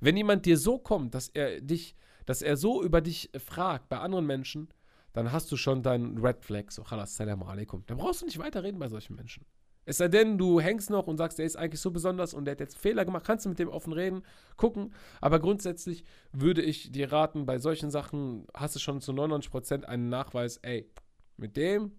Wenn 0.00 0.16
jemand 0.16 0.44
dir 0.44 0.58
so 0.58 0.78
kommt, 0.78 1.14
dass 1.14 1.28
er 1.28 1.60
dich, 1.60 1.94
dass 2.26 2.42
er 2.42 2.56
so 2.56 2.82
über 2.82 3.00
dich 3.00 3.30
fragt 3.38 3.88
bei 3.88 3.98
anderen 3.98 4.26
Menschen, 4.26 4.68
dann 5.12 5.32
hast 5.32 5.50
du 5.50 5.56
schon 5.56 5.82
deinen 5.82 6.18
Red 6.18 6.44
Flag, 6.44 6.70
so, 6.70 6.84
salam 7.04 7.42
alaikum. 7.42 7.84
Da 7.86 7.94
brauchst 7.94 8.22
du 8.22 8.26
nicht 8.26 8.38
weiterreden 8.38 8.78
bei 8.78 8.88
solchen 8.88 9.16
Menschen. 9.16 9.44
Es 9.86 9.96
sei 9.96 10.08
denn, 10.08 10.38
du 10.38 10.60
hängst 10.60 10.90
noch 10.90 11.06
und 11.06 11.16
sagst, 11.16 11.38
der 11.38 11.46
ist 11.46 11.56
eigentlich 11.56 11.80
so 11.80 11.90
besonders 11.90 12.34
und 12.34 12.44
der 12.44 12.52
hat 12.52 12.60
jetzt 12.60 12.76
Fehler 12.78 13.04
gemacht, 13.04 13.24
kannst 13.26 13.44
du 13.44 13.48
mit 13.48 13.58
dem 13.58 13.68
offen 13.68 13.92
reden, 13.92 14.22
gucken. 14.56 14.92
Aber 15.20 15.40
grundsätzlich 15.40 16.04
würde 16.32 16.62
ich 16.62 16.92
dir 16.92 17.10
raten, 17.12 17.46
bei 17.46 17.58
solchen 17.58 17.90
Sachen 17.90 18.46
hast 18.54 18.74
du 18.76 18.78
schon 18.78 19.00
zu 19.00 19.12
99% 19.12 19.84
einen 19.84 20.08
Nachweis, 20.08 20.58
ey, 20.58 20.90
mit 21.36 21.56
dem 21.56 21.92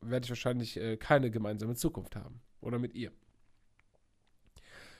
werde 0.00 0.24
ich 0.24 0.30
wahrscheinlich 0.30 0.76
äh, 0.76 0.96
keine 0.96 1.30
gemeinsame 1.30 1.74
Zukunft 1.74 2.16
haben. 2.16 2.40
Oder 2.60 2.78
mit 2.78 2.94
ihr. 2.94 3.12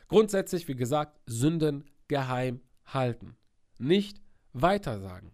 Grundsätzlich, 0.09 0.69
wie 0.69 0.77
gesagt, 0.77 1.19
Sünden 1.27 1.85
geheim 2.09 2.61
halten. 2.87 3.37
Nicht 3.79 4.21
weitersagen. 4.53 5.33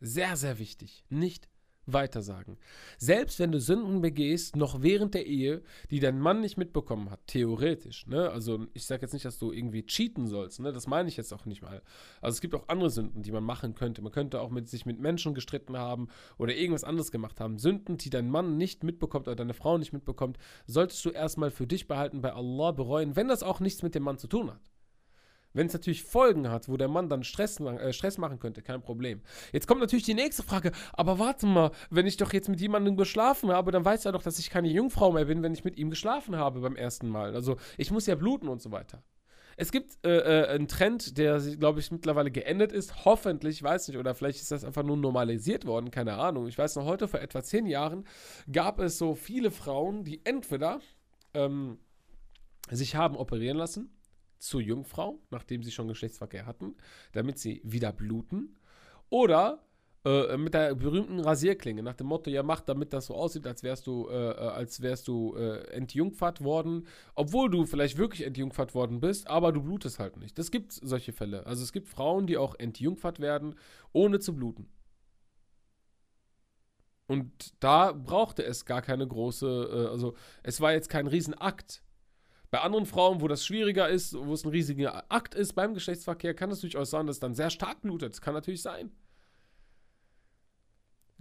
Sehr, 0.00 0.36
sehr 0.36 0.58
wichtig. 0.58 1.04
Nicht 1.08 1.48
weitersagen. 1.86 2.58
Selbst 2.98 3.38
wenn 3.38 3.52
du 3.52 3.60
Sünden 3.60 4.00
begehst, 4.00 4.56
noch 4.56 4.82
während 4.82 5.14
der 5.14 5.26
Ehe, 5.26 5.62
die 5.90 6.00
dein 6.00 6.20
Mann 6.20 6.40
nicht 6.40 6.56
mitbekommen 6.56 7.10
hat, 7.10 7.26
theoretisch, 7.26 8.06
ne? 8.06 8.30
Also 8.30 8.66
ich 8.74 8.86
sage 8.86 9.02
jetzt 9.02 9.12
nicht, 9.12 9.24
dass 9.24 9.38
du 9.38 9.52
irgendwie 9.52 9.84
cheaten 9.84 10.26
sollst, 10.26 10.60
ne? 10.60 10.72
Das 10.72 10.86
meine 10.86 11.08
ich 11.08 11.16
jetzt 11.16 11.32
auch 11.32 11.46
nicht 11.46 11.62
mal. 11.62 11.82
Also 12.20 12.36
es 12.36 12.40
gibt 12.40 12.54
auch 12.54 12.68
andere 12.68 12.90
Sünden, 12.90 13.22
die 13.22 13.32
man 13.32 13.44
machen 13.44 13.74
könnte. 13.74 14.02
Man 14.02 14.12
könnte 14.12 14.40
auch 14.40 14.50
mit 14.50 14.68
sich 14.68 14.86
mit 14.86 15.00
Menschen 15.00 15.34
gestritten 15.34 15.76
haben 15.76 16.08
oder 16.38 16.54
irgendwas 16.54 16.84
anderes 16.84 17.10
gemacht 17.10 17.40
haben. 17.40 17.58
Sünden, 17.58 17.98
die 17.98 18.10
dein 18.10 18.30
Mann 18.30 18.56
nicht 18.56 18.84
mitbekommt 18.84 19.26
oder 19.26 19.36
deine 19.36 19.54
Frau 19.54 19.78
nicht 19.78 19.92
mitbekommt, 19.92 20.38
solltest 20.66 21.04
du 21.04 21.10
erstmal 21.10 21.50
für 21.50 21.66
dich 21.66 21.88
behalten, 21.88 22.22
bei 22.22 22.32
Allah 22.32 22.72
bereuen, 22.72 23.16
wenn 23.16 23.28
das 23.28 23.42
auch 23.42 23.60
nichts 23.60 23.82
mit 23.82 23.94
dem 23.94 24.04
Mann 24.04 24.18
zu 24.18 24.28
tun 24.28 24.50
hat. 24.50 24.71
Wenn 25.54 25.66
es 25.66 25.72
natürlich 25.72 26.02
Folgen 26.02 26.50
hat, 26.50 26.68
wo 26.68 26.76
der 26.76 26.88
Mann 26.88 27.08
dann 27.08 27.24
Stress, 27.24 27.60
äh, 27.60 27.92
Stress 27.92 28.18
machen 28.18 28.38
könnte, 28.38 28.62
kein 28.62 28.82
Problem. 28.82 29.20
Jetzt 29.52 29.66
kommt 29.66 29.80
natürlich 29.80 30.04
die 30.04 30.14
nächste 30.14 30.42
Frage, 30.42 30.72
aber 30.92 31.18
warte 31.18 31.46
mal, 31.46 31.70
wenn 31.90 32.06
ich 32.06 32.16
doch 32.16 32.32
jetzt 32.32 32.48
mit 32.48 32.60
jemandem 32.60 32.96
geschlafen 32.96 33.50
habe, 33.50 33.70
dann 33.70 33.84
weiß 33.84 34.04
er 34.04 34.12
doch, 34.12 34.22
dass 34.22 34.38
ich 34.38 34.50
keine 34.50 34.68
Jungfrau 34.68 35.12
mehr 35.12 35.26
bin, 35.26 35.42
wenn 35.42 35.52
ich 35.52 35.64
mit 35.64 35.76
ihm 35.76 35.90
geschlafen 35.90 36.36
habe 36.36 36.60
beim 36.60 36.76
ersten 36.76 37.08
Mal. 37.08 37.34
Also 37.34 37.56
ich 37.76 37.90
muss 37.90 38.06
ja 38.06 38.14
bluten 38.14 38.48
und 38.48 38.62
so 38.62 38.70
weiter. 38.70 39.02
Es 39.56 39.70
gibt 39.70 39.98
äh, 40.04 40.18
äh, 40.18 40.48
einen 40.48 40.66
Trend, 40.66 41.18
der, 41.18 41.38
glaube 41.38 41.80
ich, 41.80 41.90
mittlerweile 41.90 42.30
geendet 42.30 42.72
ist. 42.72 43.04
Hoffentlich, 43.04 43.62
weiß 43.62 43.88
nicht, 43.88 43.98
oder 43.98 44.14
vielleicht 44.14 44.40
ist 44.40 44.50
das 44.50 44.64
einfach 44.64 44.82
nur 44.82 44.96
normalisiert 44.96 45.66
worden, 45.66 45.90
keine 45.90 46.14
Ahnung. 46.14 46.46
Ich 46.46 46.56
weiß 46.56 46.76
noch, 46.76 46.86
heute 46.86 47.06
vor 47.06 47.20
etwa 47.20 47.42
zehn 47.42 47.66
Jahren 47.66 48.04
gab 48.50 48.80
es 48.80 48.98
so 48.98 49.14
viele 49.14 49.50
Frauen, 49.50 50.04
die 50.04 50.24
entweder 50.24 50.80
ähm, 51.34 51.78
sich 52.70 52.96
haben 52.96 53.16
operieren 53.16 53.58
lassen 53.58 53.90
zur 54.42 54.60
Jungfrau, 54.60 55.20
nachdem 55.30 55.62
sie 55.62 55.70
schon 55.70 55.88
Geschlechtsverkehr 55.88 56.46
hatten, 56.46 56.74
damit 57.12 57.38
sie 57.38 57.60
wieder 57.64 57.92
bluten. 57.92 58.56
Oder 59.08 59.64
äh, 60.04 60.36
mit 60.36 60.54
der 60.54 60.74
berühmten 60.74 61.20
Rasierklinge, 61.20 61.82
nach 61.82 61.94
dem 61.94 62.08
Motto, 62.08 62.28
ja, 62.28 62.42
mach 62.42 62.60
damit 62.60 62.92
das 62.92 63.06
so 63.06 63.14
aussieht, 63.14 63.46
als 63.46 63.62
wärst 63.62 63.86
du, 63.86 64.08
äh, 64.08 64.14
als 64.14 64.82
wärst 64.82 65.06
du 65.06 65.36
äh, 65.36 65.68
entjungfert 65.68 66.42
worden, 66.42 66.88
obwohl 67.14 67.50
du 67.50 67.66
vielleicht 67.66 67.98
wirklich 67.98 68.26
entjungfert 68.26 68.74
worden 68.74 69.00
bist, 69.00 69.28
aber 69.28 69.52
du 69.52 69.62
blutest 69.62 70.00
halt 70.00 70.16
nicht. 70.16 70.36
Das 70.38 70.50
gibt 70.50 70.72
solche 70.72 71.12
Fälle. 71.12 71.46
Also 71.46 71.62
es 71.62 71.72
gibt 71.72 71.88
Frauen, 71.88 72.26
die 72.26 72.36
auch 72.36 72.56
entjungfert 72.56 73.20
werden, 73.20 73.54
ohne 73.92 74.18
zu 74.18 74.34
bluten. 74.34 74.68
Und 77.06 77.30
da 77.60 77.92
brauchte 77.92 78.44
es 78.44 78.64
gar 78.64 78.82
keine 78.82 79.06
große, 79.06 79.46
äh, 79.46 79.86
also 79.88 80.14
es 80.42 80.60
war 80.60 80.72
jetzt 80.72 80.88
kein 80.88 81.06
Riesenakt, 81.06 81.82
bei 82.52 82.60
anderen 82.60 82.84
Frauen, 82.84 83.22
wo 83.22 83.28
das 83.28 83.46
schwieriger 83.46 83.88
ist, 83.88 84.14
wo 84.14 84.34
es 84.34 84.44
ein 84.44 84.50
riesiger 84.50 85.10
Akt 85.10 85.34
ist 85.34 85.54
beim 85.54 85.72
Geschlechtsverkehr, 85.72 86.34
kann 86.34 86.50
es 86.50 86.60
durchaus 86.60 86.90
sein, 86.90 87.06
dass 87.06 87.16
es 87.16 87.20
dann 87.20 87.34
sehr 87.34 87.48
stark 87.48 87.80
blutet. 87.80 88.12
Das 88.12 88.20
kann 88.20 88.34
natürlich 88.34 88.60
sein. 88.60 88.92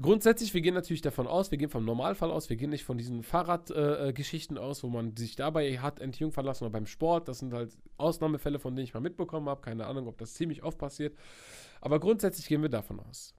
Grundsätzlich, 0.01 0.53
wir 0.53 0.59
gehen 0.59 0.73
natürlich 0.73 1.01
davon 1.01 1.27
aus, 1.27 1.49
wir 1.49 1.57
gehen 1.57 1.69
vom 1.69 1.85
Normalfall 1.85 2.31
aus, 2.31 2.49
wir 2.49 2.57
gehen 2.57 2.71
nicht 2.71 2.83
von 2.83 2.97
diesen 2.97 3.23
Fahrradgeschichten 3.23 4.57
äh, 4.57 4.59
aus, 4.59 4.83
wo 4.83 4.89
man 4.89 5.15
sich 5.15 5.37
dabei 5.37 5.79
hat 5.79 6.01
entjungfern 6.01 6.43
lassen 6.43 6.65
oder 6.65 6.73
beim 6.73 6.85
Sport. 6.85 7.29
Das 7.29 7.39
sind 7.39 7.53
halt 7.53 7.77
Ausnahmefälle, 7.95 8.59
von 8.59 8.75
denen 8.75 8.83
ich 8.83 8.93
mal 8.93 8.99
mitbekommen 8.99 9.47
habe. 9.47 9.61
Keine 9.61 9.85
Ahnung, 9.87 10.07
ob 10.07 10.17
das 10.17 10.33
ziemlich 10.33 10.63
oft 10.63 10.79
passiert. 10.79 11.17
Aber 11.79 12.01
grundsätzlich 12.01 12.49
gehen 12.49 12.61
wir 12.61 12.67
davon 12.67 12.99
aus. 12.99 13.35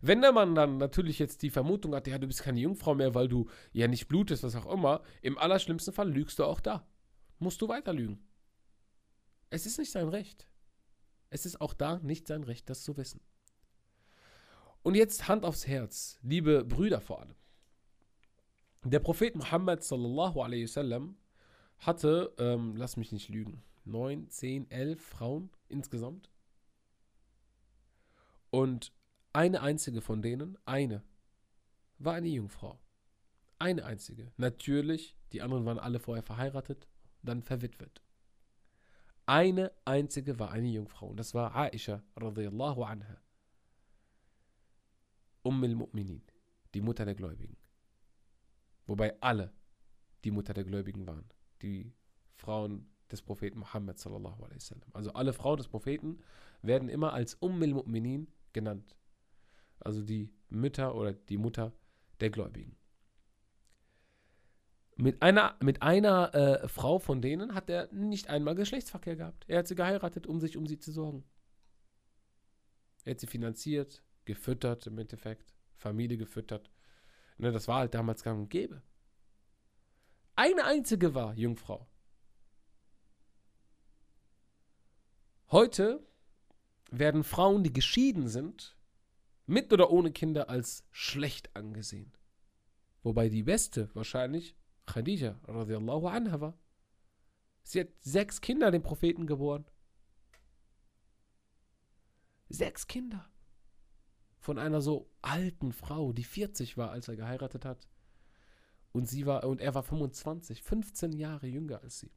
Wenn 0.00 0.22
der 0.22 0.32
Mann 0.32 0.54
dann 0.54 0.78
natürlich 0.78 1.18
jetzt 1.18 1.42
die 1.42 1.50
Vermutung 1.50 1.94
hat, 1.94 2.06
ja, 2.06 2.16
du 2.16 2.26
bist 2.26 2.42
keine 2.42 2.60
Jungfrau 2.60 2.94
mehr, 2.94 3.14
weil 3.14 3.28
du 3.28 3.46
ja 3.72 3.88
nicht 3.88 4.08
blutest, 4.08 4.42
was 4.42 4.56
auch 4.56 4.72
immer, 4.72 5.02
im 5.20 5.36
allerschlimmsten 5.36 5.92
Fall 5.92 6.10
lügst 6.10 6.38
du 6.38 6.44
auch 6.44 6.60
da 6.60 6.86
musst 7.38 7.60
du 7.62 7.68
weiter 7.68 7.92
lügen. 7.92 8.26
Es 9.50 9.66
ist 9.66 9.78
nicht 9.78 9.92
sein 9.92 10.08
Recht. 10.08 10.48
Es 11.30 11.46
ist 11.46 11.60
auch 11.60 11.74
da 11.74 11.98
nicht 11.98 12.26
sein 12.26 12.44
Recht, 12.44 12.68
das 12.70 12.82
zu 12.82 12.96
wissen. 12.96 13.20
Und 14.82 14.94
jetzt 14.94 15.28
Hand 15.28 15.44
aufs 15.44 15.66
Herz, 15.66 16.18
liebe 16.22 16.64
Brüder 16.64 17.00
vor 17.00 17.20
allem. 17.20 17.34
Der 18.84 19.00
Prophet 19.00 19.34
Muhammad 19.34 19.82
sallallahu 19.82 20.42
alaihi 20.42 20.64
wasallam 20.64 21.16
hatte, 21.78 22.34
ähm, 22.38 22.76
lass 22.76 22.96
mich 22.96 23.12
nicht 23.12 23.28
lügen, 23.28 23.62
neun, 23.84 24.28
zehn, 24.28 24.70
elf 24.70 25.02
Frauen 25.02 25.50
insgesamt. 25.68 26.30
Und 28.50 28.92
eine 29.32 29.62
einzige 29.62 30.00
von 30.00 30.22
denen, 30.22 30.58
eine, 30.64 31.02
war 31.98 32.14
eine 32.14 32.28
Jungfrau. 32.28 32.78
Eine 33.58 33.84
einzige. 33.84 34.32
Natürlich, 34.36 35.16
die 35.32 35.42
anderen 35.42 35.64
waren 35.64 35.78
alle 35.78 35.98
vorher 35.98 36.22
verheiratet 36.22 36.86
dann 37.24 37.42
verwitwet. 37.42 38.02
Eine 39.26 39.72
einzige 39.84 40.38
war 40.38 40.50
eine 40.50 40.68
Jungfrau 40.68 41.08
und 41.08 41.16
das 41.16 41.34
war 41.34 41.54
Aisha 41.56 42.02
radiyallahu 42.16 42.84
anha. 42.84 43.20
Umm 45.42 45.62
al-Mu'minin, 45.64 46.22
die 46.74 46.80
Mutter 46.80 47.04
der 47.04 47.14
Gläubigen. 47.14 47.56
Wobei 48.86 49.20
alle 49.22 49.52
die 50.24 50.30
Mutter 50.30 50.52
der 50.54 50.64
Gläubigen 50.64 51.06
waren. 51.06 51.28
Die 51.62 51.92
Frauen 52.36 52.90
des 53.10 53.22
Propheten 53.22 53.58
Muhammad 53.58 53.98
sallallahu 53.98 54.42
alaihi 54.44 54.56
wasallam. 54.56 54.90
Also 54.92 55.12
alle 55.12 55.32
Frauen 55.32 55.56
des 55.56 55.68
Propheten 55.68 56.18
werden 56.62 56.88
immer 56.88 57.12
als 57.12 57.34
Umm 57.34 57.62
al-Mu'minin 57.62 58.26
genannt. 58.52 58.96
Also 59.80 60.02
die 60.02 60.32
Mütter 60.48 60.94
oder 60.94 61.12
die 61.12 61.38
Mutter 61.38 61.72
der 62.20 62.30
Gläubigen. 62.30 62.76
Mit 64.96 65.22
einer, 65.22 65.56
mit 65.60 65.82
einer 65.82 66.34
äh, 66.34 66.68
Frau 66.68 66.98
von 66.98 67.20
denen 67.20 67.54
hat 67.54 67.68
er 67.68 67.92
nicht 67.92 68.28
einmal 68.28 68.54
Geschlechtsverkehr 68.54 69.16
gehabt. 69.16 69.44
Er 69.48 69.58
hat 69.58 69.68
sie 69.68 69.74
geheiratet, 69.74 70.26
um 70.26 70.40
sich 70.40 70.56
um 70.56 70.66
sie 70.66 70.78
zu 70.78 70.92
sorgen. 70.92 71.24
Er 73.04 73.12
hat 73.12 73.20
sie 73.20 73.26
finanziert, 73.26 74.02
gefüttert 74.24 74.86
im 74.86 74.98
Endeffekt, 74.98 75.52
Familie 75.74 76.16
gefüttert. 76.16 76.70
Ne, 77.38 77.50
das 77.50 77.66
war 77.66 77.80
halt 77.80 77.94
damals 77.94 78.22
gang 78.22 78.42
und 78.42 78.50
gäbe. 78.50 78.82
Eine 80.36 80.64
einzige 80.64 81.14
war 81.14 81.34
Jungfrau. 81.34 81.88
Heute 85.50 86.06
werden 86.90 87.24
Frauen, 87.24 87.64
die 87.64 87.72
geschieden 87.72 88.28
sind, 88.28 88.76
mit 89.46 89.72
oder 89.72 89.90
ohne 89.90 90.12
Kinder 90.12 90.48
als 90.48 90.84
schlecht 90.90 91.54
angesehen. 91.54 92.12
Wobei 93.02 93.28
die 93.28 93.42
beste 93.42 93.90
wahrscheinlich 93.94 94.56
Khadija 94.86 95.38
radiallahu 95.46 96.08
anha 96.08 96.40
war. 96.40 96.58
Sie 97.62 97.80
hat 97.80 97.88
sechs 98.00 98.40
Kinder 98.40 98.70
dem 98.70 98.82
Propheten 98.82 99.26
geboren. 99.26 99.64
Sechs 102.48 102.86
Kinder. 102.86 103.28
Von 104.38 104.58
einer 104.58 104.82
so 104.82 105.10
alten 105.22 105.72
Frau, 105.72 106.12
die 106.12 106.24
40 106.24 106.76
war, 106.76 106.90
als 106.90 107.08
er 107.08 107.16
geheiratet 107.16 107.64
hat. 107.64 107.88
Und 108.92 109.08
sie 109.08 109.26
war, 109.26 109.44
und 109.44 109.60
er 109.60 109.74
war 109.74 109.82
25, 109.82 110.62
15 110.62 111.12
Jahre 111.12 111.46
jünger 111.46 111.82
als 111.82 111.98
sie. 111.98 112.12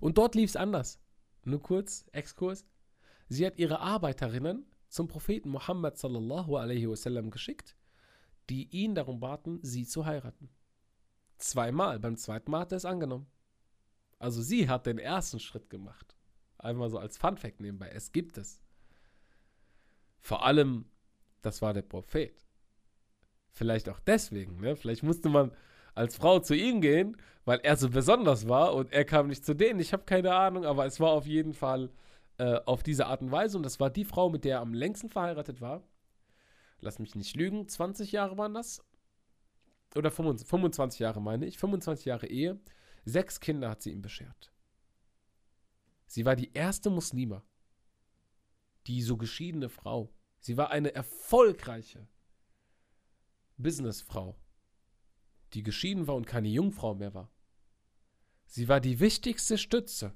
Und 0.00 0.18
dort 0.18 0.34
lief 0.34 0.50
es 0.50 0.56
anders. 0.56 1.00
Nur 1.44 1.62
kurz, 1.62 2.04
Exkurs. 2.12 2.66
Sie 3.28 3.46
hat 3.46 3.58
ihre 3.58 3.80
Arbeiterinnen 3.80 4.66
zum 4.88 5.08
Propheten 5.08 5.48
Muhammad 5.48 5.96
sallallahu 5.96 6.56
alaihi 6.56 6.88
wasallam 6.88 7.30
geschickt, 7.30 7.76
die 8.50 8.68
ihn 8.70 8.94
darum 8.94 9.18
baten, 9.18 9.58
sie 9.62 9.86
zu 9.86 10.06
heiraten. 10.06 10.50
Zweimal. 11.38 11.98
Beim 11.98 12.16
zweiten 12.16 12.50
Mal 12.50 12.60
hat 12.60 12.72
er 12.72 12.76
es 12.76 12.84
angenommen. 12.84 13.26
Also 14.18 14.42
sie 14.42 14.68
hat 14.68 14.86
den 14.86 14.98
ersten 14.98 15.40
Schritt 15.40 15.70
gemacht. 15.70 16.16
Einmal 16.58 16.88
so 16.90 16.98
als 16.98 17.18
Fun 17.18 17.36
Fact 17.36 17.60
nebenbei. 17.60 17.88
Es 17.88 18.12
gibt 18.12 18.38
es. 18.38 18.60
Vor 20.20 20.44
allem, 20.44 20.86
das 21.42 21.62
war 21.62 21.74
der 21.74 21.82
Prophet. 21.82 22.34
Vielleicht 23.52 23.88
auch 23.88 24.00
deswegen, 24.00 24.60
ne? 24.60 24.76
Vielleicht 24.76 25.02
musste 25.02 25.28
man 25.28 25.52
als 25.94 26.16
Frau 26.16 26.40
zu 26.40 26.54
ihm 26.54 26.80
gehen, 26.80 27.16
weil 27.44 27.60
er 27.60 27.76
so 27.76 27.88
besonders 27.88 28.48
war 28.48 28.74
und 28.74 28.92
er 28.92 29.04
kam 29.04 29.28
nicht 29.28 29.44
zu 29.44 29.54
denen. 29.54 29.80
Ich 29.80 29.92
habe 29.92 30.04
keine 30.04 30.34
Ahnung, 30.34 30.64
aber 30.64 30.84
es 30.84 31.00
war 31.00 31.10
auf 31.10 31.26
jeden 31.26 31.54
Fall 31.54 31.90
äh, 32.38 32.60
auf 32.66 32.82
diese 32.82 33.06
Art 33.06 33.22
und 33.22 33.30
Weise 33.30 33.56
und 33.56 33.62
das 33.62 33.80
war 33.80 33.88
die 33.88 34.04
Frau, 34.04 34.28
mit 34.28 34.44
der 34.44 34.56
er 34.56 34.60
am 34.60 34.74
längsten 34.74 35.08
verheiratet 35.08 35.60
war. 35.60 35.82
Lass 36.80 36.98
mich 36.98 37.14
nicht 37.14 37.36
lügen, 37.36 37.68
20 37.68 38.12
Jahre 38.12 38.36
waren 38.36 38.52
das 38.52 38.82
oder 39.96 40.10
25 40.10 41.00
Jahre 41.00 41.20
meine 41.20 41.46
ich, 41.46 41.58
25 41.58 42.06
Jahre 42.06 42.26
Ehe, 42.26 42.60
sechs 43.04 43.40
Kinder 43.40 43.70
hat 43.70 43.82
sie 43.82 43.92
ihm 43.92 44.02
beschert. 44.02 44.52
Sie 46.06 46.24
war 46.24 46.36
die 46.36 46.52
erste 46.52 46.90
Muslima, 46.90 47.42
die 48.86 49.02
so 49.02 49.16
geschiedene 49.16 49.68
Frau. 49.68 50.12
Sie 50.38 50.56
war 50.56 50.70
eine 50.70 50.94
erfolgreiche 50.94 52.06
Businessfrau, 53.56 54.36
die 55.54 55.62
geschieden 55.62 56.06
war 56.06 56.14
und 56.14 56.26
keine 56.26 56.48
Jungfrau 56.48 56.94
mehr 56.94 57.14
war. 57.14 57.32
Sie 58.46 58.68
war 58.68 58.80
die 58.80 59.00
wichtigste 59.00 59.58
Stütze. 59.58 60.14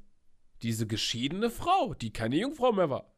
Diese 0.63 0.87
geschiedene 0.87 1.51
Frau, 1.51 1.95
die 1.95 2.13
keine 2.13 2.37
Jungfrau 2.37 2.73
mehr 2.73 2.91
war. 2.91 3.11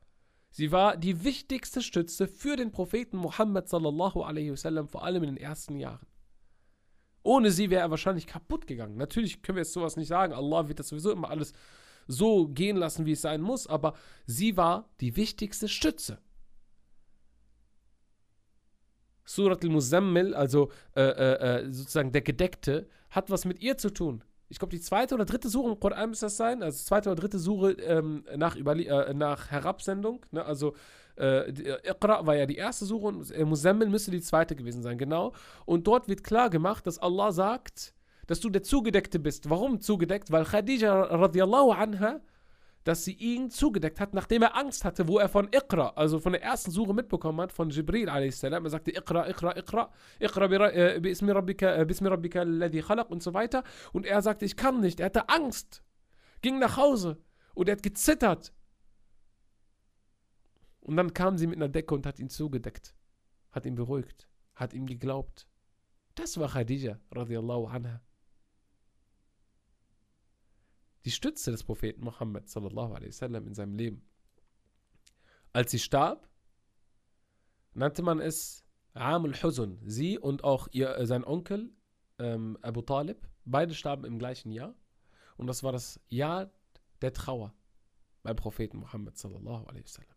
Sie 0.50 0.70
war 0.70 0.96
die 0.96 1.24
wichtigste 1.24 1.82
Stütze 1.82 2.28
für 2.28 2.56
den 2.56 2.70
Propheten 2.70 3.16
Muhammad 3.16 3.68
sallallahu 3.68 4.22
alaihi 4.22 4.52
wasallam, 4.52 4.88
vor 4.88 5.02
allem 5.02 5.22
in 5.24 5.34
den 5.34 5.42
ersten 5.42 5.76
Jahren. 5.76 6.06
Ohne 7.22 7.50
sie 7.50 7.70
wäre 7.70 7.82
er 7.82 7.90
wahrscheinlich 7.90 8.26
kaputt 8.26 8.66
gegangen. 8.66 8.96
Natürlich 8.96 9.42
können 9.42 9.56
wir 9.56 9.62
jetzt 9.62 9.72
sowas 9.72 9.96
nicht 9.96 10.08
sagen. 10.08 10.32
Allah 10.32 10.68
wird 10.68 10.78
das 10.78 10.88
sowieso 10.88 11.12
immer 11.12 11.30
alles 11.30 11.52
so 12.06 12.48
gehen 12.48 12.76
lassen, 12.76 13.06
wie 13.06 13.12
es 13.12 13.22
sein 13.22 13.40
muss, 13.40 13.66
aber 13.66 13.94
sie 14.26 14.56
war 14.56 14.88
die 15.00 15.16
wichtigste 15.16 15.68
Stütze. 15.68 16.18
Surat 19.24 19.62
al-Muzammil, 19.62 20.34
also 20.34 20.70
äh, 20.96 21.02
äh, 21.02 21.60
äh, 21.60 21.72
sozusagen 21.72 22.10
der 22.10 22.22
Gedeckte, 22.22 22.88
hat 23.10 23.30
was 23.30 23.44
mit 23.44 23.62
ihr 23.62 23.78
zu 23.78 23.90
tun. 23.90 24.24
Ich 24.52 24.58
glaube, 24.58 24.76
die 24.76 24.82
zweite 24.82 25.14
oder 25.14 25.24
dritte 25.24 25.48
Suche 25.48 25.70
im 25.70 25.80
Koran 25.80 26.10
müsste 26.10 26.26
das 26.26 26.36
sein. 26.36 26.62
Also 26.62 26.84
zweite 26.84 27.10
oder 27.10 27.18
dritte 27.18 27.38
Suche 27.38 27.72
ähm, 27.72 28.22
nach, 28.36 28.54
äh, 28.54 29.14
nach 29.14 29.50
Herabsendung. 29.50 30.26
Ne? 30.30 30.44
Also 30.44 30.74
äh, 31.16 31.48
äh, 31.48 31.90
Iqra 31.90 32.26
war 32.26 32.36
ja 32.36 32.44
die 32.44 32.56
erste 32.56 32.84
Suche 32.84 33.06
und 33.06 33.30
äh, 33.30 33.46
Muzammil 33.46 33.88
müsste 33.88 34.10
die 34.10 34.20
zweite 34.20 34.54
gewesen 34.54 34.82
sein, 34.82 34.98
genau. 34.98 35.32
Und 35.64 35.86
dort 35.86 36.06
wird 36.06 36.22
klar 36.22 36.50
gemacht, 36.50 36.86
dass 36.86 36.98
Allah 36.98 37.32
sagt, 37.32 37.94
dass 38.26 38.40
du 38.40 38.50
der 38.50 38.62
Zugedeckte 38.62 39.18
bist. 39.18 39.48
Warum 39.48 39.80
zugedeckt? 39.80 40.30
Weil 40.30 40.44
Khadija 40.44 41.00
radiallahu 41.02 41.70
anha, 41.70 42.20
dass 42.84 43.04
sie 43.04 43.12
ihn 43.14 43.50
zugedeckt 43.50 44.00
hat, 44.00 44.14
nachdem 44.14 44.42
er 44.42 44.56
Angst 44.56 44.84
hatte, 44.84 45.06
wo 45.06 45.18
er 45.18 45.28
von 45.28 45.48
Iqra, 45.52 45.90
also 45.90 46.18
von 46.18 46.32
der 46.32 46.42
ersten 46.42 46.70
Suche 46.70 46.94
mitbekommen 46.94 47.40
hat, 47.40 47.52
von 47.52 47.70
Jibril 47.70 48.08
a.s. 48.08 48.42
Er 48.42 48.70
sagte 48.70 48.90
Iqra, 48.90 49.28
Iqra, 49.28 49.56
Iqra, 49.56 49.90
Iqra 50.20 50.70
äh, 50.70 51.00
bismi 51.00 51.30
rabbika, 51.30 51.76
äh, 51.76 51.84
bismi 51.84 52.08
rabbika 52.08 52.40
alladhi 52.40 52.80
khalaq 52.80 53.10
und 53.10 53.22
so 53.22 53.34
weiter. 53.34 53.62
Und 53.92 54.06
er 54.06 54.20
sagte, 54.22 54.44
ich 54.44 54.56
kann 54.56 54.80
nicht. 54.80 55.00
Er 55.00 55.06
hatte 55.06 55.28
Angst. 55.28 55.82
Ging 56.40 56.58
nach 56.58 56.76
Hause 56.76 57.18
und 57.54 57.68
er 57.68 57.76
hat 57.76 57.82
gezittert. 57.82 58.52
Und 60.80 60.96
dann 60.96 61.14
kam 61.14 61.38
sie 61.38 61.46
mit 61.46 61.56
einer 61.56 61.68
Decke 61.68 61.94
und 61.94 62.06
hat 62.06 62.18
ihn 62.18 62.28
zugedeckt, 62.28 62.94
hat 63.52 63.66
ihn 63.66 63.76
beruhigt, 63.76 64.28
hat 64.54 64.74
ihm 64.74 64.86
geglaubt. 64.86 65.46
Das 66.16 66.38
war 66.38 66.48
Khadija 66.48 66.98
radiallahu 67.12 67.66
anha. 67.66 68.00
Die 71.04 71.10
Stütze 71.10 71.50
des 71.50 71.64
Propheten 71.64 72.04
wasallam 72.06 73.46
in 73.46 73.54
seinem 73.54 73.74
Leben. 73.74 74.02
Als 75.52 75.70
sie 75.70 75.78
starb, 75.78 76.28
nannte 77.74 78.02
man 78.02 78.20
es 78.20 78.64
Amul 78.94 79.34
Huzun. 79.34 79.78
Sie 79.84 80.18
und 80.18 80.44
auch 80.44 80.68
ihr, 80.72 80.96
äh, 80.96 81.06
sein 81.06 81.24
Onkel 81.24 81.72
ähm, 82.18 82.58
Abu 82.62 82.82
Talib, 82.82 83.28
beide 83.44 83.74
starben 83.74 84.04
im 84.04 84.18
gleichen 84.18 84.52
Jahr. 84.52 84.74
Und 85.36 85.46
das 85.46 85.62
war 85.62 85.72
das 85.72 86.00
Jahr 86.08 86.50
der 87.00 87.12
Trauer 87.12 87.54
beim 88.22 88.36
Propheten 88.36 88.82
wasallam. 88.82 90.08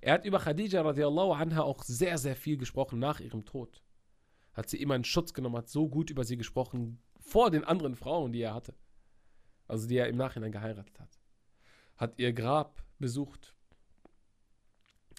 Er 0.00 0.14
hat 0.14 0.24
über 0.24 0.38
Khadija 0.38 0.82
radiallahu 0.82 1.32
anha 1.32 1.62
auch 1.62 1.82
sehr, 1.82 2.18
sehr 2.18 2.36
viel 2.36 2.56
gesprochen 2.56 2.98
nach 2.98 3.20
ihrem 3.20 3.44
Tod. 3.44 3.82
Hat 4.54 4.68
sie 4.68 4.80
immer 4.80 4.96
in 4.96 5.04
Schutz 5.04 5.34
genommen, 5.34 5.56
hat 5.56 5.68
so 5.68 5.88
gut 5.88 6.10
über 6.10 6.24
sie 6.24 6.36
gesprochen 6.36 7.02
vor 7.20 7.50
den 7.50 7.64
anderen 7.64 7.96
Frauen, 7.96 8.32
die 8.32 8.40
er 8.40 8.54
hatte. 8.54 8.74
Also 9.68 9.86
die 9.86 9.96
er 9.96 10.08
im 10.08 10.16
Nachhinein 10.16 10.52
geheiratet 10.52 10.98
hat. 10.98 11.20
Hat 11.96 12.18
ihr 12.18 12.32
Grab 12.32 12.82
besucht. 12.98 13.54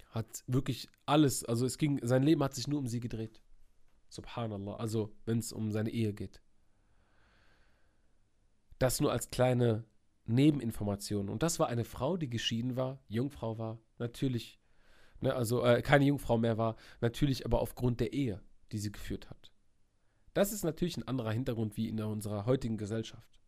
Hat 0.09 0.43
wirklich 0.47 0.89
alles, 1.05 1.45
also 1.45 1.65
es 1.65 1.77
ging, 1.77 1.99
sein 2.05 2.23
Leben 2.23 2.43
hat 2.43 2.55
sich 2.55 2.67
nur 2.67 2.79
um 2.79 2.87
sie 2.87 2.99
gedreht. 2.99 3.41
Subhanallah. 4.09 4.75
Also, 4.75 5.13
wenn 5.25 5.37
es 5.37 5.53
um 5.53 5.71
seine 5.71 5.91
Ehe 5.91 6.13
geht. 6.13 6.41
Das 8.79 8.99
nur 8.99 9.11
als 9.11 9.29
kleine 9.29 9.85
Nebeninformation. 10.25 11.29
Und 11.29 11.43
das 11.43 11.59
war 11.59 11.67
eine 11.67 11.85
Frau, 11.85 12.17
die 12.17 12.29
geschieden 12.29 12.75
war, 12.75 13.03
Jungfrau 13.07 13.57
war, 13.57 13.79
natürlich, 13.97 14.59
ne, 15.21 15.33
also 15.33 15.63
äh, 15.65 15.81
keine 15.81 16.05
Jungfrau 16.05 16.37
mehr 16.37 16.57
war, 16.57 16.75
natürlich 17.01 17.45
aber 17.45 17.59
aufgrund 17.59 17.99
der 17.99 18.13
Ehe, 18.13 18.41
die 18.71 18.77
sie 18.77 18.91
geführt 18.91 19.29
hat. 19.29 19.51
Das 20.33 20.53
ist 20.53 20.63
natürlich 20.63 20.97
ein 20.97 21.07
anderer 21.07 21.31
Hintergrund 21.31 21.75
wie 21.77 21.89
in 21.89 22.01
unserer 22.01 22.45
heutigen 22.45 22.77
Gesellschaft. 22.77 23.38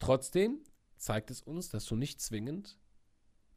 Trotzdem 0.00 0.64
zeigt 0.96 1.30
es 1.30 1.40
uns, 1.42 1.68
dass 1.68 1.84
du 1.84 1.94
nicht 1.94 2.20
zwingend 2.20 2.78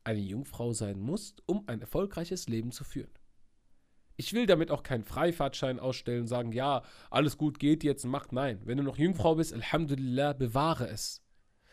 eine 0.04 0.20
Jungfrau 0.20 0.74
sein 0.74 1.00
musst, 1.00 1.42
um 1.48 1.68
ein 1.68 1.82
erfolgreiches 1.82 2.48
Leben 2.48 2.72
zu 2.72 2.84
führen. 2.84 3.12
Ich 4.16 4.34
will 4.34 4.46
damit 4.46 4.70
auch 4.70 4.84
keinen 4.84 5.04
Freifahrtschein 5.04 5.80
ausstellen, 5.80 6.28
sagen, 6.28 6.52
ja, 6.52 6.84
alles 7.10 7.38
gut 7.38 7.60
geht 7.60 7.84
jetzt, 7.84 8.06
macht 8.06 8.32
nein. 8.32 8.62
Wenn 8.66 8.78
du 8.78 8.84
noch 8.84 8.98
Jungfrau 8.98 9.36
bist, 9.36 9.54
Alhamdulillah, 9.54 10.34
bewahre 10.34 10.88
es. 10.88 11.24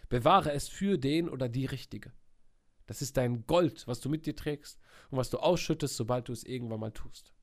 Bewahre 0.09 0.53
es 0.53 0.69
für 0.69 0.97
den 0.97 1.29
oder 1.29 1.49
die 1.49 1.67
Richtige. 1.67 2.13
Das 2.87 3.03
ist 3.03 3.17
dein 3.17 3.47
Gold, 3.47 3.87
was 3.87 4.01
du 4.01 4.09
mit 4.09 4.25
dir 4.25 4.35
trägst 4.35 4.81
und 5.11 5.19
was 5.19 5.31
du 5.31 5.39
ausschüttest, 5.39 5.97
sobald 5.97 6.29
du 6.29 6.33
es 6.33 6.45
irgendwann 6.45 6.81
mal 6.81 6.93
tust. 6.93 7.35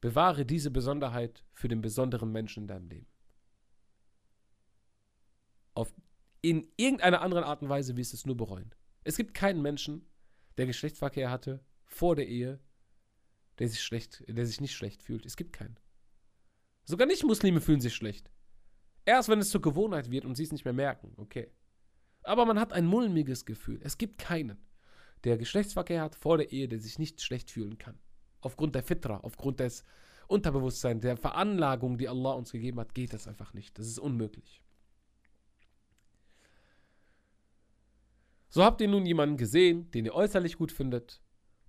Bewahre 0.00 0.46
diese 0.46 0.70
Besonderheit 0.70 1.44
für 1.52 1.68
den 1.68 1.80
besonderen 1.80 2.30
Menschen 2.32 2.64
in 2.64 2.68
deinem 2.68 2.88
Leben. 2.88 3.11
Auf, 5.74 5.94
in 6.40 6.68
irgendeiner 6.76 7.20
anderen 7.20 7.44
Art 7.44 7.62
und 7.62 7.68
Weise 7.68 7.96
wirst 7.96 8.12
du 8.12 8.16
es 8.16 8.26
nur 8.26 8.36
bereuen. 8.36 8.74
Es 9.04 9.16
gibt 9.16 9.34
keinen 9.34 9.62
Menschen, 9.62 10.06
der 10.56 10.66
Geschlechtsverkehr 10.66 11.30
hatte 11.30 11.64
vor 11.84 12.16
der 12.16 12.28
Ehe, 12.28 12.60
der 13.58 13.68
sich, 13.68 13.82
schlecht, 13.82 14.24
der 14.28 14.46
sich 14.46 14.60
nicht 14.60 14.74
schlecht 14.74 15.02
fühlt. 15.02 15.26
Es 15.26 15.36
gibt 15.36 15.52
keinen. 15.52 15.78
Sogar 16.84 17.06
Nicht-Muslime 17.06 17.60
fühlen 17.60 17.80
sich 17.80 17.94
schlecht. 17.94 18.30
Erst 19.04 19.28
wenn 19.28 19.38
es 19.38 19.50
zur 19.50 19.62
Gewohnheit 19.62 20.10
wird 20.10 20.24
und 20.24 20.36
sie 20.36 20.44
es 20.44 20.52
nicht 20.52 20.64
mehr 20.64 20.74
merken, 20.74 21.12
okay. 21.16 21.50
Aber 22.22 22.46
man 22.46 22.58
hat 22.58 22.72
ein 22.72 22.86
mulmiges 22.86 23.44
Gefühl. 23.44 23.80
Es 23.82 23.98
gibt 23.98 24.18
keinen, 24.18 24.58
der 25.24 25.38
Geschlechtsverkehr 25.38 26.02
hat 26.02 26.14
vor 26.14 26.38
der 26.38 26.52
Ehe, 26.52 26.68
der 26.68 26.80
sich 26.80 26.98
nicht 26.98 27.20
schlecht 27.20 27.50
fühlen 27.50 27.78
kann. 27.78 27.98
Aufgrund 28.40 28.74
der 28.74 28.82
Fitra, 28.82 29.18
aufgrund 29.18 29.60
des 29.60 29.84
Unterbewusstseins, 30.28 31.02
der 31.02 31.16
Veranlagung, 31.16 31.98
die 31.98 32.08
Allah 32.08 32.32
uns 32.32 32.52
gegeben 32.52 32.80
hat, 32.80 32.94
geht 32.94 33.12
das 33.12 33.28
einfach 33.28 33.54
nicht. 33.54 33.78
Das 33.78 33.86
ist 33.86 33.98
unmöglich. 33.98 34.62
So 38.54 38.62
habt 38.62 38.82
ihr 38.82 38.88
nun 38.88 39.06
jemanden 39.06 39.38
gesehen, 39.38 39.90
den 39.92 40.04
ihr 40.04 40.14
äußerlich 40.14 40.58
gut 40.58 40.72
findet, 40.72 41.22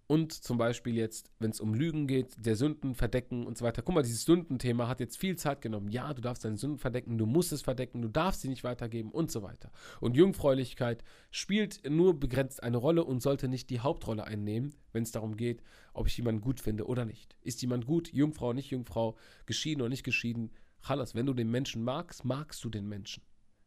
und 0.06 0.34
zum 0.34 0.58
Beispiel 0.58 0.98
jetzt, 0.98 1.32
wenn 1.40 1.50
es 1.50 1.62
um 1.62 1.74
Lügen 1.74 2.08
geht, 2.08 2.36
der 2.38 2.58
Sünden 2.58 2.94
verdecken 2.94 3.48
und 3.48 3.58
so 3.58 3.64
weiter. 3.64 3.82
Guck 3.82 3.96
mal, 3.96 4.04
dieses 4.04 4.26
Sündenthema 4.26 4.90
hat 4.90 5.00
jetzt 5.00 5.18
viel 5.18 5.38
Zeit 5.38 5.62
genommen. 5.62 5.88
Ja, 5.88 6.14
du 6.14 6.22
darfst 6.22 6.44
deine 6.44 6.58
Sünden 6.58 6.78
verdecken, 6.78 7.18
du 7.18 7.26
musst 7.26 7.54
es 7.54 7.62
verdecken, 7.62 8.02
du 8.02 8.10
darfst 8.10 8.42
sie 8.42 8.50
nicht 8.50 8.66
weitergeben 8.66 9.12
und 9.12 9.32
so 9.32 9.44
weiter. 9.44 9.72
Und 10.02 10.18
Jungfräulichkeit 10.18 11.06
spielt 11.32 11.90
nur 11.90 12.20
begrenzt 12.20 12.62
eine 12.62 12.76
Rolle 12.76 13.06
und 13.06 13.22
sollte 13.22 13.48
nicht 13.48 13.70
die 13.70 13.80
Hauptrolle 13.80 14.26
einnehmen, 14.26 14.76
wenn 14.92 15.04
es 15.04 15.12
darum 15.12 15.38
geht, 15.38 15.64
ob 15.94 16.08
ich 16.08 16.18
jemanden 16.18 16.42
gut 16.42 16.60
finde 16.60 16.86
oder 16.86 17.06
nicht. 17.06 17.38
Ist 17.42 17.62
jemand 17.62 17.86
gut, 17.86 18.12
Jungfrau, 18.12 18.52
nicht 18.52 18.72
Jungfrau, 18.72 19.16
geschieden 19.46 19.82
oder 19.82 19.90
nicht 19.90 20.04
geschieden? 20.04 20.52
Chalas, 20.86 21.16
wenn 21.16 21.28
du 21.28 21.34
den 21.34 21.50
Menschen 21.50 21.82
magst, 21.82 22.26
magst 22.26 22.62
du 22.66 22.70
den 22.70 22.90
Menschen. 22.90 23.24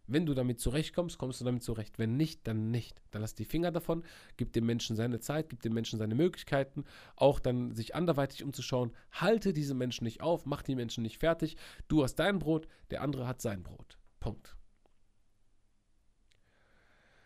Wenn 0.06 0.26
du 0.26 0.34
damit 0.34 0.60
zurechtkommst, 0.60 1.18
kommst 1.18 1.40
du 1.40 1.44
damit 1.44 1.62
zurecht. 1.62 1.98
Wenn 1.98 2.16
nicht, 2.16 2.46
dann 2.46 2.70
nicht. 2.70 3.02
Dann 3.10 3.22
lass 3.22 3.34
die 3.34 3.44
Finger 3.44 3.72
davon, 3.72 4.04
gib 4.36 4.52
dem 4.52 4.66
Menschen 4.66 4.96
seine 4.96 5.20
Zeit, 5.20 5.48
gib 5.48 5.62
dem 5.62 5.74
Menschen 5.74 5.98
seine 5.98 6.14
Möglichkeiten, 6.14 6.84
auch 7.16 7.40
dann 7.40 7.74
sich 7.74 7.94
anderweitig 7.94 8.44
umzuschauen. 8.44 8.92
Halte 9.10 9.52
diese 9.52 9.74
Menschen 9.74 10.04
nicht 10.04 10.20
auf, 10.20 10.46
mach 10.46 10.62
die 10.62 10.76
Menschen 10.76 11.02
nicht 11.02 11.18
fertig. 11.18 11.56
Du 11.88 12.02
hast 12.02 12.16
dein 12.16 12.38
Brot, 12.38 12.68
der 12.90 13.02
andere 13.02 13.26
hat 13.26 13.40
sein 13.40 13.62
Brot. 13.62 13.98
Punkt. 14.20 14.56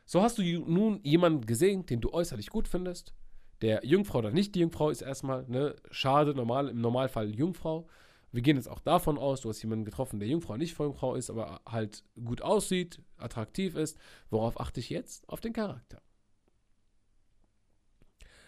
So 0.07 0.23
hast 0.23 0.39
du 0.39 0.43
nun 0.43 1.01
jemanden 1.05 1.47
gesehen, 1.47 1.87
den 1.87 2.01
du 2.01 2.13
äußerlich 2.13 2.49
gut 2.49 2.67
findest. 2.67 3.15
Der 3.63 3.85
Jungfrau 3.85 4.19
oder 4.19 4.31
nicht 4.31 4.55
die 4.55 4.61
Jungfrau 4.61 4.91
ist 4.91 5.03
erstmal, 5.03 5.45
ne, 5.49 5.77
schade, 5.91 6.35
normal, 6.35 6.69
im 6.69 6.81
Normalfall 6.81 7.35
Jungfrau. 7.35 7.87
Wir 8.33 8.43
gehen 8.43 8.57
jetzt 8.57 8.69
auch 8.69 8.81
davon 8.81 9.19
aus, 9.19 9.41
du 9.41 9.49
hast 9.49 9.63
jemanden 9.63 9.85
getroffen, 9.85 10.21
der 10.21 10.29
Jungfrau 10.29 10.57
nicht 10.57 10.79
Jungfrau 10.79 11.17
ist, 11.17 11.31
aber 11.31 11.63
halt 11.67 12.05
gut 12.25 12.43
aussieht, 12.43 13.03
attraktiv 13.17 13.75
ist. 13.75 13.99
Worauf 14.31 14.61
achte 14.61 14.81
ich 14.81 14.91
jetzt? 14.91 15.29
Auf 15.29 15.41
den 15.41 15.53
Charakter. 15.53 16.01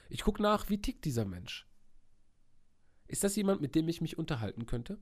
Ich 0.09 0.23
gucke 0.23 0.43
nach, 0.43 0.69
wie 0.69 0.81
tickt 0.81 1.05
dieser 1.05 1.25
Mensch? 1.25 1.67
Ist 3.09 3.25
das 3.25 3.35
jemand, 3.35 3.61
mit 3.61 3.75
dem 3.75 3.89
ich 3.89 4.01
mich 4.01 4.19
unterhalten 4.19 4.67
könnte? 4.67 5.01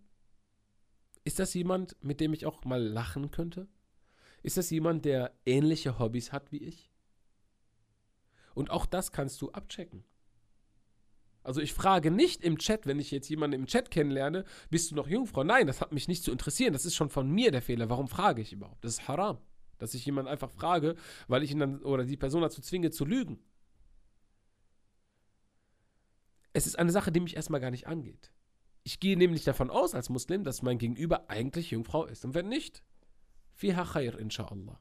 Ist 1.24 1.38
das 1.38 1.52
jemand, 1.52 1.96
mit 2.02 2.20
dem 2.20 2.32
ich 2.32 2.46
auch 2.46 2.64
mal 2.64 2.82
lachen 2.82 3.30
könnte? 3.30 3.68
Ist 4.42 4.56
das 4.56 4.70
jemand, 4.70 5.04
der 5.04 5.34
ähnliche 5.44 5.98
Hobbys 5.98 6.32
hat 6.32 6.50
wie 6.52 6.62
ich? 6.62 6.90
Und 8.54 8.70
auch 8.70 8.86
das 8.86 9.12
kannst 9.12 9.42
du 9.42 9.50
abchecken. 9.52 10.04
Also 11.43 11.61
ich 11.61 11.72
frage 11.72 12.11
nicht 12.11 12.43
im 12.43 12.59
Chat, 12.59 12.86
wenn 12.86 12.99
ich 12.99 13.11
jetzt 13.11 13.28
jemanden 13.28 13.61
im 13.61 13.66
Chat 13.66 13.91
kennenlerne, 13.91 14.45
bist 14.68 14.91
du 14.91 14.95
noch 14.95 15.09
Jungfrau? 15.09 15.43
Nein, 15.43 15.66
das 15.66 15.80
hat 15.80 15.93
mich 15.93 16.07
nicht 16.07 16.22
zu 16.22 16.32
interessieren. 16.32 16.72
Das 16.72 16.84
ist 16.84 16.95
schon 16.95 17.09
von 17.09 17.30
mir 17.30 17.51
der 17.51 17.62
Fehler. 17.62 17.88
Warum 17.88 18.09
frage 18.09 18.43
ich 18.43 18.53
überhaupt? 18.53 18.84
Das 18.84 18.93
ist 18.93 19.09
haram. 19.09 19.38
Dass 19.78 19.95
ich 19.95 20.05
jemanden 20.05 20.30
einfach 20.30 20.51
frage, 20.51 20.97
weil 21.28 21.43
ich 21.43 21.51
ihn 21.51 21.59
dann 21.59 21.82
oder 21.82 22.05
die 22.05 22.18
Person 22.18 22.43
dazu 22.43 22.61
zwinge 22.61 22.91
zu 22.91 23.07
lügen. 23.07 23.43
Es 26.53 26.66
ist 26.66 26.78
eine 26.78 26.93
Sache, 26.93 27.12
die 27.12 27.20
mich 27.20 27.36
erstmal 27.36 27.61
gar 27.61 27.70
nicht 27.70 27.86
angeht. 27.86 28.32
Ich 28.82 29.01
gehe 29.01 29.16
nämlich 29.16 29.45
davon 29.45 29.70
aus 29.70 29.95
als 29.95 30.09
Muslim, 30.11 30.45
dass 30.45 30.62
mein 30.62 30.78
Gegenüber 30.78 31.30
eigentlich 31.30 31.70
Jungfrau 31.70 32.07
ist. 32.07 32.24
Und 32.24 32.34
wenn 32.34 32.49
nicht, 32.49 32.82
fiha 33.55 33.84
khair, 33.84 34.18
inshallah. 34.18 34.80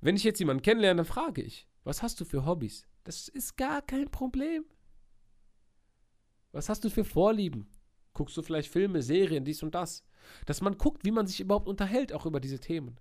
Wenn 0.00 0.16
ich 0.16 0.24
jetzt 0.24 0.38
jemanden 0.38 0.62
kennenlerne, 0.62 0.98
dann 0.98 1.06
frage 1.06 1.42
ich, 1.42 1.68
was 1.84 2.02
hast 2.02 2.20
du 2.20 2.24
für 2.24 2.46
Hobbys? 2.46 2.86
Das 3.04 3.28
ist 3.28 3.56
gar 3.56 3.82
kein 3.82 4.10
Problem. 4.10 4.64
Was 6.52 6.68
hast 6.68 6.84
du 6.84 6.90
für 6.90 7.04
Vorlieben? 7.04 7.68
Guckst 8.12 8.36
du 8.36 8.42
vielleicht 8.42 8.70
Filme, 8.70 9.02
Serien, 9.02 9.44
dies 9.44 9.62
und 9.62 9.74
das? 9.74 10.04
Dass 10.46 10.60
man 10.60 10.76
guckt, 10.76 11.04
wie 11.04 11.12
man 11.12 11.26
sich 11.26 11.40
überhaupt 11.40 11.68
unterhält, 11.68 12.12
auch 12.12 12.26
über 12.26 12.40
diese 12.40 12.60
Themen. 12.60 12.98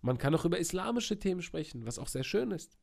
Man 0.00 0.18
kann 0.18 0.34
auch 0.34 0.44
über 0.44 0.58
islamische 0.58 1.18
Themen 1.18 1.42
sprechen, 1.42 1.86
was 1.86 1.98
auch 1.98 2.08
sehr 2.08 2.24
schön 2.24 2.50
ist. 2.50 2.78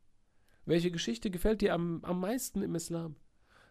Welche 0.66 0.92
Geschichte 0.92 1.32
gefällt 1.32 1.62
dir 1.62 1.74
am, 1.74 2.04
am 2.04 2.20
meisten 2.20 2.62
im 2.62 2.76
Islam? 2.76 3.16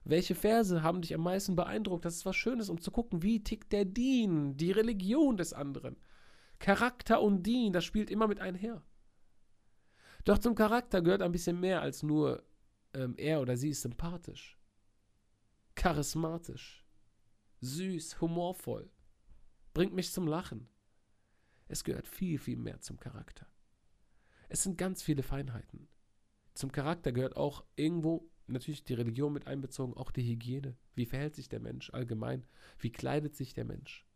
Welche 0.05 0.35
Verse 0.35 0.83
haben 0.83 1.03
dich 1.03 1.15
am 1.15 1.23
meisten 1.23 1.55
beeindruckt? 1.55 2.05
Das 2.05 2.17
ist 2.17 2.27
was 2.27 2.37
Schönes, 2.37 2.71
um 2.71 2.81
zu 2.81 2.91
gucken, 2.91 3.23
wie 3.23 3.45
tickt 3.45 3.73
der 3.73 3.85
Dien, 3.85 4.57
die 4.57 4.73
Religion 4.73 5.37
des 5.37 5.53
anderen. 5.53 5.97
Charakter 6.59 7.21
und 7.21 7.45
Dien, 7.45 7.73
das 7.73 7.85
spielt 7.85 8.11
immer 8.11 8.27
mit 8.27 8.41
einher. 8.41 8.83
Doch 10.25 10.39
zum 10.39 10.55
Charakter 10.55 11.03
gehört 11.03 11.23
ein 11.23 11.33
bisschen 11.33 11.61
mehr 11.61 11.83
als 11.83 12.03
nur 12.03 12.43
ähm, 12.95 13.15
er 13.17 13.41
oder 13.41 13.57
sie 13.57 13.71
ist 13.71 13.83
sympathisch, 13.83 14.59
charismatisch, 15.75 16.85
süß, 17.61 18.21
humorvoll, 18.21 18.91
bringt 19.75 19.95
mich 19.95 20.13
zum 20.13 20.27
Lachen. 20.27 20.69
Es 21.69 21.85
gehört 21.85 22.09
viel, 22.09 22.39
viel 22.39 22.57
mehr 22.57 22.81
zum 22.81 22.99
Charakter. 22.99 23.47
Es 24.49 24.63
sind 24.63 24.79
ganz 24.79 25.03
viele 25.03 25.23
Feinheiten. 25.23 25.89
Zum 26.55 26.73
Charakter 26.73 27.13
gehört 27.13 27.37
auch 27.37 27.65
irgendwo 27.77 28.31
natürlich 28.47 28.85
die 28.85 28.95
Religion 28.95 29.33
mit 29.33 29.47
einbezogen, 29.47 29.95
auch 29.95 30.11
die 30.11 30.27
Hygiene. 30.27 30.77
Wie 30.95 31.07
verhält 31.07 31.35
sich 31.35 31.49
der 31.49 31.61
Mensch 31.61 31.91
allgemein? 31.91 32.47
Wie 32.79 32.91
kleidet 32.91 33.37
sich 33.37 33.53
der 33.53 33.65
Mensch? 33.65 34.07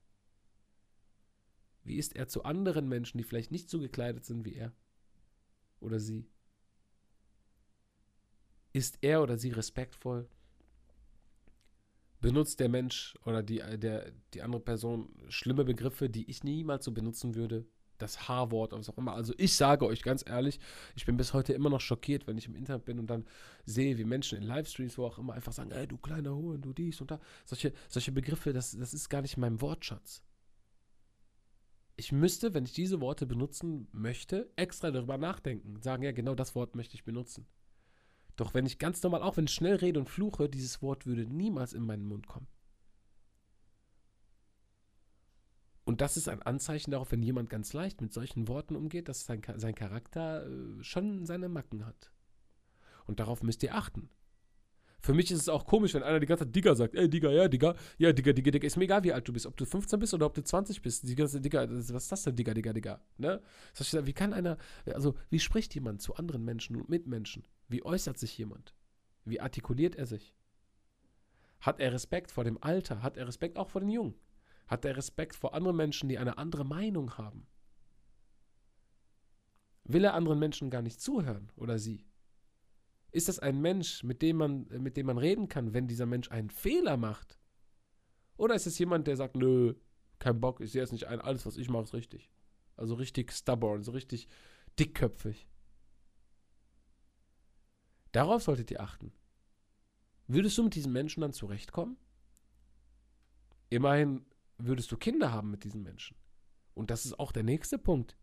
Wie 1.84 1.96
ist 1.96 2.16
er 2.16 2.28
zu 2.28 2.44
anderen 2.44 2.88
Menschen, 2.88 3.18
die 3.18 3.24
vielleicht 3.24 3.50
nicht 3.50 3.68
so 3.68 3.78
gekleidet 3.78 4.24
sind 4.24 4.44
wie 4.44 4.54
er 4.54 4.72
oder 5.80 6.00
sie? 6.00 6.26
Ist 8.72 8.98
er 9.02 9.22
oder 9.22 9.38
sie 9.38 9.50
respektvoll? 9.50 10.28
Benutzt 12.20 12.60
der 12.60 12.68
Mensch 12.68 13.14
oder 13.24 13.42
die, 13.42 13.58
der, 13.78 14.12
die 14.32 14.42
andere 14.42 14.62
Person 14.62 15.10
schlimme 15.28 15.64
Begriffe, 15.64 16.08
die 16.08 16.30
ich 16.30 16.44
niemals 16.44 16.84
so 16.84 16.92
benutzen 16.92 17.34
würde? 17.34 17.66
Das 17.98 18.28
H-Wort, 18.28 18.72
was 18.72 18.88
auch 18.88 18.98
immer. 18.98 19.12
Also 19.14 19.34
ich 19.36 19.54
sage 19.54 19.86
euch 19.86 20.02
ganz 20.02 20.24
ehrlich, 20.26 20.58
ich 20.96 21.04
bin 21.04 21.16
bis 21.16 21.34
heute 21.34 21.52
immer 21.52 21.70
noch 21.70 21.80
schockiert, 21.80 22.26
wenn 22.26 22.38
ich 22.38 22.46
im 22.46 22.56
Internet 22.56 22.84
bin 22.84 22.98
und 22.98 23.08
dann 23.08 23.26
sehe, 23.64 23.98
wie 23.98 24.04
Menschen 24.04 24.38
in 24.38 24.44
Livestreams, 24.44 24.98
wo 24.98 25.04
auch 25.04 25.18
immer 25.18 25.34
einfach 25.34 25.52
sagen, 25.52 25.70
ey, 25.70 25.86
du 25.86 25.98
kleiner 25.98 26.34
Huren, 26.34 26.62
du 26.62 26.72
dies 26.72 27.00
und 27.00 27.10
da. 27.10 27.20
Solche, 27.44 27.72
solche 27.88 28.12
Begriffe, 28.12 28.52
das, 28.52 28.76
das 28.76 28.94
ist 28.94 29.08
gar 29.08 29.22
nicht 29.22 29.36
in 29.36 29.40
meinem 29.40 29.60
Wortschatz. 29.60 30.22
Ich 31.96 32.10
müsste, 32.10 32.54
wenn 32.54 32.64
ich 32.64 32.72
diese 32.72 33.00
Worte 33.00 33.26
benutzen 33.26 33.86
möchte, 33.92 34.50
extra 34.56 34.90
darüber 34.90 35.18
nachdenken. 35.18 35.80
Sagen, 35.82 36.02
ja, 36.02 36.12
genau 36.12 36.34
das 36.34 36.54
Wort 36.54 36.74
möchte 36.74 36.94
ich 36.94 37.04
benutzen. 37.04 37.46
Doch 38.42 38.54
wenn 38.54 38.66
ich 38.66 38.80
ganz 38.80 39.00
normal, 39.04 39.22
auch 39.22 39.36
wenn 39.36 39.44
ich 39.44 39.54
schnell 39.54 39.76
rede 39.76 40.00
und 40.00 40.08
fluche, 40.08 40.48
dieses 40.48 40.82
Wort 40.82 41.06
würde 41.06 41.26
niemals 41.26 41.74
in 41.74 41.86
meinen 41.86 42.04
Mund 42.04 42.26
kommen. 42.26 42.48
Und 45.84 46.00
das 46.00 46.16
ist 46.16 46.28
ein 46.28 46.42
Anzeichen 46.42 46.90
darauf, 46.90 47.12
wenn 47.12 47.22
jemand 47.22 47.50
ganz 47.50 47.72
leicht 47.72 48.00
mit 48.00 48.12
solchen 48.12 48.48
Worten 48.48 48.74
umgeht, 48.74 49.08
dass 49.08 49.26
sein, 49.26 49.42
sein 49.54 49.76
Charakter 49.76 50.44
äh, 50.44 50.82
schon 50.82 51.24
seine 51.24 51.48
Macken 51.48 51.86
hat. 51.86 52.10
Und 53.06 53.20
darauf 53.20 53.44
müsst 53.44 53.62
ihr 53.62 53.76
achten. 53.76 54.10
Für 55.02 55.14
mich 55.14 55.30
ist 55.30 55.40
es 55.40 55.48
auch 55.48 55.64
komisch, 55.64 55.94
wenn 55.94 56.02
einer 56.02 56.18
die 56.18 56.26
ganze 56.26 56.44
Zeit 56.44 56.56
Digger 56.56 56.74
sagt. 56.74 56.96
Ey, 56.96 57.08
Digger, 57.08 57.30
ja, 57.30 57.46
Digger. 57.46 57.76
Ja, 57.98 58.12
Digger, 58.12 58.32
Digger, 58.32 58.50
Digger. 58.50 58.66
Ist 58.66 58.76
mir 58.76 58.84
egal, 58.84 59.04
wie 59.04 59.12
alt 59.12 59.28
du 59.28 59.32
bist. 59.32 59.46
Ob 59.46 59.56
du 59.56 59.64
15 59.64 60.00
bist 60.00 60.14
oder 60.14 60.26
ob 60.26 60.34
du 60.34 60.42
20 60.42 60.82
bist. 60.82 61.08
Die 61.08 61.14
ganze 61.14 61.40
Digger, 61.40 61.70
was 61.70 61.90
ist 61.90 62.10
das 62.10 62.22
denn, 62.24 62.34
Digger, 62.34 62.54
Digger, 62.54 62.72
Digger? 62.72 63.00
Ne? 63.18 63.40
Wie 64.02 64.12
kann 64.12 64.32
einer, 64.32 64.58
also, 64.86 65.14
wie 65.30 65.38
spricht 65.38 65.76
jemand 65.76 66.02
zu 66.02 66.16
anderen 66.16 66.44
Menschen 66.44 66.74
und 66.74 66.88
Mitmenschen? 66.88 67.44
Wie 67.72 67.84
äußert 67.84 68.18
sich 68.18 68.36
jemand? 68.36 68.74
Wie 69.24 69.40
artikuliert 69.40 69.96
er 69.96 70.06
sich? 70.06 70.34
Hat 71.60 71.80
er 71.80 71.92
Respekt 71.92 72.30
vor 72.30 72.44
dem 72.44 72.62
Alter? 72.62 73.02
Hat 73.02 73.16
er 73.16 73.26
Respekt 73.26 73.56
auch 73.56 73.70
vor 73.70 73.80
den 73.80 73.90
Jungen? 73.90 74.14
Hat 74.66 74.84
er 74.84 74.96
Respekt 74.96 75.34
vor 75.34 75.54
anderen 75.54 75.76
Menschen, 75.76 76.08
die 76.10 76.18
eine 76.18 76.36
andere 76.36 76.64
Meinung 76.64 77.16
haben? 77.16 77.46
Will 79.84 80.04
er 80.04 80.14
anderen 80.14 80.38
Menschen 80.38 80.70
gar 80.70 80.82
nicht 80.82 81.00
zuhören 81.00 81.50
oder 81.56 81.78
sie? 81.78 82.04
Ist 83.10 83.28
das 83.28 83.38
ein 83.38 83.60
Mensch, 83.60 84.02
mit 84.02 84.20
dem 84.20 84.36
man, 84.36 84.66
mit 84.68 84.98
dem 84.98 85.06
man 85.06 85.18
reden 85.18 85.48
kann, 85.48 85.72
wenn 85.72 85.88
dieser 85.88 86.06
Mensch 86.06 86.30
einen 86.30 86.50
Fehler 86.50 86.98
macht? 86.98 87.38
Oder 88.36 88.54
ist 88.54 88.66
es 88.66 88.78
jemand, 88.78 89.06
der 89.06 89.16
sagt, 89.16 89.34
nö, 89.34 89.74
kein 90.18 90.40
Bock, 90.40 90.60
ich 90.60 90.72
sehe 90.72 90.82
es 90.82 90.92
nicht 90.92 91.06
ein, 91.06 91.20
alles, 91.20 91.46
was 91.46 91.56
ich 91.56 91.70
mache, 91.70 91.84
ist 91.84 91.94
richtig. 91.94 92.30
Also 92.76 92.94
richtig 92.94 93.32
stubborn, 93.32 93.82
so 93.82 93.92
richtig 93.92 94.28
dickköpfig. 94.78 95.46
Darauf 98.12 98.42
solltet 98.42 98.70
ihr 98.70 98.80
achten. 98.80 99.12
Würdest 100.26 100.56
du 100.58 100.64
mit 100.64 100.74
diesen 100.74 100.92
Menschen 100.92 101.22
dann 101.22 101.32
zurechtkommen? 101.32 101.96
Immerhin 103.70 104.24
würdest 104.58 104.92
du 104.92 104.96
Kinder 104.96 105.32
haben 105.32 105.50
mit 105.50 105.64
diesen 105.64 105.82
Menschen. 105.82 106.16
Und 106.74 106.90
das 106.90 107.04
ist 107.04 107.18
auch 107.18 107.32
der 107.32 107.42
nächste 107.42 107.78
Punkt. 107.78 108.16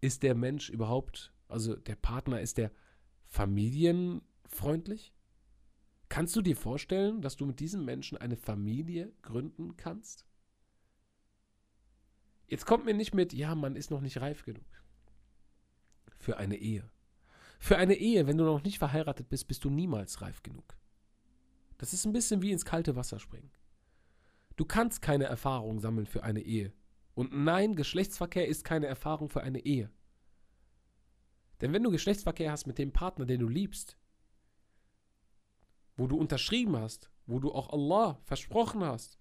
Ist 0.00 0.22
der 0.22 0.34
Mensch 0.34 0.70
überhaupt, 0.70 1.32
also 1.48 1.76
der 1.76 1.96
Partner, 1.96 2.40
ist 2.40 2.56
der 2.56 2.72
familienfreundlich? 3.26 5.12
Kannst 6.08 6.34
du 6.34 6.42
dir 6.42 6.56
vorstellen, 6.56 7.20
dass 7.20 7.36
du 7.36 7.46
mit 7.46 7.60
diesem 7.60 7.84
Menschen 7.84 8.18
eine 8.18 8.36
Familie 8.36 9.12
gründen 9.22 9.76
kannst? 9.76 10.24
Jetzt 12.46 12.66
kommt 12.66 12.84
mir 12.84 12.94
nicht 12.94 13.14
mit, 13.14 13.32
ja, 13.32 13.54
man 13.54 13.76
ist 13.76 13.90
noch 13.90 14.00
nicht 14.00 14.20
reif 14.20 14.44
genug 14.44 14.64
für 16.18 16.36
eine 16.36 16.56
Ehe. 16.56 16.90
Für 17.62 17.76
eine 17.76 17.94
Ehe, 17.94 18.26
wenn 18.26 18.38
du 18.38 18.44
noch 18.44 18.64
nicht 18.64 18.78
verheiratet 18.78 19.28
bist, 19.28 19.46
bist 19.46 19.64
du 19.64 19.70
niemals 19.70 20.22
reif 20.22 20.42
genug. 20.42 20.76
Das 21.76 21.92
ist 21.92 22.06
ein 22.06 22.12
bisschen 22.12 22.40
wie 22.42 22.50
ins 22.50 22.64
kalte 22.64 22.96
Wasser 22.96 23.18
springen. 23.18 23.52
Du 24.56 24.64
kannst 24.64 25.02
keine 25.02 25.24
Erfahrung 25.24 25.78
sammeln 25.78 26.06
für 26.06 26.22
eine 26.24 26.40
Ehe. 26.40 26.72
Und 27.14 27.32
nein, 27.32 27.76
Geschlechtsverkehr 27.76 28.48
ist 28.48 28.64
keine 28.64 28.86
Erfahrung 28.86 29.28
für 29.28 29.42
eine 29.42 29.60
Ehe. 29.60 29.90
Denn 31.60 31.74
wenn 31.74 31.82
du 31.82 31.90
Geschlechtsverkehr 31.90 32.50
hast 32.50 32.66
mit 32.66 32.78
dem 32.78 32.92
Partner, 32.92 33.26
den 33.26 33.40
du 33.40 33.48
liebst, 33.48 33.98
wo 35.96 36.06
du 36.06 36.16
unterschrieben 36.16 36.76
hast, 36.76 37.10
wo 37.26 37.40
du 37.40 37.52
auch 37.52 37.70
Allah 37.70 38.18
versprochen 38.24 38.82
hast, 38.82 39.18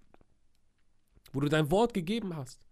wo 1.33 1.41
du 1.41 1.49
dein 1.49 1.71
Wort 1.71 1.93
gegeben 1.93 2.35
hast, 2.35 2.65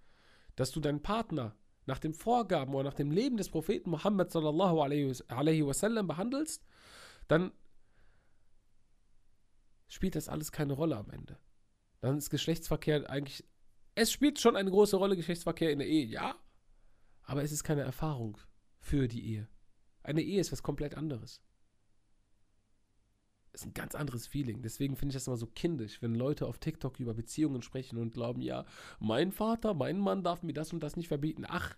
dass 0.56 0.72
du 0.72 0.80
deinen 0.80 1.02
Partner 1.02 1.56
nach 1.88 2.00
den 2.00 2.14
Vorgaben 2.14 2.74
oder 2.76 2.84
nach 2.84 2.94
dem 2.94 3.12
Leben 3.12 3.38
des 3.38 3.50
Propheten 3.50 3.90
Muhammad 3.90 4.32
sallallahu 4.32 4.82
alaihi 4.82 5.66
wasallam 5.66 6.08
behandelst, 6.08 6.66
dann 7.28 7.52
spielt 9.88 10.16
das 10.16 10.30
alles 10.30 10.52
keine 10.52 10.74
Rolle 10.74 10.98
am 10.98 11.10
Ende. 11.10 11.40
Dann 12.02 12.18
ist 12.18 12.30
Geschlechtsverkehr 12.30 13.10
eigentlich, 13.10 13.46
es 13.96 14.12
spielt 14.12 14.40
schon 14.40 14.56
eine 14.56 14.70
große 14.70 14.98
Rolle, 14.98 15.16
Geschlechtsverkehr 15.16 15.72
in 15.72 15.80
der 15.80 15.88
Ehe, 15.88 16.06
ja, 16.06 16.36
aber 17.24 17.44
es 17.44 17.52
ist 17.52 17.64
keine 17.64 17.82
Erfahrung 17.82 18.38
für 18.80 19.08
die 19.08 19.26
Ehe. 19.26 19.48
Eine 20.04 20.22
Ehe 20.22 20.40
ist 20.40 20.52
was 20.52 20.64
komplett 20.64 20.96
anderes. 20.96 21.42
Ist 23.58 23.66
ein 23.66 23.74
ganz 23.74 23.96
anderes 23.96 24.28
Feeling. 24.28 24.62
Deswegen 24.62 24.96
finde 24.96 25.14
ich 25.14 25.16
das 25.16 25.26
immer 25.26 25.36
so 25.36 25.48
kindisch, 25.48 26.00
wenn 26.04 26.14
Leute 26.14 26.46
auf 26.46 26.60
TikTok 26.60 27.00
über 27.00 27.16
Beziehungen 27.16 27.64
sprechen 27.64 27.98
und 27.98 28.14
glauben, 28.14 28.40
ja, 28.40 28.66
mein 29.00 29.32
Vater, 29.32 29.74
mein 29.74 29.98
Mann 29.98 30.22
darf 30.22 30.44
mir 30.44 30.54
das 30.54 30.74
und 30.74 30.84
das 30.84 30.96
nicht 30.96 31.08
verbieten. 31.08 31.44
Ach, 31.48 31.76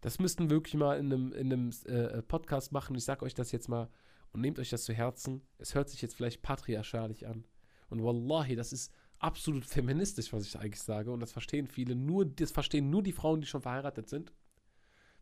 das 0.00 0.20
müssten 0.20 0.44
wir 0.44 0.50
wirklich 0.50 0.74
mal 0.74 0.96
in 0.96 1.12
einem, 1.12 1.32
in 1.32 1.52
einem 1.52 1.70
äh, 1.86 2.22
Podcast 2.22 2.70
machen. 2.70 2.94
Ich 2.94 3.02
sage 3.02 3.24
euch 3.24 3.34
das 3.34 3.50
jetzt 3.50 3.68
mal 3.68 3.88
und 4.32 4.42
nehmt 4.42 4.60
euch 4.60 4.70
das 4.70 4.84
zu 4.84 4.92
Herzen. 4.92 5.42
Es 5.58 5.74
hört 5.74 5.88
sich 5.88 6.02
jetzt 6.02 6.14
vielleicht 6.14 6.40
patriarchalisch 6.40 7.24
an. 7.24 7.44
Und 7.88 8.04
wallahi, 8.04 8.54
das 8.54 8.72
ist 8.72 8.92
absolut 9.18 9.64
feministisch, 9.64 10.32
was 10.32 10.46
ich 10.46 10.56
eigentlich 10.56 10.82
sage. 10.82 11.10
Und 11.10 11.18
das 11.18 11.32
verstehen 11.32 11.66
viele 11.66 11.96
nur, 11.96 12.24
das 12.24 12.52
verstehen 12.52 12.90
nur 12.90 13.02
die 13.02 13.10
Frauen, 13.10 13.40
die 13.40 13.48
schon 13.48 13.62
verheiratet 13.62 14.08
sind 14.08 14.32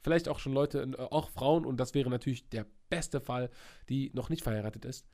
vielleicht 0.02 0.28
auch 0.28 0.38
schon 0.38 0.52
Leute, 0.52 0.82
äh, 0.82 1.02
auch 1.02 1.28
Frauen, 1.30 1.64
und 1.64 1.78
das 1.78 1.94
wäre 1.94 2.10
natürlich 2.10 2.48
der 2.48 2.66
beste 2.88 3.20
Fall, 3.20 3.50
die 3.88 4.10
noch 4.14 4.30
nicht 4.30 4.42
verheiratet 4.42 4.84
ist. 4.84 5.06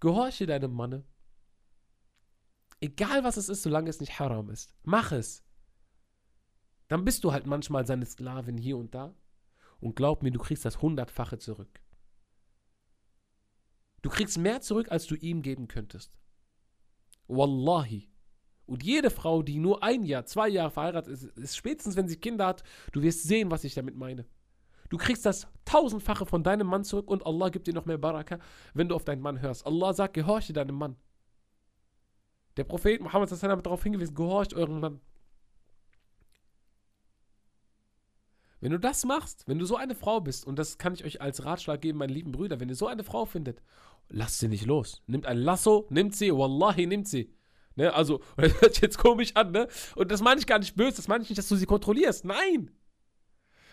Gehorche 0.00 0.46
deinem 0.46 0.72
Manne. 0.72 1.04
Egal 2.80 3.22
was 3.22 3.36
es 3.36 3.48
ist, 3.48 3.62
solange 3.62 3.90
es 3.90 4.00
nicht 4.00 4.18
haram 4.18 4.48
ist. 4.50 4.74
Mach 4.82 5.12
es. 5.12 5.44
Dann 6.88 7.04
bist 7.04 7.22
du 7.22 7.32
halt 7.32 7.46
manchmal 7.46 7.86
seine 7.86 8.06
Sklavin 8.06 8.56
hier 8.56 8.78
und 8.78 8.94
da. 8.94 9.14
Und 9.78 9.96
glaub 9.96 10.22
mir, 10.22 10.30
du 10.30 10.40
kriegst 10.40 10.64
das 10.64 10.82
hundertfache 10.82 11.38
zurück. 11.38 11.80
Du 14.02 14.08
kriegst 14.08 14.38
mehr 14.38 14.60
zurück, 14.62 14.90
als 14.90 15.06
du 15.06 15.14
ihm 15.14 15.42
geben 15.42 15.68
könntest. 15.68 16.12
Wallahi. 17.28 18.10
Und 18.66 18.82
jede 18.82 19.10
Frau, 19.10 19.42
die 19.42 19.58
nur 19.58 19.82
ein 19.82 20.04
Jahr, 20.04 20.24
zwei 20.26 20.48
Jahre 20.48 20.70
verheiratet 20.70 21.12
ist, 21.12 21.24
ist 21.24 21.56
spätestens, 21.56 21.96
wenn 21.96 22.08
sie 22.08 22.16
Kinder 22.16 22.46
hat, 22.46 22.62
du 22.92 23.02
wirst 23.02 23.24
sehen, 23.24 23.50
was 23.50 23.64
ich 23.64 23.74
damit 23.74 23.96
meine. 23.96 24.26
Du 24.90 24.98
kriegst 24.98 25.24
das 25.24 25.46
tausendfache 25.64 26.26
von 26.26 26.42
deinem 26.42 26.66
Mann 26.66 26.84
zurück 26.84 27.08
und 27.08 27.24
Allah 27.24 27.48
gibt 27.48 27.68
dir 27.68 27.74
noch 27.74 27.86
mehr 27.86 27.96
Baraka, 27.96 28.38
wenn 28.74 28.88
du 28.88 28.96
auf 28.96 29.04
deinen 29.04 29.22
Mann 29.22 29.40
hörst. 29.40 29.64
Allah 29.64 29.94
sagt, 29.94 30.14
gehorche 30.14 30.52
deinem 30.52 30.76
Mann. 30.76 30.96
Der 32.56 32.64
Prophet 32.64 33.00
Muhammad 33.00 33.30
hat 33.30 33.66
darauf 33.66 33.82
hingewiesen, 33.84 34.16
gehorcht 34.16 34.52
euren 34.52 34.80
Mann. 34.80 35.00
Wenn 38.60 38.72
du 38.72 38.80
das 38.80 39.04
machst, 39.04 39.44
wenn 39.46 39.58
du 39.58 39.64
so 39.64 39.76
eine 39.76 39.94
Frau 39.94 40.20
bist, 40.20 40.44
und 40.44 40.58
das 40.58 40.76
kann 40.76 40.92
ich 40.92 41.04
euch 41.04 41.20
als 41.22 41.44
Ratschlag 41.44 41.80
geben, 41.80 41.98
meine 41.98 42.12
lieben 42.12 42.32
Brüder, 42.32 42.60
wenn 42.60 42.68
ihr 42.68 42.74
so 42.74 42.88
eine 42.88 43.04
Frau 43.04 43.24
findet, 43.24 43.62
lasst 44.08 44.40
sie 44.40 44.48
nicht 44.48 44.66
los. 44.66 45.02
Nimmt 45.06 45.24
ein 45.24 45.38
Lasso, 45.38 45.86
nimmt 45.88 46.16
sie, 46.16 46.32
Wallahi, 46.32 46.86
nimmt 46.86 47.08
sie. 47.08 47.32
Ne, 47.76 47.94
also, 47.94 48.20
das 48.36 48.52
hört 48.60 48.74
sich 48.74 48.82
jetzt 48.82 48.98
komisch 48.98 49.36
an, 49.36 49.52
ne? 49.52 49.68
Und 49.94 50.10
das 50.10 50.20
meine 50.20 50.40
ich 50.40 50.46
gar 50.46 50.58
nicht 50.58 50.74
böse, 50.74 50.96
das 50.96 51.08
meine 51.08 51.22
ich 51.22 51.30
nicht, 51.30 51.38
dass 51.38 51.48
du 51.48 51.54
sie 51.54 51.64
kontrollierst. 51.64 52.24
Nein! 52.24 52.72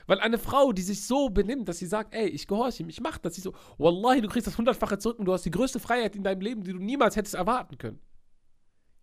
Weil 0.08 0.20
eine 0.22 0.38
Frau, 0.38 0.72
die 0.72 0.82
sich 0.82 1.06
so 1.06 1.30
benimmt, 1.30 1.70
dass 1.70 1.78
sie 1.78 1.86
sagt, 1.86 2.16
ey, 2.16 2.28
ich 2.28 2.48
gehorche 2.48 2.82
ihm, 2.82 2.90
ich 2.90 3.02
mach 3.02 3.18
das, 3.18 3.36
sie 3.36 3.42
so, 3.42 3.54
Wallahi, 3.78 4.22
du 4.22 4.30
kriegst 4.30 4.48
das 4.48 4.58
hundertfache 4.58 4.98
zurück 4.98 5.20
und 5.20 5.26
du 5.26 5.34
hast 5.34 5.46
die 5.46 5.52
größte 5.52 5.80
Freiheit 5.80 6.16
in 6.16 6.24
deinem 6.24 6.42
Leben, 6.42 6.64
die 6.64 6.72
du 6.72 6.80
niemals 6.80 7.16
hättest 7.16 7.36
erwarten 7.36 7.78
können. 7.78 8.00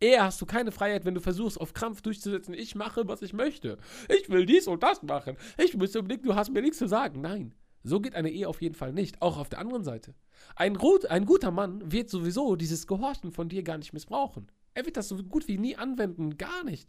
Eher 0.01 0.25
hast 0.25 0.41
du 0.41 0.47
keine 0.47 0.73
Freiheit, 0.73 1.05
wenn 1.05 1.15
du 1.15 1.21
versuchst, 1.21 1.61
auf 1.61 1.73
Krampf 1.73 2.03
durchzusetzen, 2.03 2.53
ich 2.55 2.75
mache, 2.75 3.07
was 3.07 3.23
ich 3.23 3.33
möchte. 3.33 3.79
Ich 4.09 4.29
will 4.29 4.45
dies 4.45 4.67
und 4.67 4.83
das 4.83 5.03
machen. 5.03 5.37
Ich 5.57 5.77
muss 5.77 5.95
unbedingt, 5.95 6.27
du 6.27 6.35
hast 6.35 6.51
mir 6.51 6.63
nichts 6.63 6.79
zu 6.79 6.89
sagen. 6.89 7.21
Nein. 7.21 7.55
So 7.87 8.01
geht 8.01 8.15
eine 8.15 8.31
Ehe 8.31 8.49
auf 8.49 8.63
jeden 8.63 8.75
Fall 8.75 8.93
nicht. 8.93 9.21
Auch 9.21 9.37
auf 9.39 9.51
der 9.51 9.59
anderen 9.59 9.85
Seite. 9.85 10.15
Ein, 10.57 10.79
ein 11.09 11.27
guter 11.27 11.51
Mann 11.51 11.93
wird 11.93 12.09
sowieso 12.09 12.57
dieses 12.57 12.87
Gehorchen 12.87 13.31
von 13.31 13.51
dir 13.51 13.63
gar 13.63 13.77
nicht 13.77 13.93
missbrauchen. 13.93 14.51
Er 14.73 14.87
wird 14.87 14.97
das 14.97 15.09
so 15.09 15.17
gut 15.17 15.49
wie 15.49 15.59
nie 15.59 15.77
anwenden. 15.77 16.39
Gar 16.39 16.65
nicht. 16.65 16.89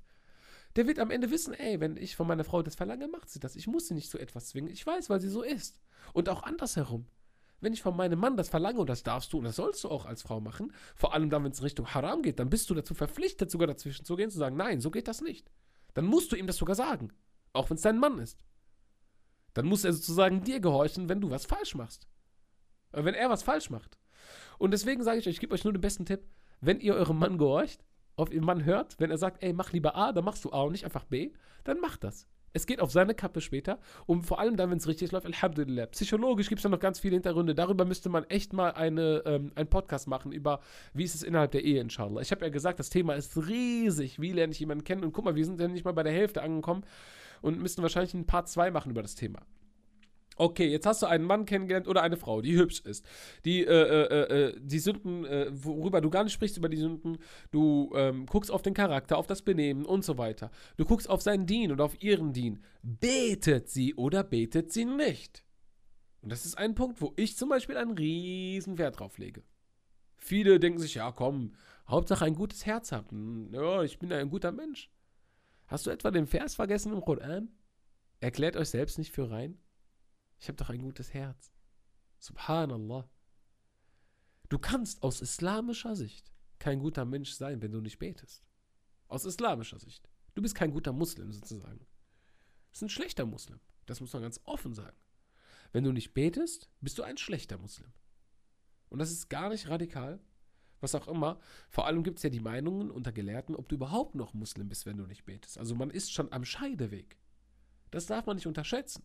Der 0.76 0.88
wird 0.88 1.00
am 1.00 1.12
Ende 1.12 1.32
wissen, 1.32 1.54
ey, 1.54 1.80
wenn 1.80 1.96
ich 1.96 2.16
von 2.16 2.28
meiner 2.28 2.44
Frau 2.44 2.62
das 2.62 2.76
verlange, 2.76 3.08
macht 3.08 3.30
sie 3.30 3.40
das. 3.40 3.56
Ich 3.56 3.68
muss 3.68 3.88
sie 3.88 3.94
nicht 3.94 4.10
zu 4.10 4.18
etwas 4.18 4.48
zwingen. 4.48 4.70
Ich 4.70 4.86
weiß, 4.86 5.10
weil 5.10 5.22
sie 5.22 5.30
so 5.30 5.42
ist. 5.42 5.80
Und 6.14 6.28
auch 6.28 6.44
andersherum. 6.44 7.06
Wenn 7.62 7.74
ich 7.74 7.82
von 7.82 7.96
meinem 7.96 8.20
Mann 8.20 8.36
das 8.36 8.50
verlange, 8.50 8.80
und 8.80 8.90
das 8.90 9.04
darfst 9.04 9.32
du 9.32 9.38
und 9.38 9.46
das 9.46 9.56
sollst 9.56 9.84
du 9.84 9.90
auch 9.90 10.06
als 10.06 10.22
Frau 10.22 10.42
machen, 10.42 10.74
vor 10.96 11.14
allem 11.14 11.30
dann, 11.30 11.44
wenn 11.44 11.52
es 11.52 11.60
in 11.60 11.64
Richtung 11.64 11.88
Haram 11.88 12.22
geht, 12.22 12.40
dann 12.40 12.50
bist 12.50 12.70
du 12.70 12.74
dazu 12.74 12.94
verpflichtet, 12.94 13.50
sogar 13.50 13.68
dazwischen 13.68 14.06
zu 14.06 14.16
gehen, 14.18 14.30
zu 14.30 14.38
sagen, 14.38 14.58
nein, 14.58 14.82
so 14.82 14.92
geht 14.92 15.08
das 15.08 15.22
nicht. 15.22 15.50
Dann 15.94 16.06
musst 16.06 16.32
du 16.32 16.36
ihm 16.36 16.48
das 16.48 16.58
sogar 16.58 16.76
sagen. 16.76 17.14
Auch 17.54 17.70
wenn 17.70 17.78
es 17.78 17.84
dein 17.84 17.98
Mann 17.98 18.20
ist. 18.20 18.38
Dann 19.54 19.66
muss 19.66 19.86
er 19.86 19.94
sozusagen 19.94 20.44
dir 20.44 20.60
gehorchen, 20.60 21.08
wenn 21.08 21.22
du 21.22 21.30
was 21.30 21.46
falsch 21.46 21.76
machst. 21.76 22.08
Äh, 22.92 23.06
wenn 23.06 23.16
er 23.16 23.30
was 23.30 23.44
falsch 23.44 23.70
macht. 23.70 23.98
Und 24.58 24.72
deswegen 24.72 25.04
sage 25.04 25.20
ich 25.20 25.28
euch, 25.28 25.36
ich 25.36 25.40
gebe 25.40 25.54
euch 25.54 25.64
nur 25.64 25.74
den 25.74 25.82
besten 25.82 26.06
Tipp, 26.06 26.28
wenn 26.60 26.82
ihr 26.82 26.96
eurem 26.96 27.18
Mann 27.18 27.38
gehorcht, 27.38 27.84
auf 28.16 28.32
ihren 28.32 28.46
Mann 28.46 28.66
hört, 28.66 29.00
wenn 29.00 29.12
er 29.12 29.18
sagt, 29.18 29.44
ey, 29.44 29.54
mach 29.54 29.72
lieber 29.72 29.96
A, 29.96 30.12
dann 30.12 30.26
machst 30.26 30.46
du 30.46 30.52
A 30.52 30.62
und 30.62 30.72
nicht 30.72 30.86
einfach 30.86 31.06
B, 31.06 31.32
dann 31.64 31.80
mach 31.80 31.98
das. 31.98 32.28
Es 32.56 32.66
geht 32.66 32.80
auf 32.80 32.90
seine 32.90 33.14
Kappe 33.14 33.42
später 33.42 33.80
und 34.06 34.26
vor 34.26 34.40
allem 34.40 34.56
dann, 34.56 34.72
wenn 34.72 34.78
es 34.78 34.88
richtig 34.88 35.12
läuft, 35.12 35.26
Alhamdulillah. 35.26 35.88
Psychologisch 35.88 36.48
gibt 36.48 36.60
es 36.60 36.64
da 36.64 36.70
noch 36.70 36.80
ganz 36.80 37.02
viele 37.02 37.16
Hintergründe. 37.16 37.54
Darüber 37.54 37.84
müsste 37.84 38.08
man 38.08 38.24
echt 38.26 38.54
mal 38.54 38.72
eine, 38.72 39.24
ähm, 39.26 39.52
einen 39.56 39.70
Podcast 39.70 40.08
machen, 40.08 40.32
über 40.32 40.62
wie 40.94 41.04
ist 41.04 41.16
es 41.16 41.24
innerhalb 41.24 41.52
der 41.52 41.66
Ehe, 41.66 41.82
inshallah. 41.82 42.22
Ich 42.22 42.32
habe 42.32 42.46
ja 42.46 42.50
gesagt, 42.50 42.80
das 42.80 42.90
Thema 42.90 43.16
ist 43.16 43.36
riesig. 43.36 44.22
Wie 44.22 44.32
lerne 44.32 44.54
ich 44.54 44.60
jemanden 44.62 44.86
kennen? 44.86 45.04
Und 45.04 45.12
guck 45.12 45.26
mal, 45.26 45.36
wir 45.36 45.44
sind 45.44 45.60
ja 45.60 45.68
nicht 45.68 45.84
mal 45.84 45.92
bei 45.92 46.04
der 46.04 46.14
Hälfte 46.14 46.42
angekommen 46.42 46.86
und 47.42 47.60
müssten 47.60 47.82
wahrscheinlich 47.82 48.14
ein 48.14 48.26
Part 48.26 48.48
2 48.48 48.72
machen 48.72 48.90
über 48.90 49.02
das 49.02 49.16
Thema. 49.16 49.40
Okay, 50.38 50.68
jetzt 50.68 50.86
hast 50.86 51.02
du 51.02 51.06
einen 51.06 51.24
Mann 51.24 51.46
kennengelernt 51.46 51.88
oder 51.88 52.02
eine 52.02 52.18
Frau, 52.18 52.42
die 52.42 52.58
hübsch 52.58 52.82
ist, 52.82 53.06
die 53.46 53.66
äh, 53.66 53.72
äh, 53.72 54.48
äh, 54.48 54.60
die 54.60 54.80
Sünden, 54.80 55.24
äh, 55.26 55.48
worüber 55.52 56.02
du 56.02 56.10
gar 56.10 56.26
nicht 56.26 56.34
sprichst 56.34 56.58
über 56.58 56.68
die 56.68 56.78
Sünden, 56.78 57.18
du 57.52 57.94
ähm, 57.96 58.26
guckst 58.26 58.52
auf 58.52 58.62
den 58.62 58.74
Charakter, 58.74 59.18
auf 59.18 59.28
das 59.28 59.42
Benehmen 59.44 59.86
und 59.86 60.04
so 60.04 60.18
weiter. 60.18 60.52
Du 60.76 60.84
guckst 60.84 61.10
auf 61.10 61.22
seinen 61.22 61.46
Dien 61.46 61.72
und 61.72 61.80
auf 61.80 62.02
ihren 62.04 62.34
Dien. 62.34 62.62
Betet 62.84 63.70
sie 63.70 63.96
oder 63.96 64.24
betet 64.24 64.74
sie 64.74 64.84
nicht? 64.84 65.46
Und 66.22 66.32
das 66.32 66.46
ist 66.46 66.58
ein 66.58 66.76
Punkt, 66.76 67.00
wo 67.00 67.14
ich 67.16 67.38
zum 67.38 67.48
Beispiel 67.48 67.78
einen 67.78 67.98
riesen 67.98 68.78
Wert 68.78 69.00
drauf 69.00 69.18
lege. 69.18 69.44
Viele 70.18 70.60
denken 70.60 70.80
sich, 70.80 70.96
ja 70.96 71.12
komm, 71.12 71.54
Hauptsache 71.88 72.26
ein 72.26 72.36
gutes 72.36 72.66
Herz 72.66 72.92
haben. 72.92 73.52
Ja, 73.54 73.84
ich 73.84 74.00
bin 74.00 74.12
ein 74.12 74.30
guter 74.30 74.52
Mensch. 74.52 74.90
Hast 75.68 75.86
du 75.86 75.92
etwa 75.92 76.12
den 76.12 76.28
Vers 76.28 76.56
vergessen 76.56 76.92
im 76.92 77.02
Koran? 77.02 77.50
Erklärt 78.20 78.58
euch 78.58 78.70
selbst 78.70 78.98
nicht 78.98 79.12
für 79.12 79.30
rein. 79.30 79.58
Ich 80.40 80.48
habe 80.48 80.58
doch 80.58 80.70
ein 80.70 80.82
gutes 80.82 81.14
Herz. 81.14 81.52
Subhanallah. 82.20 83.10
Du 84.50 84.60
kannst 84.60 85.04
aus 85.04 85.22
islamischer 85.22 85.96
Sicht 85.96 86.32
kein 86.60 86.80
guter 86.80 87.06
Mensch 87.06 87.32
sein, 87.34 87.62
wenn 87.62 87.72
du 87.72 87.82
nicht 87.82 88.00
betest. 88.00 88.44
Aus 89.08 89.26
islamischer 89.26 89.80
Sicht. 89.80 90.10
Du 90.34 90.42
bist 90.42 90.56
kein 90.56 90.72
guter 90.72 90.94
Muslim 90.94 91.32
sozusagen. 91.32 91.80
Du 91.80 92.72
bist 92.72 92.84
ein 92.84 92.90
schlechter 92.90 93.26
Muslim. 93.26 93.60
Das 93.86 94.02
muss 94.02 94.14
man 94.14 94.22
ganz 94.22 94.40
offen 94.44 94.74
sagen. 94.74 94.98
Wenn 95.72 95.84
du 95.84 95.92
nicht 95.92 96.14
betest, 96.14 96.70
bist 96.82 96.98
du 96.98 97.04
ein 97.04 97.18
schlechter 97.18 97.58
Muslim. 97.58 97.92
Und 98.90 99.00
das 99.00 99.12
ist 99.12 99.30
gar 99.30 99.50
nicht 99.50 99.68
radikal. 99.68 100.20
Was 100.82 100.96
auch 100.96 101.08
immer. 101.08 101.40
Vor 101.70 101.88
allem 101.88 102.04
gibt 102.04 102.18
es 102.20 102.24
ja 102.24 102.30
die 102.30 102.40
Meinungen 102.40 102.92
unter 102.92 103.12
Gelehrten, 103.12 103.56
ob 103.56 103.70
du 103.70 103.76
überhaupt 103.76 104.16
noch 104.16 104.34
Muslim 104.34 104.70
bist, 104.70 104.86
wenn 104.86 104.98
du 104.98 105.06
nicht 105.06 105.26
betest. 105.26 105.58
Also 105.58 105.76
man 105.76 105.90
ist 105.90 106.12
schon 106.12 106.32
am 106.32 106.46
Scheideweg. 106.46 107.18
Das 107.92 108.06
darf 108.06 108.26
man 108.26 108.36
nicht 108.36 108.48
unterschätzen. 108.48 109.04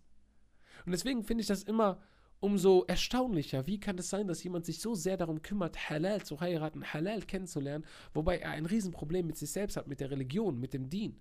Und 0.85 0.93
deswegen 0.93 1.25
finde 1.25 1.43
ich 1.43 1.49
das 1.49 1.63
immer 1.63 2.01
umso 2.41 2.85
erstaunlicher. 2.85 3.67
Wie 3.67 3.79
kann 3.79 3.99
es 3.99 4.09
sein, 4.11 4.27
dass 4.27 4.43
jemand 4.43 4.65
sich 4.65 4.81
so 4.81 4.95
sehr 4.95 5.17
darum 5.17 5.43
kümmert, 5.43 5.91
Halal 5.91 6.25
zu 6.25 6.41
heiraten, 6.41 6.85
Halal 6.85 7.23
kennenzulernen, 7.23 7.85
wobei 8.15 8.39
er 8.39 8.51
ein 8.51 8.67
Riesenproblem 8.67 9.27
mit 9.27 9.37
sich 9.37 9.53
selbst 9.53 9.77
hat, 9.77 9.87
mit 9.87 10.01
der 10.01 10.11
Religion, 10.11 10.59
mit 10.59 10.73
dem 10.73 10.89
Dien. 10.89 11.21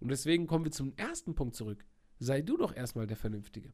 Und 0.00 0.08
deswegen 0.08 0.46
kommen 0.46 0.64
wir 0.64 0.72
zum 0.72 0.96
ersten 0.96 1.34
Punkt 1.34 1.54
zurück. 1.54 1.84
Sei 2.18 2.40
du 2.42 2.56
doch 2.56 2.74
erstmal 2.74 3.06
der 3.06 3.16
Vernünftige. 3.16 3.72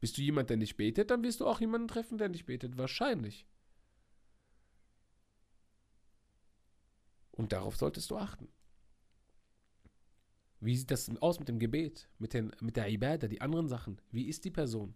Bist 0.00 0.16
du 0.16 0.22
jemand, 0.22 0.50
der 0.50 0.56
nicht 0.56 0.76
betet, 0.76 1.10
dann 1.10 1.22
wirst 1.22 1.40
du 1.40 1.46
auch 1.46 1.60
jemanden 1.60 1.88
treffen, 1.88 2.16
der 2.16 2.28
nicht 2.28 2.46
betet. 2.46 2.78
Wahrscheinlich. 2.78 3.46
Und 7.32 7.52
darauf 7.52 7.76
solltest 7.76 8.10
du 8.10 8.16
achten. 8.16 8.48
Wie 10.60 10.76
sieht 10.76 10.90
das 10.90 11.10
aus 11.20 11.38
mit 11.38 11.48
dem 11.48 11.58
Gebet, 11.58 12.08
mit, 12.18 12.34
den, 12.34 12.52
mit 12.60 12.76
der 12.76 12.88
Ibadah, 12.88 13.28
die 13.28 13.40
anderen 13.40 13.68
Sachen? 13.68 14.00
Wie 14.10 14.28
ist 14.28 14.44
die 14.44 14.50
Person? 14.50 14.94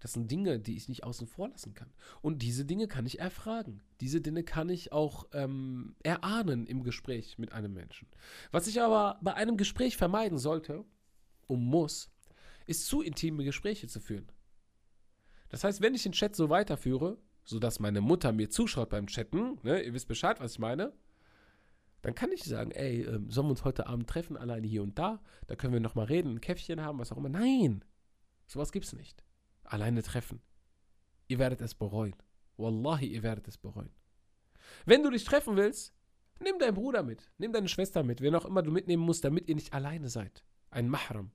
Das 0.00 0.14
sind 0.14 0.30
Dinge, 0.30 0.58
die 0.58 0.76
ich 0.76 0.88
nicht 0.88 1.04
außen 1.04 1.26
vor 1.26 1.50
lassen 1.50 1.74
kann. 1.74 1.92
Und 2.22 2.40
diese 2.40 2.64
Dinge 2.64 2.88
kann 2.88 3.04
ich 3.06 3.20
erfragen. 3.20 3.82
Diese 4.00 4.20
Dinge 4.20 4.42
kann 4.42 4.70
ich 4.70 4.92
auch 4.92 5.26
ähm, 5.32 5.94
erahnen 6.02 6.66
im 6.66 6.82
Gespräch 6.82 7.38
mit 7.38 7.52
einem 7.52 7.74
Menschen. 7.74 8.08
Was 8.50 8.66
ich 8.66 8.80
aber 8.80 9.18
bei 9.22 9.34
einem 9.34 9.58
Gespräch 9.58 9.98
vermeiden 9.98 10.38
sollte 10.38 10.84
und 11.46 11.62
muss, 11.62 12.10
ist 12.66 12.86
zu 12.86 13.02
intime 13.02 13.44
Gespräche 13.44 13.88
zu 13.88 14.00
führen. 14.00 14.32
Das 15.50 15.64
heißt, 15.64 15.82
wenn 15.82 15.94
ich 15.94 16.02
den 16.02 16.12
Chat 16.12 16.34
so 16.34 16.48
weiterführe, 16.48 17.18
sodass 17.44 17.78
meine 17.78 18.00
Mutter 18.00 18.32
mir 18.32 18.48
zuschaut 18.48 18.88
beim 18.88 19.06
Chatten, 19.06 19.58
ne, 19.62 19.82
ihr 19.82 19.92
wisst 19.92 20.08
Bescheid, 20.08 20.40
was 20.40 20.52
ich 20.52 20.58
meine, 20.58 20.92
dann 22.02 22.14
kann 22.14 22.32
ich 22.32 22.44
sagen, 22.44 22.70
ey, 22.70 23.02
ähm, 23.02 23.30
sollen 23.30 23.46
wir 23.46 23.52
uns 23.52 23.64
heute 23.64 23.86
Abend 23.86 24.08
treffen, 24.08 24.36
alleine 24.36 24.66
hier 24.66 24.82
und 24.82 24.98
da? 24.98 25.22
Da 25.46 25.56
können 25.56 25.72
wir 25.72 25.80
nochmal 25.80 26.06
reden, 26.06 26.36
ein 26.36 26.40
Käffchen 26.40 26.80
haben, 26.80 26.98
was 26.98 27.12
auch 27.12 27.16
immer. 27.16 27.28
Nein, 27.28 27.84
sowas 28.46 28.72
gibt's 28.72 28.92
nicht. 28.92 29.24
Alleine 29.64 30.02
treffen. 30.02 30.40
Ihr 31.28 31.38
werdet 31.38 31.60
es 31.60 31.74
bereuen. 31.74 32.16
Wallahi, 32.56 33.06
ihr 33.06 33.22
werdet 33.22 33.48
es 33.48 33.58
bereuen. 33.58 33.90
Wenn 34.84 35.02
du 35.02 35.10
dich 35.10 35.24
treffen 35.24 35.56
willst, 35.56 35.94
nimm 36.40 36.58
deinen 36.58 36.74
Bruder 36.74 37.02
mit, 37.02 37.30
nimm 37.38 37.52
deine 37.52 37.68
Schwester 37.68 38.02
mit, 38.02 38.20
wen 38.20 38.34
auch 38.34 38.44
immer 38.44 38.62
du 38.62 38.70
mitnehmen 38.70 39.02
musst, 39.02 39.24
damit 39.24 39.48
ihr 39.48 39.54
nicht 39.54 39.72
alleine 39.72 40.08
seid. 40.08 40.44
Ein 40.70 40.88
Mahram. 40.88 41.32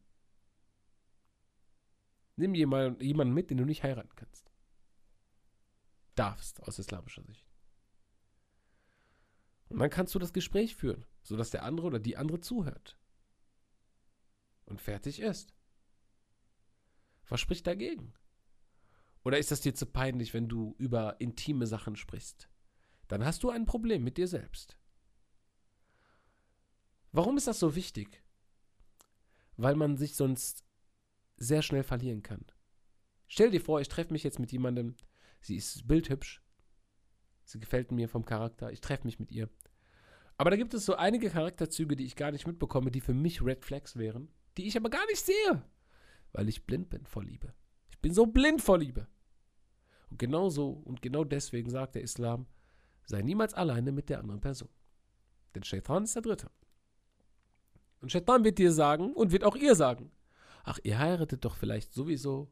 Nimm 2.38 2.54
jemanden 2.54 3.34
mit, 3.34 3.50
den 3.50 3.58
du 3.58 3.66
nicht 3.66 3.84
heiraten 3.84 4.16
kannst. 4.16 4.52
Darfst, 6.16 6.62
aus 6.64 6.80
islamischer 6.80 7.24
Sicht. 7.24 7.45
Und 9.70 9.80
dann 9.80 9.90
kannst 9.90 10.14
du 10.16 10.20
das 10.20 10.34
Gespräch 10.34 10.76
führen, 10.76 11.06
sodass 11.24 11.50
der 11.50 11.64
andere 11.64 11.88
oder 11.88 12.00
die 12.00 12.18
andere 12.18 12.40
zuhört. 12.40 12.98
Und 14.66 14.82
fertig 14.82 15.20
ist. 15.20 15.54
Was 17.28 17.40
spricht 17.40 17.66
dagegen? 17.66 18.14
Oder 19.24 19.40
ist 19.40 19.52
das 19.52 19.62
dir 19.62 19.74
zu 19.74 19.88
peinlich, 19.88 20.34
wenn 20.34 20.48
du 20.48 20.76
über 20.78 21.20
intime 21.20 21.66
Sachen 21.66 21.96
sprichst? 21.96 22.50
Dann 23.08 23.26
hast 23.26 23.44
du 23.44 23.50
ein 23.50 23.66
Problem 23.66 24.04
mit 24.04 24.18
dir 24.18 24.28
selbst. 24.28 24.78
Warum 27.12 27.38
ist 27.38 27.48
das 27.48 27.60
so 27.60 27.76
wichtig? 27.76 28.24
Weil 29.58 29.76
man 29.76 29.98
sich 29.98 30.16
sonst 30.16 30.64
sehr 31.38 31.62
schnell 31.62 31.84
verlieren 31.84 32.22
kann. 32.22 32.46
Stell 33.28 33.52
dir 33.52 33.62
vor, 33.62 33.82
ich 33.82 33.88
treffe 33.88 34.14
mich 34.14 34.24
jetzt 34.24 34.40
mit 34.40 34.52
jemandem, 34.52 34.96
sie 35.42 35.56
ist 35.56 35.88
bildhübsch, 35.88 36.44
Sie 37.46 37.60
gefällt 37.60 37.92
mir 37.92 38.10
vom 38.10 38.26
Charakter. 38.26 38.72
Ich 38.72 38.82
treffe 38.82 39.06
mich 39.06 39.20
mit 39.20 39.32
ihr. 39.32 39.50
Aber 40.38 40.50
da 40.50 40.58
gibt 40.58 40.74
es 40.74 40.86
so 40.86 40.96
einige 40.96 41.30
Charakterzüge, 41.30 41.96
die 41.96 42.06
ich 42.06 42.16
gar 42.16 42.32
nicht 42.32 42.46
mitbekomme, 42.46 42.92
die 42.92 43.02
für 43.02 43.14
mich 43.14 43.42
Red 43.42 43.64
Flags 43.64 43.96
wären, 43.96 44.28
die 44.58 44.68
ich 44.68 44.76
aber 44.76 44.90
gar 44.90 45.06
nicht 45.06 45.24
sehe, 45.24 45.64
weil 46.34 46.50
ich 46.50 46.66
blind 46.66 46.90
bin 46.90 47.06
vor 47.06 47.24
Liebe. 47.24 47.54
Ich 47.90 48.00
bin 48.00 48.14
so 48.14 48.26
blind 48.26 48.62
vor 48.62 48.78
Liebe. 48.78 49.08
Und 50.10 50.20
genau 50.20 50.50
so 50.50 50.70
und 50.70 51.02
genau 51.02 51.24
deswegen 51.24 51.70
sagt 51.70 51.96
der 51.96 52.02
Islam, 52.02 52.48
sei 53.06 53.22
niemals 53.22 53.54
alleine 53.54 53.92
mit 53.92 54.10
der 54.10 54.20
anderen 54.20 54.42
Person. 54.42 54.70
Denn 55.54 55.64
Shaitan 55.64 56.04
ist 56.04 56.16
der 56.16 56.24
Dritte. 56.24 56.52
Und 58.02 58.12
Shaitan 58.12 58.44
wird 58.44 58.58
dir 58.58 58.72
sagen 58.72 59.14
und 59.14 59.32
wird 59.32 59.44
auch 59.44 59.56
ihr 59.56 59.76
sagen, 59.76 60.12
ach, 60.64 60.80
ihr 60.84 61.00
heiratet 61.00 61.46
doch 61.46 61.56
vielleicht 61.56 61.94
sowieso 61.94 62.52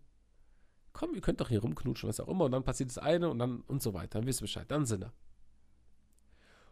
komm, 0.93 1.13
ihr 1.15 1.21
könnt 1.21 1.41
doch 1.41 1.49
hier 1.49 1.61
rumknutschen, 1.61 2.07
was 2.07 2.19
auch 2.19 2.27
immer. 2.27 2.45
Und 2.45 2.51
dann 2.51 2.63
passiert 2.63 2.89
das 2.89 2.97
eine 2.97 3.29
und 3.29 3.39
dann 3.39 3.61
und 3.61 3.81
so 3.81 3.93
weiter. 3.93 4.19
Dann 4.19 4.27
wisst 4.27 4.41
ihr 4.41 4.45
Bescheid, 4.45 4.69
dann 4.69 4.85
sind 4.85 5.03
er. 5.03 5.13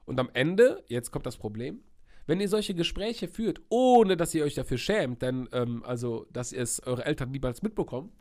Und 0.05 0.19
am 0.19 0.30
Ende, 0.34 0.84
jetzt 0.88 1.11
kommt 1.11 1.26
das 1.26 1.38
Problem, 1.38 1.84
wenn 2.28 2.39
ihr 2.39 2.49
solche 2.49 2.76
Gespräche 2.76 3.28
führt, 3.28 3.61
ohne 3.69 4.15
dass 4.15 4.34
ihr 4.34 4.43
euch 4.43 4.55
dafür 4.55 4.78
schämt, 4.78 5.22
denn, 5.22 5.49
ähm, 5.51 5.84
also, 5.84 6.28
dass 6.32 6.53
ihr 6.53 6.61
es 6.61 6.82
eure 6.84 7.05
Eltern 7.05 7.32
niemals 7.32 7.61
mitbekommen, 7.61 8.11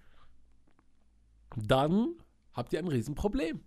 dann 1.56 2.14
habt 2.52 2.72
ihr 2.72 2.78
ein 2.78 2.88
Riesenproblem. 2.88 3.60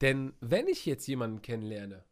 Denn 0.00 0.32
wenn 0.40 0.66
ich 0.66 0.86
jetzt 0.86 1.06
jemanden 1.06 1.42
kennenlerne 1.42 2.04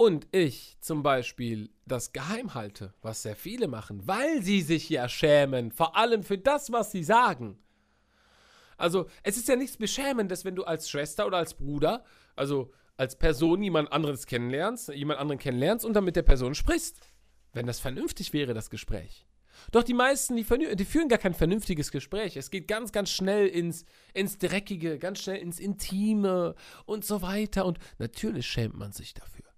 und 0.00 0.28
ich 0.32 0.78
zum 0.80 1.02
Beispiel 1.02 1.68
das 1.84 2.14
geheim 2.14 2.54
halte, 2.54 2.94
was 3.02 3.20
sehr 3.20 3.36
viele 3.36 3.68
machen, 3.68 4.00
weil 4.08 4.42
sie 4.42 4.62
sich 4.62 4.88
ja 4.88 5.10
schämen, 5.10 5.72
vor 5.72 5.94
allem 5.94 6.22
für 6.22 6.38
das, 6.38 6.72
was 6.72 6.90
sie 6.90 7.04
sagen. 7.04 7.58
Also, 8.78 9.08
es 9.22 9.36
ist 9.36 9.46
ja 9.46 9.56
nichts 9.56 9.76
Beschämendes, 9.76 10.46
wenn 10.46 10.56
du 10.56 10.64
als 10.64 10.88
Schwester 10.88 11.26
oder 11.26 11.36
als 11.36 11.52
Bruder, 11.52 12.02
also 12.34 12.72
als 12.96 13.18
Person 13.18 13.62
jemand 13.62 13.92
anderes 13.92 14.24
kennenlernst, 14.24 14.88
jemand 14.88 15.20
anderen 15.20 15.38
kennenlernst 15.38 15.84
und 15.84 15.92
dann 15.92 16.04
mit 16.04 16.16
der 16.16 16.22
Person 16.22 16.54
sprichst. 16.54 16.98
Wenn 17.52 17.66
das 17.66 17.78
vernünftig 17.78 18.32
wäre, 18.32 18.54
das 18.54 18.70
Gespräch. 18.70 19.26
Doch 19.70 19.82
die 19.82 19.92
meisten, 19.92 20.34
die, 20.34 20.46
die, 20.76 20.84
führen 20.86 21.10
gar 21.10 21.18
kein 21.18 21.34
vernünftiges 21.34 21.90
Gespräch. 21.90 22.38
Es 22.38 22.50
geht 22.50 22.68
ganz, 22.68 22.92
ganz 22.92 23.10
schnell 23.10 23.48
ins, 23.48 23.84
ins 24.14 24.38
Dreckige, 24.38 24.98
ganz 24.98 25.20
schnell 25.20 25.36
ins 25.36 25.60
Intime 25.60 26.54
und 26.86 27.04
so 27.04 27.20
weiter. 27.20 27.66
Und 27.66 27.78
natürlich 27.98 28.46
schämt 28.46 28.78
man 28.78 28.92
sich 28.92 29.12
dafür. 29.12 29.49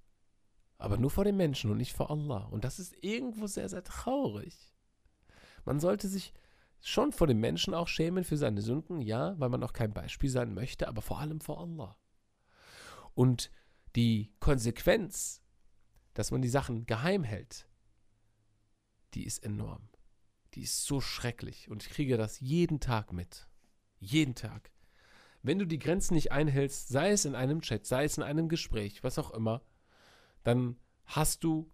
Aber 0.83 0.97
nur 0.97 1.11
vor 1.11 1.22
den 1.22 1.37
Menschen 1.37 1.70
und 1.70 1.76
nicht 1.76 1.93
vor 1.93 2.11
Allah. 2.11 2.47
Und 2.47 2.64
das 2.64 2.80
ist 2.80 2.93
irgendwo 3.05 3.47
sehr, 3.47 3.68
sehr 3.68 3.85
traurig. 3.85 4.74
Man 5.64 5.78
sollte 5.78 6.09
sich 6.09 6.35
schon 6.80 7.12
vor 7.12 7.28
den 7.28 7.39
Menschen 7.39 7.72
auch 7.72 7.87
schämen 7.87 8.24
für 8.24 8.37
seine 8.37 8.62
Sünden, 8.62 9.01
ja, 9.01 9.39
weil 9.39 9.49
man 9.49 9.62
auch 9.62 9.74
kein 9.74 9.95
Beispiel 9.95 10.28
sein 10.28 10.55
möchte, 10.55 10.89
aber 10.89 11.01
vor 11.01 11.20
allem 11.20 11.41
vor 11.41 11.61
Allah. 11.61 11.97
Und 13.14 13.53
die 13.95 14.35
Konsequenz, 14.41 15.41
dass 16.14 16.33
man 16.33 16.43
die 16.43 16.49
Sachen 16.49 16.85
geheim 16.85 17.22
hält, 17.22 17.68
die 19.14 19.24
ist 19.24 19.45
enorm. 19.45 19.89
Die 20.55 20.62
ist 20.62 20.85
so 20.85 21.01
schrecklich 21.01 21.70
und 21.70 21.85
ich 21.85 21.91
kriege 21.91 22.16
das 22.16 22.41
jeden 22.41 22.80
Tag 22.80 23.12
mit. 23.12 23.47
Jeden 24.01 24.35
Tag. 24.35 24.72
Wenn 25.43 25.61
du 25.61 25.64
die 25.64 25.78
Grenzen 25.78 26.14
nicht 26.14 26.33
einhältst, 26.33 26.89
sei 26.89 27.12
es 27.12 27.24
in 27.24 27.37
einem 27.37 27.61
Chat, 27.61 27.87
sei 27.87 28.03
es 28.03 28.16
in 28.16 28.24
einem 28.24 28.49
Gespräch, 28.49 29.05
was 29.05 29.16
auch 29.20 29.30
immer, 29.30 29.62
dann 30.43 30.76
hast 31.07 31.45
du 31.45 31.70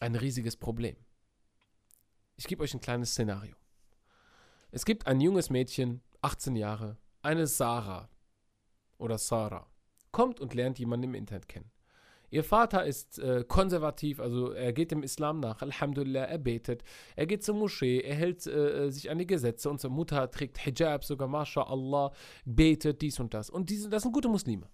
ein 0.00 0.14
riesiges 0.14 0.56
Problem. 0.56 0.96
Ich 2.36 2.46
gebe 2.46 2.62
euch 2.62 2.74
ein 2.74 2.80
kleines 2.80 3.10
Szenario. 3.10 3.56
Es 4.70 4.84
gibt 4.84 5.06
ein 5.06 5.20
junges 5.20 5.50
Mädchen, 5.50 6.00
18 6.22 6.56
Jahre, 6.56 6.96
eine 7.20 7.46
Sarah 7.46 8.08
oder 8.98 9.18
Sarah, 9.18 9.66
kommt 10.10 10.40
und 10.40 10.54
lernt 10.54 10.78
jemanden 10.78 11.04
im 11.04 11.14
Internet 11.14 11.48
kennen. 11.48 11.70
Ihr 12.30 12.44
Vater 12.44 12.86
ist 12.86 13.18
äh, 13.18 13.44
konservativ, 13.46 14.18
also 14.18 14.52
er 14.52 14.72
geht 14.72 14.90
dem 14.90 15.02
Islam 15.02 15.40
nach, 15.40 15.60
Alhamdulillah, 15.60 16.24
er 16.24 16.38
betet, 16.38 16.82
er 17.14 17.26
geht 17.26 17.44
zur 17.44 17.54
Moschee, 17.54 18.00
er 18.00 18.14
hält 18.14 18.46
äh, 18.46 18.90
sich 18.90 19.10
an 19.10 19.18
die 19.18 19.26
Gesetze, 19.26 19.68
unsere 19.68 19.92
Mutter 19.92 20.30
trägt 20.30 20.56
Hijab, 20.56 21.04
sogar 21.04 21.28
MashaAllah, 21.28 22.10
betet 22.46 23.02
dies 23.02 23.20
und 23.20 23.34
das. 23.34 23.50
Und 23.50 23.68
diese, 23.68 23.90
das 23.90 24.04
sind 24.04 24.12
gute 24.12 24.30
Muslime. 24.30 24.66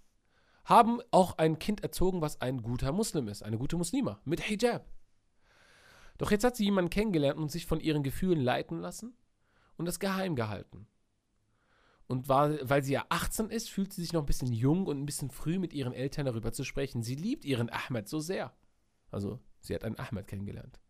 Haben 0.68 1.00
auch 1.12 1.38
ein 1.38 1.58
Kind 1.58 1.82
erzogen, 1.82 2.20
was 2.20 2.42
ein 2.42 2.62
guter 2.62 2.92
Muslim 2.92 3.26
ist, 3.28 3.42
eine 3.42 3.56
gute 3.56 3.78
Muslima, 3.78 4.20
mit 4.26 4.42
Hijab. 4.42 4.86
Doch 6.18 6.30
jetzt 6.30 6.44
hat 6.44 6.56
sie 6.56 6.64
jemanden 6.64 6.90
kennengelernt 6.90 7.38
und 7.38 7.50
sich 7.50 7.64
von 7.64 7.80
ihren 7.80 8.02
Gefühlen 8.02 8.38
leiten 8.38 8.80
lassen 8.80 9.16
und 9.78 9.86
das 9.86 9.98
geheim 9.98 10.36
gehalten. 10.36 10.86
Und 12.06 12.28
war, 12.28 12.50
weil 12.68 12.82
sie 12.82 12.92
ja 12.92 13.06
18 13.08 13.48
ist, 13.48 13.70
fühlt 13.70 13.94
sie 13.94 14.02
sich 14.02 14.12
noch 14.12 14.22
ein 14.22 14.26
bisschen 14.26 14.52
jung 14.52 14.86
und 14.86 15.00
ein 15.00 15.06
bisschen 15.06 15.30
früh 15.30 15.58
mit 15.58 15.72
ihren 15.72 15.94
Eltern 15.94 16.26
darüber 16.26 16.52
zu 16.52 16.64
sprechen. 16.64 17.02
Sie 17.02 17.14
liebt 17.14 17.46
ihren 17.46 17.70
Ahmed 17.70 18.06
so 18.06 18.20
sehr. 18.20 18.54
Also, 19.10 19.40
sie 19.60 19.74
hat 19.74 19.84
einen 19.84 19.98
Ahmed 19.98 20.26
kennengelernt. 20.26 20.80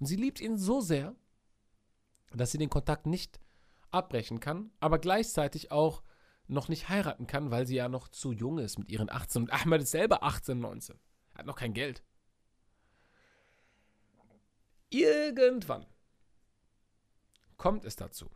Und 0.00 0.06
sie 0.06 0.16
liebt 0.16 0.40
ihn 0.40 0.58
so 0.58 0.82
sehr, 0.82 1.14
dass 2.34 2.50
sie 2.50 2.58
den 2.58 2.70
Kontakt 2.70 3.06
nicht 3.06 3.40
abbrechen 3.90 4.40
kann, 4.40 4.70
aber 4.80 4.98
gleichzeitig 4.98 5.70
auch 5.72 6.02
noch 6.46 6.68
nicht 6.68 6.88
heiraten 6.88 7.26
kann, 7.26 7.50
weil 7.50 7.66
sie 7.66 7.76
ja 7.76 7.88
noch 7.88 8.08
zu 8.08 8.32
jung 8.32 8.58
ist 8.58 8.78
mit 8.78 8.90
ihren 8.90 9.10
18. 9.10 9.42
Und 9.42 9.52
Ahmed 9.52 9.82
ist 9.82 9.90
selber 9.90 10.22
18, 10.22 10.58
19. 10.58 10.98
Er 11.34 11.38
hat 11.38 11.46
noch 11.46 11.56
kein 11.56 11.72
Geld. 11.72 12.02
Irgendwann 14.90 15.86
kommt 17.56 17.84
es 17.84 17.96
dazu, 17.96 18.30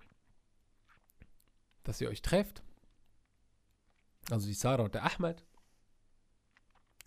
dass 1.84 2.00
ihr 2.00 2.08
euch 2.08 2.22
trefft, 2.22 2.62
also 4.30 4.46
die 4.46 4.54
Sarah 4.54 4.84
und 4.84 4.94
der 4.94 5.04
Ahmed, 5.04 5.44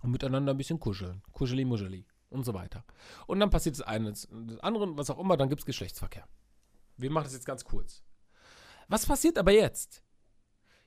und 0.02 0.12
miteinander 0.12 0.54
ein 0.54 0.58
bisschen 0.58 0.80
kuscheln. 0.80 1.22
Kuscheli, 1.32 1.66
muscheli 1.66 2.06
und 2.30 2.44
so 2.44 2.54
weiter. 2.54 2.84
Und 3.28 3.40
dann 3.40 3.50
passiert 3.50 3.76
das 3.76 3.86
eine, 3.86 4.12
das 4.12 4.28
andere, 4.62 4.98
was 4.98 5.10
auch 5.10 5.20
immer, 5.20 5.38
dann 5.38 5.50
gibt 5.50 5.62
es 5.62 5.66
Geschlechtsverkehr. 5.66 6.28
Wir 6.98 7.12
machen 7.12 7.26
das 7.26 7.34
jetzt 7.34 7.46
ganz 7.46 7.64
kurz. 7.64 8.04
Was 8.88 9.06
passiert 9.06 9.38
aber 9.38 9.52
jetzt? 9.52 10.04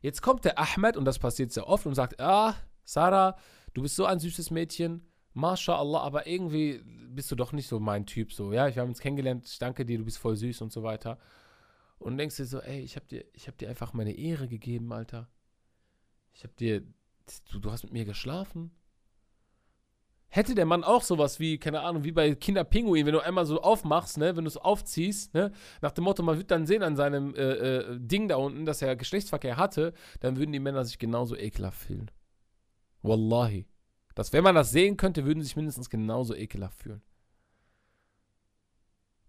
Jetzt 0.05 0.21
kommt 0.21 0.45
der 0.45 0.59
Ahmed, 0.59 0.99
und 0.99 1.07
das 1.07 1.19
passiert 1.19 1.51
sehr 1.51 1.67
oft, 1.67 1.87
und 1.87 1.95
sagt, 1.95 2.21
ah, 2.21 2.55
Sarah, 2.85 3.39
du 3.73 3.81
bist 3.81 3.97
so 3.97 4.05
ein 4.05 4.21
süßes 4.21 4.51
Mädchen, 4.51 5.01
MashaAllah, 5.33 6.03
aber 6.03 6.27
irgendwie 6.27 6.83
bist 6.85 7.31
du 7.31 7.37
doch 7.37 7.53
nicht 7.53 7.69
so 7.69 7.81
mein 7.81 8.05
Typ, 8.05 8.31
so, 8.31 8.53
ja, 8.53 8.67
wir 8.67 8.83
haben 8.83 8.91
uns 8.91 9.01
kennengelernt, 9.01 9.47
ich 9.49 9.59
danke 9.59 9.87
dir, 9.87 9.97
du 9.97 10.05
bist 10.05 10.19
voll 10.19 10.37
süß 10.37 10.61
und 10.61 10.73
so 10.73 10.83
weiter 10.83 11.17
und 11.99 12.19
denkst 12.19 12.37
dir 12.37 12.45
so, 12.45 12.61
ey, 12.61 12.81
ich 12.81 12.97
hab 12.97 13.09
dir, 13.09 13.25
ich 13.33 13.49
hab 13.49 13.57
dir 13.57 13.71
einfach 13.71 13.95
meine 13.95 14.13
Ehre 14.13 14.47
gegeben, 14.47 14.93
Alter. 14.93 15.27
Ich 16.35 16.45
hab 16.45 16.55
dir, 16.57 16.83
du, 17.51 17.59
du 17.59 17.73
hast 17.73 17.85
mit 17.85 17.95
mir 17.95 18.05
geschlafen. 18.05 18.73
Hätte 20.35 20.57
der 20.57 20.67
Mann 20.67 20.83
auch 20.83 21.03
sowas 21.03 21.39
wie, 21.39 21.59
keine 21.59 21.83
Ahnung, 21.83 22.03
wie 22.03 22.11
bei 22.11 22.35
Kinderpinguin, 22.35 23.07
wenn 23.07 23.13
du 23.13 23.21
einmal 23.21 23.47
so 23.47 23.63
aufmachst, 23.63 24.19
ne, 24.19 24.35
wenn 24.35 24.43
du 24.43 24.49
es 24.49 24.57
aufziehst, 24.57 25.33
ne, 25.33 25.53
nach 25.81 25.93
dem 25.93 26.03
Motto, 26.03 26.25
man 26.25 26.39
wird 26.39 26.51
dann 26.51 26.67
sehen 26.67 26.83
an 26.83 26.97
seinem 26.97 27.37
äh, 27.37 27.41
äh, 27.41 28.01
Ding 28.01 28.27
da 28.27 28.35
unten, 28.35 28.67
dass 28.67 28.83
er 28.83 28.97
Geschlechtsverkehr 28.97 29.57
hatte, 29.57 29.95
dann 30.19 30.37
würden 30.37 30.51
die 30.51 30.59
Männer 30.59 30.85
sich 30.85 30.99
genauso 30.99 31.37
ekelhaft 31.37 31.79
fühlen. 31.79 32.11
Wallahi. 33.03 33.69
Dass, 34.17 34.33
wenn 34.33 34.43
man 34.43 34.57
das 34.57 34.73
sehen 34.73 34.97
könnte, 34.97 35.25
würden 35.25 35.39
sie 35.39 35.47
sich 35.47 35.55
mindestens 35.55 35.89
genauso 35.89 36.35
ekelhaft 36.35 36.83
fühlen. 36.83 37.03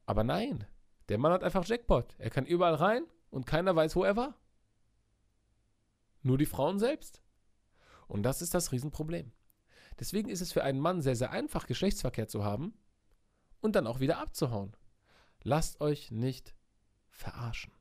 Aber 0.08 0.24
nein. 0.24 0.66
Der 1.10 1.20
Mann 1.20 1.34
hat 1.34 1.44
einfach 1.44 1.68
Jackpot. 1.68 2.16
Er 2.18 2.32
kann 2.32 2.48
überall 2.48 2.74
rein 2.74 3.04
und 3.30 3.46
keiner 3.46 3.76
weiß, 3.76 3.96
wo 3.96 4.04
er 4.04 4.16
war. 4.16 4.34
Nur 6.24 6.40
die 6.40 6.48
Frauen 6.48 6.80
selbst. 6.80 7.22
Und 8.08 8.24
das 8.24 8.42
ist 8.42 8.56
das 8.56 8.72
Riesenproblem. 8.72 9.35
Deswegen 10.00 10.30
ist 10.30 10.42
es 10.42 10.52
für 10.52 10.64
einen 10.64 10.80
Mann 10.80 11.02
sehr, 11.02 11.16
sehr 11.16 11.32
einfach, 11.32 11.68
Geschlechtsverkehr 11.68 12.28
zu 12.28 12.44
haben 12.44 12.74
und 13.62 13.76
dann 13.76 13.88
auch 13.88 14.00
wieder 14.00 14.20
abzuhauen. 14.20 14.76
Lasst 15.44 15.80
euch 15.82 16.12
nicht 16.12 16.56
verarschen. 17.10 17.72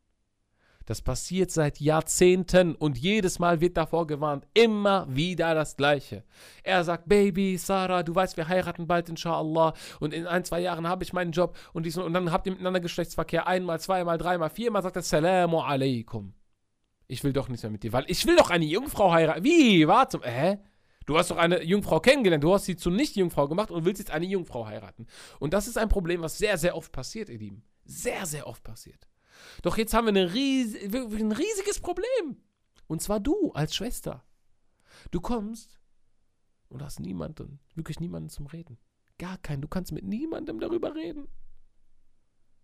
Das 0.86 1.00
passiert 1.00 1.50
seit 1.50 1.80
Jahrzehnten 1.80 2.74
und 2.74 2.98
jedes 2.98 3.38
Mal 3.38 3.62
wird 3.62 3.78
davor 3.78 4.06
gewarnt. 4.06 4.46
Immer 4.52 5.06
wieder 5.08 5.54
das 5.54 5.76
Gleiche. 5.76 6.24
Er 6.62 6.84
sagt, 6.84 7.08
Baby, 7.08 7.56
Sarah, 7.56 8.02
du 8.02 8.14
weißt, 8.14 8.36
wir 8.36 8.48
heiraten 8.48 8.86
bald, 8.86 9.08
inshallah. 9.08 9.72
Und 9.98 10.12
in 10.12 10.26
ein, 10.26 10.44
zwei 10.44 10.60
Jahren 10.60 10.86
habe 10.86 11.02
ich 11.02 11.14
meinen 11.14 11.32
Job 11.32 11.56
und, 11.72 11.86
dies, 11.86 11.96
und 11.96 12.12
dann 12.12 12.30
habt 12.30 12.46
ihr 12.46 12.52
miteinander 12.52 12.80
Geschlechtsverkehr. 12.80 13.46
Einmal, 13.46 13.80
zweimal, 13.80 14.18
dreimal, 14.18 14.50
viermal 14.50 14.82
sagt 14.82 14.96
er, 14.96 15.02
Salamu 15.02 15.60
alaikum. 15.60 16.34
Ich 17.06 17.24
will 17.24 17.32
doch 17.32 17.48
nichts 17.48 17.62
mehr 17.62 17.72
mit 17.72 17.82
dir, 17.82 17.92
weil 17.92 18.04
ich 18.08 18.26
will 18.26 18.36
doch 18.36 18.50
eine 18.50 18.64
Jungfrau 18.66 19.10
heiraten. 19.10 19.42
Wie? 19.42 19.88
Warte, 19.88 20.20
hä? 20.22 20.58
Du 21.06 21.18
hast 21.18 21.30
doch 21.30 21.36
eine 21.36 21.62
Jungfrau 21.62 22.00
kennengelernt, 22.00 22.42
du 22.42 22.54
hast 22.54 22.64
sie 22.64 22.76
zu 22.76 22.90
Nicht-Jungfrau 22.90 23.48
gemacht 23.48 23.70
und 23.70 23.84
willst 23.84 23.98
jetzt 23.98 24.10
eine 24.10 24.26
Jungfrau 24.26 24.66
heiraten. 24.66 25.06
Und 25.38 25.52
das 25.52 25.68
ist 25.68 25.76
ein 25.76 25.88
Problem, 25.88 26.22
was 26.22 26.38
sehr, 26.38 26.56
sehr 26.56 26.76
oft 26.76 26.92
passiert, 26.92 27.28
ihr 27.28 27.38
Lieben. 27.38 27.62
Sehr, 27.84 28.24
sehr 28.26 28.46
oft 28.46 28.62
passiert. 28.62 29.06
Doch 29.62 29.76
jetzt 29.76 29.92
haben 29.92 30.06
wir 30.06 30.10
eine 30.10 30.32
ries 30.32 30.74
ein 30.74 31.32
riesiges 31.32 31.80
Problem. 31.80 32.42
Und 32.86 33.02
zwar 33.02 33.20
du 33.20 33.52
als 33.52 33.74
Schwester. 33.74 34.24
Du 35.10 35.20
kommst 35.20 35.78
und 36.68 36.82
hast 36.82 37.00
niemanden, 37.00 37.60
wirklich 37.74 38.00
niemanden 38.00 38.28
zum 38.28 38.46
Reden. 38.46 38.78
Gar 39.18 39.38
keinen. 39.38 39.62
Du 39.62 39.68
kannst 39.68 39.92
mit 39.92 40.04
niemandem 40.04 40.58
darüber 40.58 40.94
reden. 40.94 41.28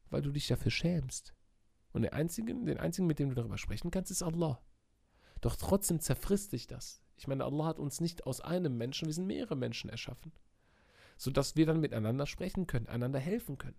Weil 0.08 0.22
du 0.22 0.30
dich 0.30 0.46
dafür 0.48 0.70
schämst. 0.70 1.34
Und 1.92 2.02
der 2.02 2.14
einzige, 2.14 2.54
den 2.54 2.78
einzigen, 2.78 3.06
mit 3.06 3.18
dem 3.18 3.30
du 3.30 3.34
darüber 3.34 3.58
sprechen 3.58 3.90
kannst, 3.90 4.10
ist 4.10 4.22
Allah. 4.22 4.62
Doch 5.40 5.56
trotzdem 5.56 6.00
zerfrisst 6.00 6.52
dich 6.52 6.66
das. 6.66 7.02
Ich 7.20 7.26
meine, 7.26 7.44
Allah 7.44 7.66
hat 7.66 7.78
uns 7.78 8.00
nicht 8.00 8.26
aus 8.26 8.40
einem 8.40 8.78
Menschen, 8.78 9.04
wir 9.04 9.12
sind 9.12 9.26
mehrere 9.26 9.54
Menschen 9.54 9.90
erschaffen. 9.90 10.32
Sodass 11.18 11.54
wir 11.54 11.66
dann 11.66 11.78
miteinander 11.78 12.24
sprechen 12.24 12.66
können, 12.66 12.88
einander 12.88 13.18
helfen 13.18 13.58
können. 13.58 13.76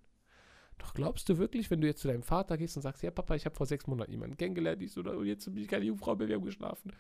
Doch 0.78 0.94
glaubst 0.94 1.28
du 1.28 1.40
wirklich, 1.40 1.72
wenn 1.72 1.82
du 1.82 1.88
jetzt 1.88 2.02
zu 2.02 2.08
deinem 2.08 2.22
Vater 2.22 2.56
gehst 2.56 2.76
und 2.76 2.84
sagst, 2.84 3.02
ja 3.02 3.10
Papa, 3.10 3.34
ich 3.34 3.46
habe 3.46 3.56
vor 3.56 3.66
sechs 3.66 3.88
Monaten 3.88 4.12
jemanden 4.12 4.38
kennengelernt, 4.38 4.80
ich 4.84 4.92
so, 4.92 5.02
und 5.02 5.26
jetzt 5.26 5.46
bin 5.46 5.58
ich 5.58 5.68
keine 5.68 5.86
Jungfrau 5.86 6.16
mehr, 6.16 6.28
wir 6.28 6.36
haben 6.36 6.46
geschlafen. 6.46 6.94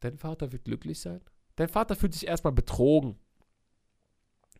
Dein 0.00 0.16
Vater 0.16 0.50
wird 0.52 0.64
glücklich 0.64 1.00
sein? 1.00 1.20
Dein 1.56 1.68
Vater 1.68 1.96
fühlt 1.96 2.14
sich 2.14 2.26
erstmal 2.26 2.54
betrogen. 2.54 3.18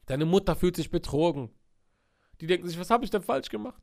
Deine 0.04 0.26
Mutter 0.26 0.56
fühlt 0.56 0.76
sich 0.76 0.90
betrogen. 0.90 1.48
Die 2.42 2.46
denken 2.46 2.68
sich, 2.68 2.78
was 2.78 2.90
habe 2.90 3.02
ich 3.04 3.10
denn 3.10 3.22
falsch 3.22 3.48
gemacht? 3.48 3.82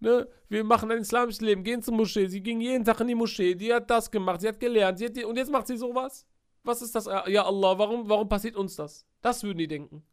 Ne? 0.00 0.26
Wir 0.48 0.64
machen 0.64 0.90
ein 0.90 1.02
islamisches 1.02 1.42
Leben, 1.42 1.64
gehen 1.64 1.82
zur 1.82 1.92
Moschee. 1.92 2.28
Sie 2.28 2.42
ging 2.42 2.62
jeden 2.62 2.82
Tag 2.82 2.98
in 3.00 3.08
die 3.08 3.14
Moschee, 3.14 3.54
die 3.54 3.74
hat 3.74 3.90
das 3.90 4.10
gemacht, 4.10 4.40
sie 4.40 4.48
hat 4.48 4.58
gelernt, 4.58 4.98
sie 4.98 5.04
hat 5.04 5.16
die, 5.16 5.24
und 5.24 5.36
jetzt 5.36 5.52
macht 5.52 5.66
sie 5.66 5.76
sowas? 5.76 6.26
Was 6.64 6.82
ist 6.82 6.94
das? 6.94 7.06
Ja, 7.06 7.44
Allah, 7.44 7.78
warum, 7.78 8.08
warum 8.08 8.28
passiert 8.28 8.56
uns 8.56 8.76
das? 8.76 9.06
Das 9.20 9.42
würden 9.42 9.58
die 9.58 9.68
denken. 9.68 10.04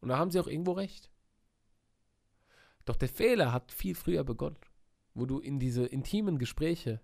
Und 0.00 0.08
da 0.08 0.18
haben 0.18 0.30
sie 0.30 0.40
auch 0.40 0.46
irgendwo 0.46 0.72
recht. 0.72 1.10
Doch 2.84 2.96
der 2.96 3.08
Fehler 3.08 3.52
hat 3.52 3.70
viel 3.70 3.94
früher 3.94 4.24
begonnen, 4.24 4.56
wo 5.14 5.26
du 5.26 5.38
in 5.38 5.58
diese 5.58 5.86
intimen 5.86 6.38
Gespräche 6.38 7.00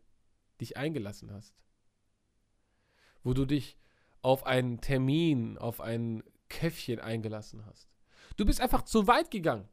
dich 0.60 0.76
eingelassen 0.76 1.32
hast. 1.32 1.54
Wo 3.22 3.34
du 3.34 3.44
dich 3.44 3.78
auf 4.22 4.46
einen 4.46 4.80
Termin, 4.80 5.58
auf 5.58 5.80
ein 5.80 6.24
Käffchen 6.48 6.98
eingelassen 6.98 7.64
hast. 7.66 7.88
Du 8.36 8.44
bist 8.44 8.60
einfach 8.60 8.82
zu 8.82 9.06
weit 9.06 9.30
gegangen. 9.30 9.68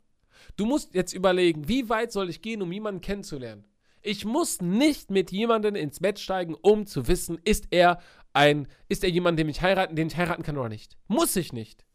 Du 0.57 0.65
musst 0.65 0.93
jetzt 0.93 1.13
überlegen, 1.13 1.67
wie 1.67 1.89
weit 1.89 2.11
soll 2.11 2.29
ich 2.29 2.41
gehen, 2.41 2.61
um 2.61 2.71
jemanden 2.71 3.01
kennenzulernen? 3.01 3.65
Ich 4.01 4.23
muss 4.23 4.61
nicht 4.61 5.09
mit 5.09 5.31
jemandem 5.31 5.73
ins 5.73 5.99
Bett 5.99 6.19
steigen, 6.19 6.55
um 6.61 6.85
zu 6.85 7.07
wissen, 7.07 7.39
ist 7.43 7.67
er 7.71 7.99
ein, 8.35 8.67
ist 8.89 9.03
er 9.03 9.09
jemand, 9.09 9.39
den 9.39 9.49
ich 9.49 9.61
heiraten, 9.61 9.95
den 9.95 10.07
ich 10.07 10.17
heiraten 10.17 10.43
kann 10.43 10.57
oder 10.57 10.69
nicht. 10.69 10.97
Muss 11.07 11.35
ich 11.35 11.53
nicht. 11.53 11.85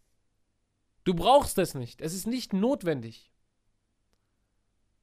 Du 1.04 1.14
brauchst 1.14 1.58
es 1.58 1.74
nicht. 1.74 2.00
Es 2.00 2.14
ist 2.14 2.26
nicht 2.26 2.52
notwendig. 2.52 3.30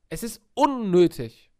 Es 0.09 0.23
ist 0.23 0.41
unnötig. 0.53 1.51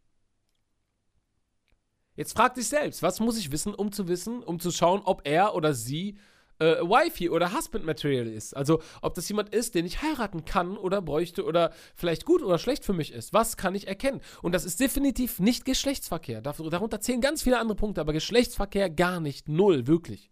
Jetzt 2.16 2.32
frag 2.32 2.54
dich 2.54 2.66
selbst, 2.66 3.02
was 3.02 3.20
muss 3.20 3.38
ich 3.38 3.52
wissen, 3.52 3.74
um 3.74 3.92
zu 3.92 4.08
wissen, 4.08 4.42
um 4.42 4.58
zu 4.58 4.72
schauen, 4.72 5.02
ob 5.02 5.22
er 5.24 5.54
oder 5.54 5.72
sie 5.72 6.18
äh, 6.58 6.76
Wifi 6.82 7.30
oder 7.30 7.52
Husband 7.52 7.84
Material 7.84 8.26
ist. 8.26 8.56
Also, 8.56 8.82
ob 9.02 9.14
das 9.14 9.28
jemand 9.28 9.54
ist, 9.54 9.74
den 9.74 9.86
ich 9.86 10.02
heiraten 10.02 10.44
kann 10.44 10.76
oder 10.76 11.00
bräuchte 11.00 11.44
oder 11.44 11.72
vielleicht 11.94 12.24
gut 12.24 12.42
oder 12.42 12.58
schlecht 12.58 12.84
für 12.84 12.92
mich 12.92 13.12
ist. 13.12 13.32
Was 13.32 13.56
kann 13.56 13.74
ich 13.74 13.86
erkennen? 13.86 14.20
Und 14.42 14.52
das 14.52 14.64
ist 14.64 14.80
definitiv 14.80 15.40
nicht 15.40 15.64
Geschlechtsverkehr. 15.64 16.40
Darunter 16.40 17.00
zählen 17.00 17.20
ganz 17.20 17.42
viele 17.42 17.58
andere 17.58 17.76
Punkte, 17.76 18.00
aber 18.00 18.12
Geschlechtsverkehr 18.12 18.90
gar 18.90 19.20
nicht. 19.20 19.48
Null, 19.48 19.86
wirklich. 19.86 20.30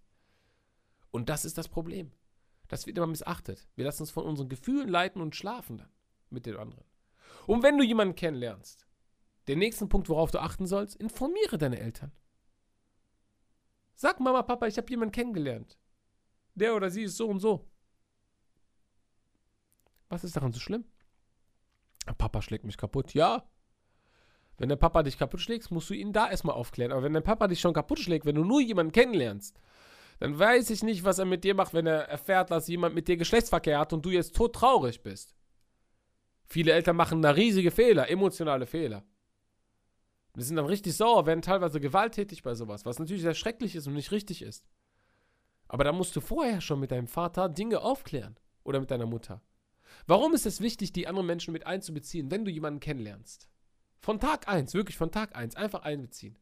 Und 1.11 1.29
das 1.29 1.45
ist 1.45 1.59
das 1.59 1.69
Problem. 1.69 2.13
Das 2.69 2.87
wird 2.87 2.99
immer 2.99 3.07
missachtet. 3.07 3.69
Wir 3.77 3.85
lassen 3.85 4.03
uns 4.03 4.11
von 4.11 4.25
unseren 4.25 4.49
Gefühlen 4.49 4.89
leiten 4.89 5.23
und 5.23 5.37
schlafen 5.37 5.79
dann 5.79 5.89
mit 6.31 6.47
den 6.47 6.57
anderen. 6.57 6.85
Und 7.47 7.63
wenn 7.63 7.79
du 7.79 7.85
jemanden 7.85 8.17
kennenlernst, 8.17 8.87
den 9.47 9.61
nächsten 9.61 9.89
Punkt, 9.89 10.09
worauf 10.09 10.33
du 10.33 10.41
achten 10.41 10.67
sollst, 10.67 10.97
informiere 10.97 11.59
deine 11.59 11.79
Eltern. 11.79 12.11
Sag 13.95 14.21
Mama, 14.21 14.43
Papa, 14.43 14.67
ich 14.67 14.77
habe 14.77 14.91
jemanden 14.91 15.13
kennengelernt. 15.13 15.79
Der 16.57 16.75
oder 16.75 16.91
sie 16.91 17.05
ist 17.05 17.17
so 17.17 17.29
und 17.29 17.39
so. 17.39 17.65
Was 20.09 20.25
ist 20.25 20.35
daran 20.37 20.53
so 20.53 20.59
schlimm? 20.59 20.85
Papa 22.19 22.43
schlägt 22.43 22.65
mich 22.65 22.77
kaputt. 22.77 23.15
Ja. 23.15 23.49
Wenn 24.59 24.71
der 24.71 24.77
Papa 24.77 25.03
dich 25.03 25.19
kaputt 25.19 25.41
schlägt, 25.41 25.71
musst 25.71 25.91
du 25.91 25.95
ihn 25.95 26.13
da 26.13 26.31
erstmal 26.31 26.57
aufklären. 26.57 26.93
Aber 26.93 27.03
wenn 27.03 27.13
der 27.13 27.21
Papa 27.21 27.47
dich 27.47 27.61
schon 27.61 27.75
kaputt 27.75 27.99
schlägt, 27.99 28.25
wenn 28.25 28.37
du 28.37 28.45
nur 28.45 28.61
jemanden 28.61 28.93
kennenlernst, 28.93 29.61
dann 30.19 30.39
weiß 30.39 30.71
ich 30.71 30.83
nicht, 30.83 31.05
was 31.05 31.19
er 31.19 31.27
mit 31.27 31.45
dir 31.45 31.55
macht, 31.55 31.75
wenn 31.75 31.87
er 31.87 32.09
erfährt, 32.09 32.51
dass 32.51 32.69
jemand 32.69 32.95
mit 32.95 33.07
dir 33.07 33.19
Geschlechtsverkehr 33.19 33.79
hat 33.79 33.93
und 33.93 34.05
du 34.07 34.11
jetzt 34.11 34.35
tot 34.35 34.55
traurig 34.55 35.03
bist. 35.03 35.37
Viele 36.47 36.73
Eltern 36.73 36.97
machen 36.97 37.21
da 37.21 37.33
riesige 37.33 37.71
Fehler, 37.71 38.09
emotionale 38.09 38.67
Fehler. 38.67 39.05
Die 40.37 40.43
sind 40.43 40.57
dann 40.57 40.67
richtig 40.67 40.97
sauer, 40.97 41.27
werden 41.27 41.43
teilweise 41.43 41.81
gewalttätig 41.81 42.43
bei 42.43 42.55
sowas, 42.55 42.87
was 42.87 42.99
natürlich 42.99 43.23
sehr 43.23 43.35
schrecklich 43.35 43.75
ist 43.75 43.87
und 43.87 43.95
nicht 43.95 44.13
richtig 44.13 44.43
ist. 44.43 44.67
Aber 45.69 45.85
da 45.85 45.93
musst 45.93 46.15
du 46.17 46.21
vorher 46.21 46.61
schon 46.61 46.81
mit 46.81 46.91
deinem 46.91 47.09
Vater 47.09 47.49
Dinge 47.49 47.81
aufklären 47.81 48.37
oder 48.65 48.81
mit 48.81 48.91
deiner 48.91 49.07
Mutter. 49.07 49.43
Warum 50.07 50.35
ist 50.35 50.47
es 50.47 50.61
wichtig, 50.61 50.93
die 50.93 51.07
anderen 51.07 51.27
Menschen 51.27 51.53
mit 51.53 51.67
einzubeziehen, 51.67 52.31
wenn 52.31 52.45
du 52.45 52.51
jemanden 52.51 52.81
kennenlernst? 52.81 53.49
Von 54.01 54.21
Tag 54.21 54.49
1, 54.49 54.75
wirklich 54.75 54.97
von 54.97 55.11
Tag 55.11 55.35
1, 55.35 55.57
einfach 55.57 55.83
einbeziehen. 55.83 56.39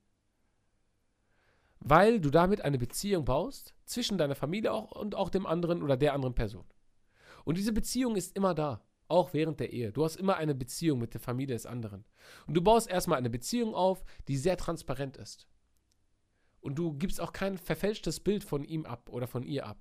Weil 1.81 2.21
du 2.21 2.31
damit 2.31 2.63
eine 2.63 2.79
Beziehung 2.79 3.25
baust 3.25 3.75
zwischen 3.85 4.19
deiner 4.19 4.35
Familie 4.35 4.73
auch 4.73 4.93
und 4.93 5.15
auch 5.15 5.31
dem 5.31 5.47
anderen 5.47 5.83
oder 5.83 5.97
der 5.97 6.15
anderen 6.15 6.35
Person. 6.35 6.65
Und 7.45 7.59
diese 7.59 7.73
Beziehung 7.73 8.17
ist 8.17 8.37
immer 8.37 8.55
da, 8.55 8.83
auch 9.09 9.35
während 9.35 9.61
der 9.61 9.73
Ehe. 9.73 9.93
Du 9.93 10.05
hast 10.05 10.17
immer 10.17 10.37
eine 10.37 10.55
Beziehung 10.55 10.99
mit 10.99 11.15
der 11.15 11.21
Familie 11.21 11.55
des 11.55 11.67
anderen. 11.67 12.05
Und 12.47 12.55
du 12.55 12.63
baust 12.63 12.89
erstmal 12.89 13.19
eine 13.19 13.31
Beziehung 13.31 13.75
auf, 13.75 14.05
die 14.29 14.37
sehr 14.37 14.57
transparent 14.57 15.17
ist. 15.17 15.47
Und 16.65 16.77
du 16.77 16.95
gibst 16.95 17.21
auch 17.21 17.35
kein 17.35 17.59
verfälschtes 17.59 18.21
Bild 18.21 18.43
von 18.43 18.65
ihm 18.65 18.87
ab 18.87 19.11
oder 19.11 19.27
von 19.27 19.43
ihr 19.43 19.67
ab. 19.67 19.77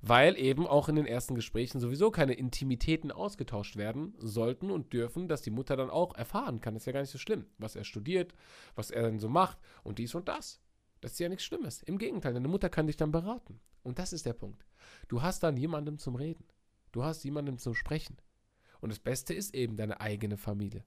Weil 0.00 0.38
eben 0.38 0.66
auch 0.66 0.88
in 0.88 0.96
den 0.96 1.04
ersten 1.04 1.34
Gesprächen 1.34 1.78
sowieso 1.78 2.10
keine 2.10 2.32
Intimitäten 2.32 3.12
ausgetauscht 3.12 3.76
werden 3.76 4.14
sollten 4.16 4.70
und 4.70 4.94
dürfen, 4.94 5.28
dass 5.28 5.42
die 5.42 5.50
Mutter 5.50 5.76
dann 5.76 5.90
auch 5.90 6.14
erfahren 6.14 6.62
kann. 6.62 6.72
Das 6.72 6.84
ist 6.84 6.86
ja 6.86 6.92
gar 6.92 7.02
nicht 7.02 7.10
so 7.10 7.18
schlimm, 7.18 7.44
was 7.58 7.76
er 7.76 7.84
studiert, 7.84 8.32
was 8.74 8.90
er 8.90 9.02
dann 9.02 9.18
so 9.18 9.28
macht 9.28 9.58
und 9.84 9.98
dies 9.98 10.14
und 10.14 10.26
das. 10.26 10.62
Das 11.02 11.12
ist 11.12 11.18
ja 11.18 11.28
nichts 11.28 11.44
Schlimmes. 11.44 11.82
Im 11.82 11.98
Gegenteil, 11.98 12.32
deine 12.32 12.48
Mutter 12.48 12.70
kann 12.70 12.86
dich 12.86 12.96
dann 12.96 13.12
beraten. 13.12 13.60
Und 13.82 13.98
das 13.98 14.14
ist 14.14 14.24
der 14.24 14.32
Punkt. 14.32 14.64
Du 15.08 15.20
hast 15.20 15.42
dann 15.42 15.58
jemandem 15.58 15.98
zum 15.98 16.14
Reden. 16.14 16.46
Du 16.92 17.04
hast 17.04 17.24
jemandem 17.24 17.58
zum 17.58 17.74
Sprechen. 17.74 18.16
Und 18.80 18.88
das 18.88 19.00
Beste 19.00 19.34
ist 19.34 19.54
eben 19.54 19.76
deine 19.76 20.00
eigene 20.00 20.38
Familie 20.38 20.82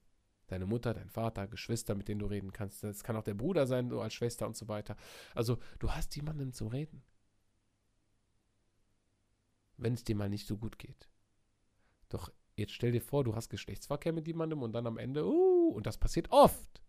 deine 0.47 0.65
Mutter, 0.65 0.93
dein 0.93 1.09
Vater, 1.09 1.47
Geschwister, 1.47 1.95
mit 1.95 2.07
denen 2.07 2.19
du 2.19 2.27
reden 2.27 2.51
kannst. 2.51 2.83
Das 2.83 3.03
kann 3.03 3.15
auch 3.15 3.23
der 3.23 3.33
Bruder 3.33 3.67
sein, 3.67 3.89
du 3.89 3.99
als 3.99 4.13
Schwester 4.13 4.47
und 4.47 4.55
so 4.55 4.67
weiter. 4.67 4.95
Also, 5.33 5.57
du 5.79 5.91
hast 5.91 6.15
jemanden 6.15 6.53
zum 6.53 6.67
Reden. 6.67 7.03
Wenn 9.77 9.93
es 9.93 10.03
dir 10.03 10.15
mal 10.15 10.29
nicht 10.29 10.47
so 10.47 10.57
gut 10.57 10.79
geht. 10.79 11.09
Doch 12.09 12.31
jetzt 12.55 12.73
stell 12.73 12.91
dir 12.91 13.01
vor, 13.01 13.23
du 13.23 13.35
hast 13.35 13.49
Geschlechtsverkehr 13.49 14.13
mit 14.13 14.27
jemandem 14.27 14.61
und 14.61 14.73
dann 14.73 14.87
am 14.87 14.97
Ende, 14.97 15.25
uh, 15.25 15.69
und 15.69 15.85
das 15.85 15.97
passiert 15.97 16.31
oft. 16.31 16.81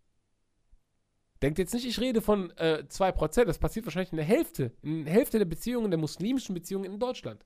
Denkt 1.43 1.59
jetzt 1.59 1.75
nicht, 1.75 1.87
ich 1.87 2.01
rede 2.01 2.23
von 2.23 2.51
äh, 2.57 2.85
2%, 2.89 3.45
das 3.45 3.59
passiert 3.59 3.85
wahrscheinlich 3.85 4.13
in 4.13 4.17
der 4.17 4.25
Hälfte, 4.25 4.73
in 4.83 5.05
der 5.05 5.13
Hälfte 5.13 5.39
der 5.39 5.45
Beziehungen, 5.45 5.91
der 5.91 5.99
muslimischen 5.99 6.55
Beziehungen 6.55 6.91
in 6.91 6.99
Deutschland. 6.99 7.45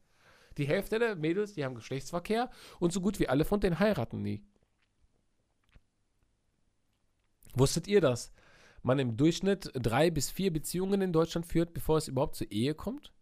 Die 0.58 0.66
Hälfte 0.66 0.98
der 0.98 1.16
Mädels, 1.16 1.54
die 1.54 1.64
haben 1.64 1.74
Geschlechtsverkehr 1.74 2.50
und 2.78 2.92
so 2.92 3.00
gut 3.00 3.18
wie 3.18 3.28
alle 3.28 3.44
von 3.44 3.60
denen 3.60 3.78
heiraten 3.78 4.22
nie. 4.22 4.44
Wusstet 7.54 7.86
ihr 7.86 8.00
das? 8.00 8.32
Man 8.82 8.98
im 8.98 9.16
Durchschnitt 9.16 9.70
drei 9.74 10.10
bis 10.10 10.30
vier 10.30 10.52
Beziehungen 10.52 11.02
in 11.02 11.12
Deutschland 11.12 11.46
führt, 11.46 11.74
bevor 11.74 11.98
es 11.98 12.08
überhaupt 12.08 12.36
zur 12.36 12.50
Ehe 12.50 12.74
kommt? 12.74 13.12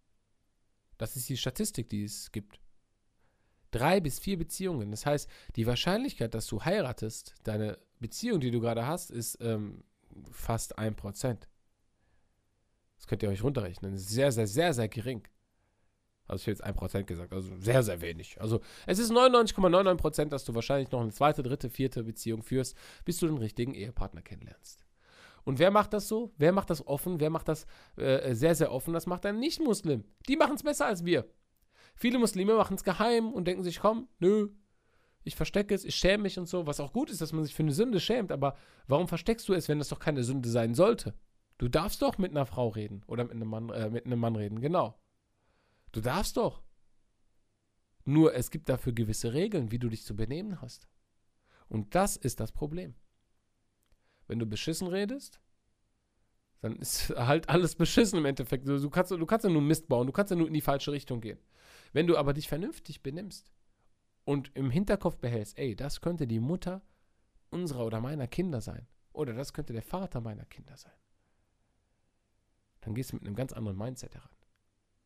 Das 0.98 1.16
ist 1.16 1.28
die 1.28 1.36
Statistik, 1.36 1.88
die 1.88 2.04
es 2.04 2.32
gibt. 2.32 2.60
Drei 3.70 4.00
bis 4.00 4.18
vier 4.18 4.38
Beziehungen. 4.38 4.90
Das 4.90 5.04
heißt, 5.04 5.28
die 5.56 5.66
Wahrscheinlichkeit, 5.66 6.34
dass 6.34 6.46
du 6.46 6.64
heiratest, 6.64 7.34
deine 7.44 7.78
Beziehung, 8.00 8.40
die 8.40 8.50
du 8.50 8.60
gerade 8.60 8.86
hast, 8.86 9.10
ist 9.10 9.38
ähm, 9.40 9.84
fast 10.30 10.78
ein 10.78 10.96
Prozent. 10.96 11.48
Das 12.96 13.06
könnt 13.06 13.22
ihr 13.22 13.28
euch 13.28 13.42
runterrechnen. 13.42 13.96
Sehr, 13.96 14.32
sehr, 14.32 14.46
sehr, 14.46 14.74
sehr 14.74 14.88
gering. 14.88 15.26
Also 16.28 16.42
ich 16.42 16.46
habe 16.46 16.52
jetzt 16.52 16.64
ein 16.64 16.74
Prozent 16.74 17.06
gesagt, 17.06 17.32
also 17.32 17.50
sehr, 17.58 17.82
sehr 17.82 18.00
wenig. 18.00 18.40
Also 18.40 18.60
es 18.86 18.98
ist 18.98 19.10
99,99 19.10 19.94
Prozent, 19.96 20.32
dass 20.32 20.44
du 20.44 20.54
wahrscheinlich 20.54 20.90
noch 20.92 21.00
eine 21.00 21.10
zweite, 21.10 21.42
dritte, 21.42 21.70
vierte 21.70 22.04
Beziehung 22.04 22.42
führst, 22.42 22.76
bis 23.04 23.18
du 23.18 23.26
den 23.26 23.38
richtigen 23.38 23.74
Ehepartner 23.74 24.22
kennenlernst. 24.22 24.84
Und 25.44 25.58
wer 25.58 25.70
macht 25.70 25.94
das 25.94 26.06
so? 26.06 26.32
Wer 26.36 26.52
macht 26.52 26.68
das 26.68 26.86
offen? 26.86 27.20
Wer 27.20 27.30
macht 27.30 27.48
das 27.48 27.66
äh, 27.96 28.34
sehr, 28.34 28.54
sehr 28.54 28.70
offen? 28.70 28.92
Das 28.92 29.06
macht 29.06 29.24
ein 29.24 29.38
Nicht-Muslim. 29.38 30.04
Die 30.28 30.36
machen 30.36 30.56
es 30.56 30.62
besser 30.62 30.86
als 30.86 31.04
wir. 31.04 31.24
Viele 31.94 32.18
Muslime 32.18 32.54
machen 32.54 32.74
es 32.74 32.84
geheim 32.84 33.32
und 33.32 33.46
denken 33.46 33.62
sich, 33.62 33.80
komm, 33.80 34.08
nö, 34.18 34.50
ich 35.24 35.36
verstecke 35.36 35.74
es, 35.74 35.84
ich 35.84 35.94
schäme 35.94 36.24
mich 36.24 36.38
und 36.38 36.48
so, 36.48 36.66
was 36.66 36.80
auch 36.80 36.92
gut 36.92 37.10
ist, 37.10 37.20
dass 37.20 37.32
man 37.32 37.44
sich 37.44 37.54
für 37.54 37.62
eine 37.62 37.72
Sünde 37.72 38.00
schämt, 38.00 38.32
aber 38.32 38.56
warum 38.86 39.08
versteckst 39.08 39.48
du 39.48 39.52
es, 39.52 39.68
wenn 39.68 39.80
es 39.80 39.88
doch 39.88 39.98
keine 39.98 40.22
Sünde 40.22 40.48
sein 40.48 40.74
sollte? 40.74 41.14
Du 41.58 41.68
darfst 41.68 42.02
doch 42.02 42.18
mit 42.18 42.30
einer 42.30 42.46
Frau 42.46 42.68
reden 42.68 43.02
oder 43.06 43.24
mit 43.24 43.32
einem 43.32 43.48
Mann, 43.48 43.70
äh, 43.70 43.90
mit 43.90 44.06
einem 44.06 44.20
Mann 44.20 44.36
reden, 44.36 44.60
genau. 44.60 44.98
Du 45.92 46.00
darfst 46.00 46.36
doch. 46.36 46.62
Nur 48.04 48.34
es 48.34 48.50
gibt 48.50 48.68
dafür 48.68 48.92
gewisse 48.92 49.32
Regeln, 49.34 49.70
wie 49.70 49.78
du 49.78 49.88
dich 49.88 50.04
zu 50.04 50.16
benehmen 50.16 50.60
hast. 50.60 50.88
Und 51.68 51.94
das 51.94 52.16
ist 52.16 52.40
das 52.40 52.52
Problem. 52.52 52.94
Wenn 54.26 54.38
du 54.38 54.46
beschissen 54.46 54.88
redest, 54.88 55.40
dann 56.60 56.76
ist 56.76 57.10
halt 57.16 57.48
alles 57.48 57.74
beschissen 57.74 58.18
im 58.18 58.24
Endeffekt. 58.24 58.66
Du, 58.66 58.90
kannst, 58.90 59.10
du 59.10 59.26
kannst 59.26 59.44
ja 59.44 59.50
nur 59.50 59.62
Mist 59.62 59.88
bauen, 59.88 60.06
du 60.06 60.12
kannst 60.12 60.30
ja 60.30 60.36
nur 60.36 60.46
in 60.48 60.54
die 60.54 60.60
falsche 60.60 60.92
Richtung 60.92 61.20
gehen. 61.20 61.38
Wenn 61.92 62.06
du 62.06 62.16
aber 62.16 62.32
dich 62.32 62.48
vernünftig 62.48 63.02
benimmst 63.02 63.50
und 64.24 64.50
im 64.54 64.70
Hinterkopf 64.70 65.16
behältst, 65.16 65.58
ey, 65.58 65.74
das 65.74 66.00
könnte 66.00 66.26
die 66.26 66.40
Mutter 66.40 66.82
unserer 67.50 67.86
oder 67.86 68.00
meiner 68.00 68.26
Kinder 68.26 68.60
sein. 68.60 68.86
Oder 69.12 69.32
das 69.32 69.52
könnte 69.52 69.72
der 69.72 69.82
Vater 69.82 70.20
meiner 70.20 70.44
Kinder 70.44 70.76
sein. 70.76 70.92
Dann 72.80 72.94
gehst 72.94 73.12
du 73.12 73.16
mit 73.16 73.26
einem 73.26 73.34
ganz 73.34 73.52
anderen 73.52 73.76
Mindset 73.76 74.14
heran. 74.14 74.30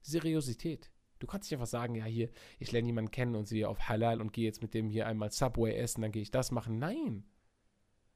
Seriosität. 0.03 0.91
Du 1.19 1.27
kannst 1.27 1.49
nicht 1.49 1.57
einfach 1.57 1.69
sagen, 1.69 1.95
ja, 1.95 2.05
hier, 2.05 2.31
ich 2.59 2.73
lerne 2.73 2.89
jemanden 2.89 3.11
kennen 3.11 3.37
und 3.37 3.47
sehe 3.47 3.69
auf 3.69 3.89
Halal 3.89 4.21
und 4.21 4.33
gehe 4.33 4.45
jetzt 4.45 4.61
mit 4.61 4.75
dem 4.75 4.91
hier 4.91 5.07
einmal 5.07 5.31
Subway 5.31 5.75
essen, 5.75 6.03
dann 6.03 6.13
gehe 6.13 6.23
ich 6.23 6.33
das 6.33 6.51
machen. 6.51 6.79
Nein, 6.79 7.25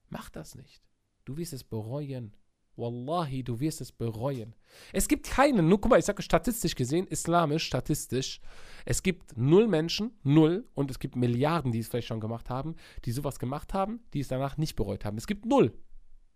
mach 0.09 0.29
das 0.29 0.57
nicht. 0.57 0.83
Du 1.25 1.37
wirst 1.37 1.53
es 1.53 1.65
bereuen. 1.65 2.37
Wallahi, 2.77 3.43
du 3.43 3.59
wirst 3.59 3.81
es 3.81 3.91
bereuen. 3.91 4.55
Es 4.93 5.09
gibt 5.09 5.27
keinen, 5.27 5.69
nur 5.69 5.81
guck 5.81 5.91
mal, 5.91 5.99
ich 5.99 6.05
sage 6.05 6.23
statistisch 6.23 6.75
gesehen, 6.75 7.07
islamisch, 7.07 7.65
statistisch, 7.65 8.41
es 8.85 9.03
gibt 9.03 9.37
null 9.37 9.67
Menschen, 9.67 10.13
null, 10.23 10.69
und 10.75 10.91
es 10.91 10.99
gibt 10.99 11.17
Milliarden, 11.17 11.73
die 11.73 11.79
es 11.79 11.89
vielleicht 11.89 12.09
schon 12.09 12.21
gemacht 12.21 12.51
haben, 12.51 12.77
die 13.05 13.13
sowas 13.13 13.39
gemacht 13.39 13.73
haben, 13.73 14.01
die 14.13 14.21
es 14.21 14.29
danach 14.29 14.59
nicht 14.59 14.77
bereut 14.77 15.05
haben. 15.05 15.17
Es 15.17 15.27
gibt 15.27 15.47
null. 15.47 15.73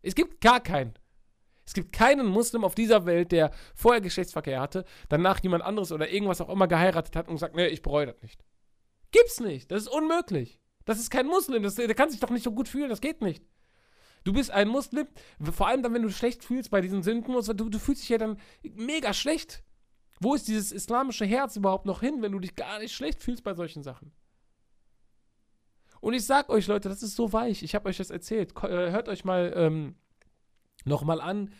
Es 0.02 0.14
gibt 0.14 0.40
gar 0.40 0.60
keinen. 0.60 0.94
Es 1.70 1.74
gibt 1.74 1.92
keinen 1.92 2.26
Muslim 2.26 2.64
auf 2.64 2.74
dieser 2.74 3.06
Welt, 3.06 3.30
der 3.30 3.52
vorher 3.76 4.00
Geschlechtsverkehr 4.00 4.60
hatte, 4.60 4.84
danach 5.08 5.40
jemand 5.40 5.62
anderes 5.62 5.92
oder 5.92 6.10
irgendwas 6.10 6.40
auch 6.40 6.48
immer 6.48 6.66
geheiratet 6.66 7.14
hat 7.14 7.28
und 7.28 7.38
sagt, 7.38 7.54
nee, 7.54 7.68
ich 7.68 7.80
bereue 7.80 8.06
das 8.06 8.20
nicht. 8.22 8.42
Gibt's 9.12 9.38
nicht. 9.38 9.70
Das 9.70 9.82
ist 9.82 9.88
unmöglich. 9.88 10.58
Das 10.84 10.98
ist 10.98 11.10
kein 11.10 11.28
Muslim. 11.28 11.62
Das, 11.62 11.76
der 11.76 11.94
kann 11.94 12.10
sich 12.10 12.18
doch 12.18 12.30
nicht 12.30 12.42
so 12.42 12.50
gut 12.50 12.66
fühlen. 12.66 12.88
Das 12.88 13.00
geht 13.00 13.22
nicht. 13.22 13.44
Du 14.24 14.32
bist 14.32 14.50
ein 14.50 14.66
Muslim, 14.66 15.06
vor 15.52 15.68
allem 15.68 15.84
dann, 15.84 15.94
wenn 15.94 16.02
du 16.02 16.10
schlecht 16.10 16.42
fühlst 16.42 16.72
bei 16.72 16.80
diesen 16.80 17.04
Sünden, 17.04 17.32
du, 17.32 17.68
du 17.68 17.78
fühlst 17.78 18.02
dich 18.02 18.08
ja 18.08 18.18
dann 18.18 18.40
mega 18.64 19.14
schlecht. 19.14 19.62
Wo 20.18 20.34
ist 20.34 20.48
dieses 20.48 20.72
islamische 20.72 21.24
Herz 21.24 21.54
überhaupt 21.54 21.86
noch 21.86 22.00
hin, 22.00 22.20
wenn 22.20 22.32
du 22.32 22.40
dich 22.40 22.56
gar 22.56 22.80
nicht 22.80 22.92
schlecht 22.92 23.22
fühlst 23.22 23.44
bei 23.44 23.54
solchen 23.54 23.84
Sachen? 23.84 24.10
Und 26.00 26.14
ich 26.14 26.26
sag 26.26 26.48
euch, 26.48 26.66
Leute, 26.66 26.88
das 26.88 27.04
ist 27.04 27.14
so 27.14 27.32
weich. 27.32 27.62
Ich 27.62 27.76
habe 27.76 27.88
euch 27.88 27.98
das 27.98 28.10
erzählt. 28.10 28.56
Äh, 28.64 28.90
hört 28.90 29.08
euch 29.08 29.24
mal 29.24 29.52
ähm, 29.54 29.94
nochmal 30.84 31.20
an 31.20 31.50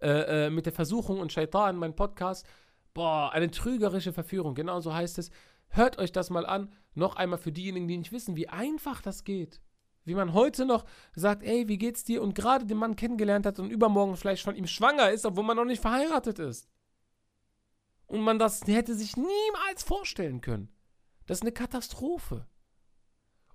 äh, 0.00 0.46
äh, 0.46 0.50
mit 0.50 0.66
der 0.66 0.72
Versuchung 0.72 1.20
und 1.20 1.32
Shaitan, 1.32 1.76
mein 1.76 1.96
Podcast. 1.96 2.46
Boah, 2.94 3.30
eine 3.32 3.50
trügerische 3.50 4.12
Verführung, 4.12 4.54
genau 4.54 4.80
so 4.80 4.94
heißt 4.94 5.18
es. 5.18 5.30
Hört 5.68 5.98
euch 5.98 6.12
das 6.12 6.30
mal 6.30 6.46
an. 6.46 6.72
Noch 6.94 7.16
einmal 7.16 7.38
für 7.38 7.52
diejenigen, 7.52 7.88
die 7.88 7.98
nicht 7.98 8.12
wissen, 8.12 8.36
wie 8.36 8.48
einfach 8.48 9.02
das 9.02 9.24
geht. 9.24 9.60
Wie 10.04 10.14
man 10.14 10.32
heute 10.32 10.64
noch 10.64 10.84
sagt, 11.14 11.42
ey, 11.42 11.68
wie 11.68 11.76
geht's 11.76 12.02
dir? 12.02 12.22
Und 12.22 12.34
gerade 12.34 12.64
den 12.64 12.78
Mann 12.78 12.96
kennengelernt 12.96 13.44
hat 13.44 13.58
und 13.58 13.70
übermorgen 13.70 14.16
vielleicht 14.16 14.42
von 14.42 14.56
ihm 14.56 14.66
schwanger 14.66 15.10
ist, 15.10 15.26
obwohl 15.26 15.44
man 15.44 15.56
noch 15.56 15.66
nicht 15.66 15.82
verheiratet 15.82 16.38
ist. 16.38 16.68
Und 18.06 18.22
man 18.22 18.38
das 18.38 18.62
hätte 18.66 18.94
sich 18.94 19.16
niemals 19.16 19.82
vorstellen 19.82 20.40
können. 20.40 20.72
Das 21.26 21.38
ist 21.38 21.42
eine 21.42 21.52
Katastrophe. 21.52 22.46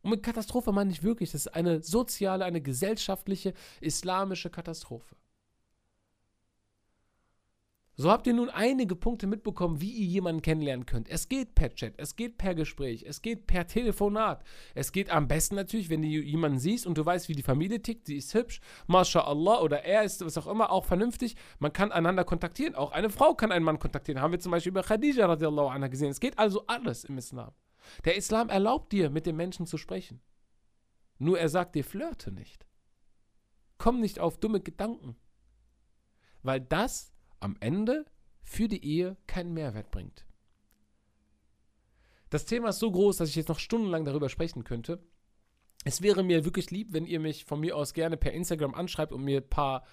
Und 0.03 0.11
mit 0.11 0.23
Katastrophe 0.23 0.71
meine 0.71 0.91
ich 0.91 1.01
wirklich, 1.01 1.31
das 1.31 1.47
ist 1.47 1.55
eine 1.55 1.81
soziale, 1.81 2.45
eine 2.45 2.61
gesellschaftliche, 2.61 3.53
islamische 3.79 4.49
Katastrophe. 4.49 5.15
So 7.95 8.09
habt 8.09 8.25
ihr 8.25 8.33
nun 8.33 8.49
einige 8.49 8.95
Punkte 8.95 9.27
mitbekommen, 9.27 9.79
wie 9.79 9.91
ihr 9.91 10.07
jemanden 10.07 10.41
kennenlernen 10.41 10.87
könnt. 10.87 11.07
Es 11.09 11.29
geht 11.29 11.53
per 11.53 11.73
Chat, 11.75 11.93
es 11.97 12.15
geht 12.15 12.37
per 12.37 12.55
Gespräch, 12.55 13.05
es 13.07 13.21
geht 13.21 13.45
per 13.45 13.67
Telefonat. 13.67 14.43
Es 14.73 14.91
geht 14.91 15.11
am 15.11 15.27
besten 15.27 15.53
natürlich, 15.55 15.91
wenn 15.91 16.01
du 16.01 16.07
jemanden 16.07 16.57
siehst 16.57 16.87
und 16.87 16.97
du 16.97 17.05
weißt, 17.05 17.29
wie 17.29 17.35
die 17.35 17.43
Familie 17.43 17.83
tickt, 17.83 18.07
sie 18.07 18.17
ist 18.17 18.33
hübsch, 18.33 18.61
MashaAllah, 18.87 19.61
oder 19.61 19.83
er 19.83 20.03
ist, 20.03 20.25
was 20.25 20.39
auch 20.39 20.47
immer, 20.47 20.71
auch 20.71 20.85
vernünftig. 20.85 21.35
Man 21.59 21.71
kann 21.71 21.91
einander 21.91 22.23
kontaktieren. 22.23 22.73
Auch 22.73 22.91
eine 22.91 23.11
Frau 23.11 23.35
kann 23.35 23.51
einen 23.51 23.63
Mann 23.63 23.77
kontaktieren. 23.77 24.21
Haben 24.21 24.31
wir 24.31 24.39
zum 24.39 24.51
Beispiel 24.51 24.71
bei 24.71 24.81
Khadija 24.81 25.27
radiallahu 25.27 25.67
anha 25.67 25.87
gesehen. 25.87 26.09
Es 26.09 26.19
geht 26.19 26.39
also 26.39 26.65
alles 26.65 27.03
im 27.03 27.19
Islam. 27.19 27.53
Der 28.05 28.15
Islam 28.15 28.49
erlaubt 28.49 28.91
dir, 28.91 29.09
mit 29.09 29.25
dem 29.25 29.35
Menschen 29.35 29.65
zu 29.65 29.77
sprechen. 29.77 30.21
Nur 31.17 31.39
er 31.39 31.49
sagt 31.49 31.75
dir, 31.75 31.83
flirte 31.83 32.31
nicht. 32.31 32.65
Komm 33.77 33.99
nicht 33.99 34.19
auf 34.19 34.37
dumme 34.37 34.61
Gedanken. 34.61 35.15
Weil 36.41 36.61
das 36.61 37.13
am 37.39 37.57
Ende 37.59 38.05
für 38.43 38.67
die 38.67 38.83
Ehe 38.83 39.17
keinen 39.27 39.53
Mehrwert 39.53 39.91
bringt. 39.91 40.25
Das 42.29 42.45
Thema 42.45 42.69
ist 42.69 42.79
so 42.79 42.91
groß, 42.91 43.17
dass 43.17 43.29
ich 43.29 43.35
jetzt 43.35 43.49
noch 43.49 43.59
stundenlang 43.59 44.05
darüber 44.05 44.27
sprechen 44.27 44.63
könnte. 44.63 45.03
Es 45.85 46.01
wäre 46.01 46.23
mir 46.23 46.45
wirklich 46.45 46.71
lieb, 46.71 46.87
wenn 46.91 47.05
ihr 47.05 47.19
mich 47.19 47.45
von 47.45 47.59
mir 47.59 47.75
aus 47.75 47.93
gerne 47.93 48.17
per 48.17 48.33
Instagram 48.33 48.73
anschreibt 48.73 49.11
und 49.11 49.23
mir 49.23 49.41
ein 49.41 49.49
paar 49.49 49.85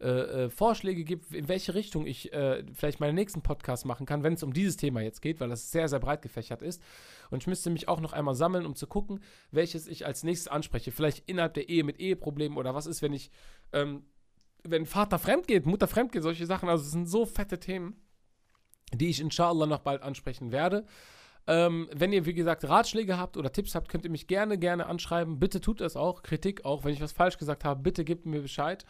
äh, 0.00 0.06
äh, 0.44 0.50
Vorschläge 0.50 1.04
gibt, 1.04 1.32
in 1.32 1.48
welche 1.48 1.74
Richtung 1.74 2.06
ich 2.06 2.32
äh, 2.32 2.64
vielleicht 2.72 3.00
meinen 3.00 3.14
nächsten 3.14 3.42
Podcast 3.42 3.86
machen 3.86 4.06
kann, 4.06 4.22
wenn 4.22 4.34
es 4.34 4.42
um 4.42 4.52
dieses 4.52 4.76
Thema 4.76 5.00
jetzt 5.00 5.22
geht, 5.22 5.40
weil 5.40 5.48
das 5.48 5.70
sehr, 5.70 5.88
sehr 5.88 6.00
breit 6.00 6.22
gefächert 6.22 6.62
ist. 6.62 6.82
Und 7.30 7.42
ich 7.42 7.46
müsste 7.46 7.70
mich 7.70 7.88
auch 7.88 8.00
noch 8.00 8.12
einmal 8.12 8.34
sammeln, 8.34 8.66
um 8.66 8.74
zu 8.74 8.86
gucken, 8.86 9.20
welches 9.50 9.86
ich 9.86 10.04
als 10.06 10.24
nächstes 10.24 10.48
anspreche. 10.48 10.90
Vielleicht 10.90 11.28
innerhalb 11.28 11.54
der 11.54 11.68
Ehe 11.68 11.84
mit 11.84 12.00
Eheproblemen 12.00 12.58
oder 12.58 12.74
was 12.74 12.86
ist, 12.86 13.02
wenn 13.02 13.12
ich 13.12 13.30
ähm, 13.72 14.04
wenn 14.64 14.86
Vater 14.86 15.18
fremd 15.18 15.46
geht, 15.46 15.66
Mutter 15.66 15.86
fremd 15.86 16.12
geht, 16.12 16.22
solche 16.22 16.46
Sachen. 16.46 16.68
Also 16.68 16.84
es 16.84 16.90
sind 16.90 17.06
so 17.06 17.26
fette 17.26 17.60
Themen, 17.60 17.96
die 18.92 19.10
ich 19.10 19.20
inshallah 19.20 19.66
noch 19.66 19.80
bald 19.80 20.02
ansprechen 20.02 20.52
werde. 20.52 20.86
Ähm, 21.46 21.88
wenn 21.92 22.12
ihr, 22.12 22.24
wie 22.24 22.32
gesagt, 22.32 22.64
Ratschläge 22.64 23.18
habt 23.18 23.36
oder 23.36 23.52
Tipps 23.52 23.74
habt, 23.74 23.90
könnt 23.90 24.04
ihr 24.04 24.10
mich 24.10 24.26
gerne, 24.26 24.58
gerne 24.58 24.86
anschreiben. 24.86 25.38
Bitte 25.38 25.60
tut 25.60 25.80
das 25.80 25.94
auch. 25.94 26.22
Kritik 26.22 26.64
auch. 26.64 26.84
Wenn 26.84 26.94
ich 26.94 27.02
was 27.02 27.12
falsch 27.12 27.36
gesagt 27.36 27.64
habe, 27.64 27.82
bitte 27.82 28.04
gebt 28.04 28.24
mir 28.24 28.40
Bescheid. 28.40 28.86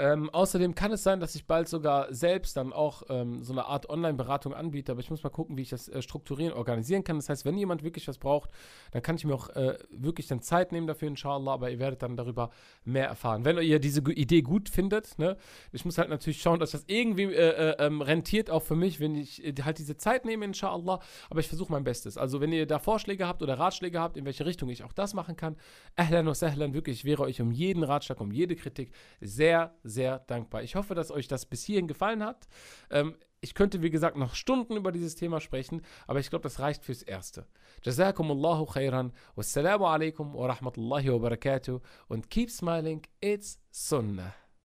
Ähm, 0.00 0.30
außerdem 0.30 0.74
kann 0.74 0.92
es 0.92 1.02
sein, 1.02 1.20
dass 1.20 1.34
ich 1.34 1.46
bald 1.46 1.68
sogar 1.68 2.12
selbst 2.12 2.56
dann 2.56 2.72
auch 2.72 3.02
ähm, 3.10 3.42
so 3.42 3.52
eine 3.52 3.66
Art 3.66 3.90
Online-Beratung 3.90 4.54
anbiete, 4.54 4.92
aber 4.92 5.02
ich 5.02 5.10
muss 5.10 5.22
mal 5.22 5.28
gucken, 5.28 5.58
wie 5.58 5.62
ich 5.62 5.68
das 5.68 5.88
äh, 5.88 6.00
strukturieren, 6.00 6.54
organisieren 6.54 7.04
kann. 7.04 7.16
Das 7.16 7.28
heißt, 7.28 7.44
wenn 7.44 7.58
jemand 7.58 7.82
wirklich 7.82 8.08
was 8.08 8.16
braucht, 8.16 8.48
dann 8.92 9.02
kann 9.02 9.16
ich 9.16 9.26
mir 9.26 9.34
auch 9.34 9.50
äh, 9.50 9.76
wirklich 9.90 10.26
dann 10.26 10.40
Zeit 10.40 10.72
nehmen 10.72 10.86
dafür, 10.86 11.08
inshallah, 11.08 11.52
aber 11.52 11.70
ihr 11.70 11.78
werdet 11.78 12.02
dann 12.02 12.16
darüber 12.16 12.48
mehr 12.82 13.08
erfahren. 13.08 13.44
Wenn 13.44 13.58
ihr 13.58 13.78
diese 13.78 14.00
Idee 14.00 14.40
gut 14.40 14.70
findet, 14.70 15.18
ne, 15.18 15.36
ich 15.70 15.84
muss 15.84 15.98
halt 15.98 16.08
natürlich 16.08 16.40
schauen, 16.40 16.60
dass 16.60 16.70
das 16.70 16.84
irgendwie 16.86 17.24
äh, 17.24 17.72
äh 17.72 17.76
ähm, 17.78 18.00
rentiert 18.00 18.48
auch 18.48 18.62
für 18.62 18.76
mich, 18.76 19.00
wenn 19.00 19.14
ich 19.14 19.44
äh, 19.44 19.52
halt 19.62 19.78
diese 19.78 19.98
Zeit 19.98 20.24
nehme, 20.24 20.46
inshallah, 20.46 21.00
aber 21.28 21.40
ich 21.40 21.48
versuche 21.48 21.72
mein 21.72 21.84
Bestes. 21.84 22.16
Also, 22.16 22.40
wenn 22.40 22.52
ihr 22.52 22.66
da 22.66 22.78
Vorschläge 22.78 23.26
habt 23.26 23.42
oder 23.42 23.58
Ratschläge 23.58 24.00
habt, 24.00 24.16
in 24.16 24.24
welche 24.24 24.46
Richtung 24.46 24.70
ich 24.70 24.82
auch 24.82 24.94
das 24.94 25.12
machen 25.12 25.36
kann, 25.36 25.56
ahlan 25.94 26.24
wa 26.24 26.34
sahlan, 26.34 26.72
wirklich, 26.72 27.00
ich 27.00 27.04
wäre 27.04 27.22
euch 27.22 27.42
um 27.42 27.50
jeden 27.50 27.84
Ratschlag, 27.84 28.18
um 28.18 28.32
jede 28.32 28.56
Kritik 28.56 28.92
sehr, 29.20 29.74
sehr 29.82 29.89
sehr 29.90 30.20
dankbar. 30.20 30.62
Ich 30.62 30.74
hoffe, 30.74 30.94
dass 30.94 31.10
euch 31.10 31.28
das 31.28 31.46
bis 31.46 31.64
hierhin 31.64 31.88
gefallen 31.88 32.24
hat. 32.24 32.48
Ähm, 32.90 33.16
ich 33.42 33.54
könnte, 33.54 33.82
wie 33.82 33.90
gesagt, 33.90 34.16
noch 34.16 34.34
Stunden 34.34 34.76
über 34.76 34.92
dieses 34.92 35.14
Thema 35.14 35.40
sprechen, 35.40 35.82
aber 36.06 36.20
ich 36.20 36.28
glaube, 36.28 36.42
das 36.42 36.60
reicht 36.60 36.84
fürs 36.84 37.02
Erste. 37.02 37.46
Jazakumullahu 37.82 38.66
khairan. 38.66 39.12
Wassalamu 39.34 39.86
alaikum 39.86 40.34
wa 40.34 40.46
rahmatullahi 40.46 41.10
wa 41.10 41.18
barakatuh. 41.18 41.80
Und 42.08 42.28
keep 42.28 42.50
smiling, 42.50 43.02
it's 43.20 43.58
Sunnah. 43.70 44.34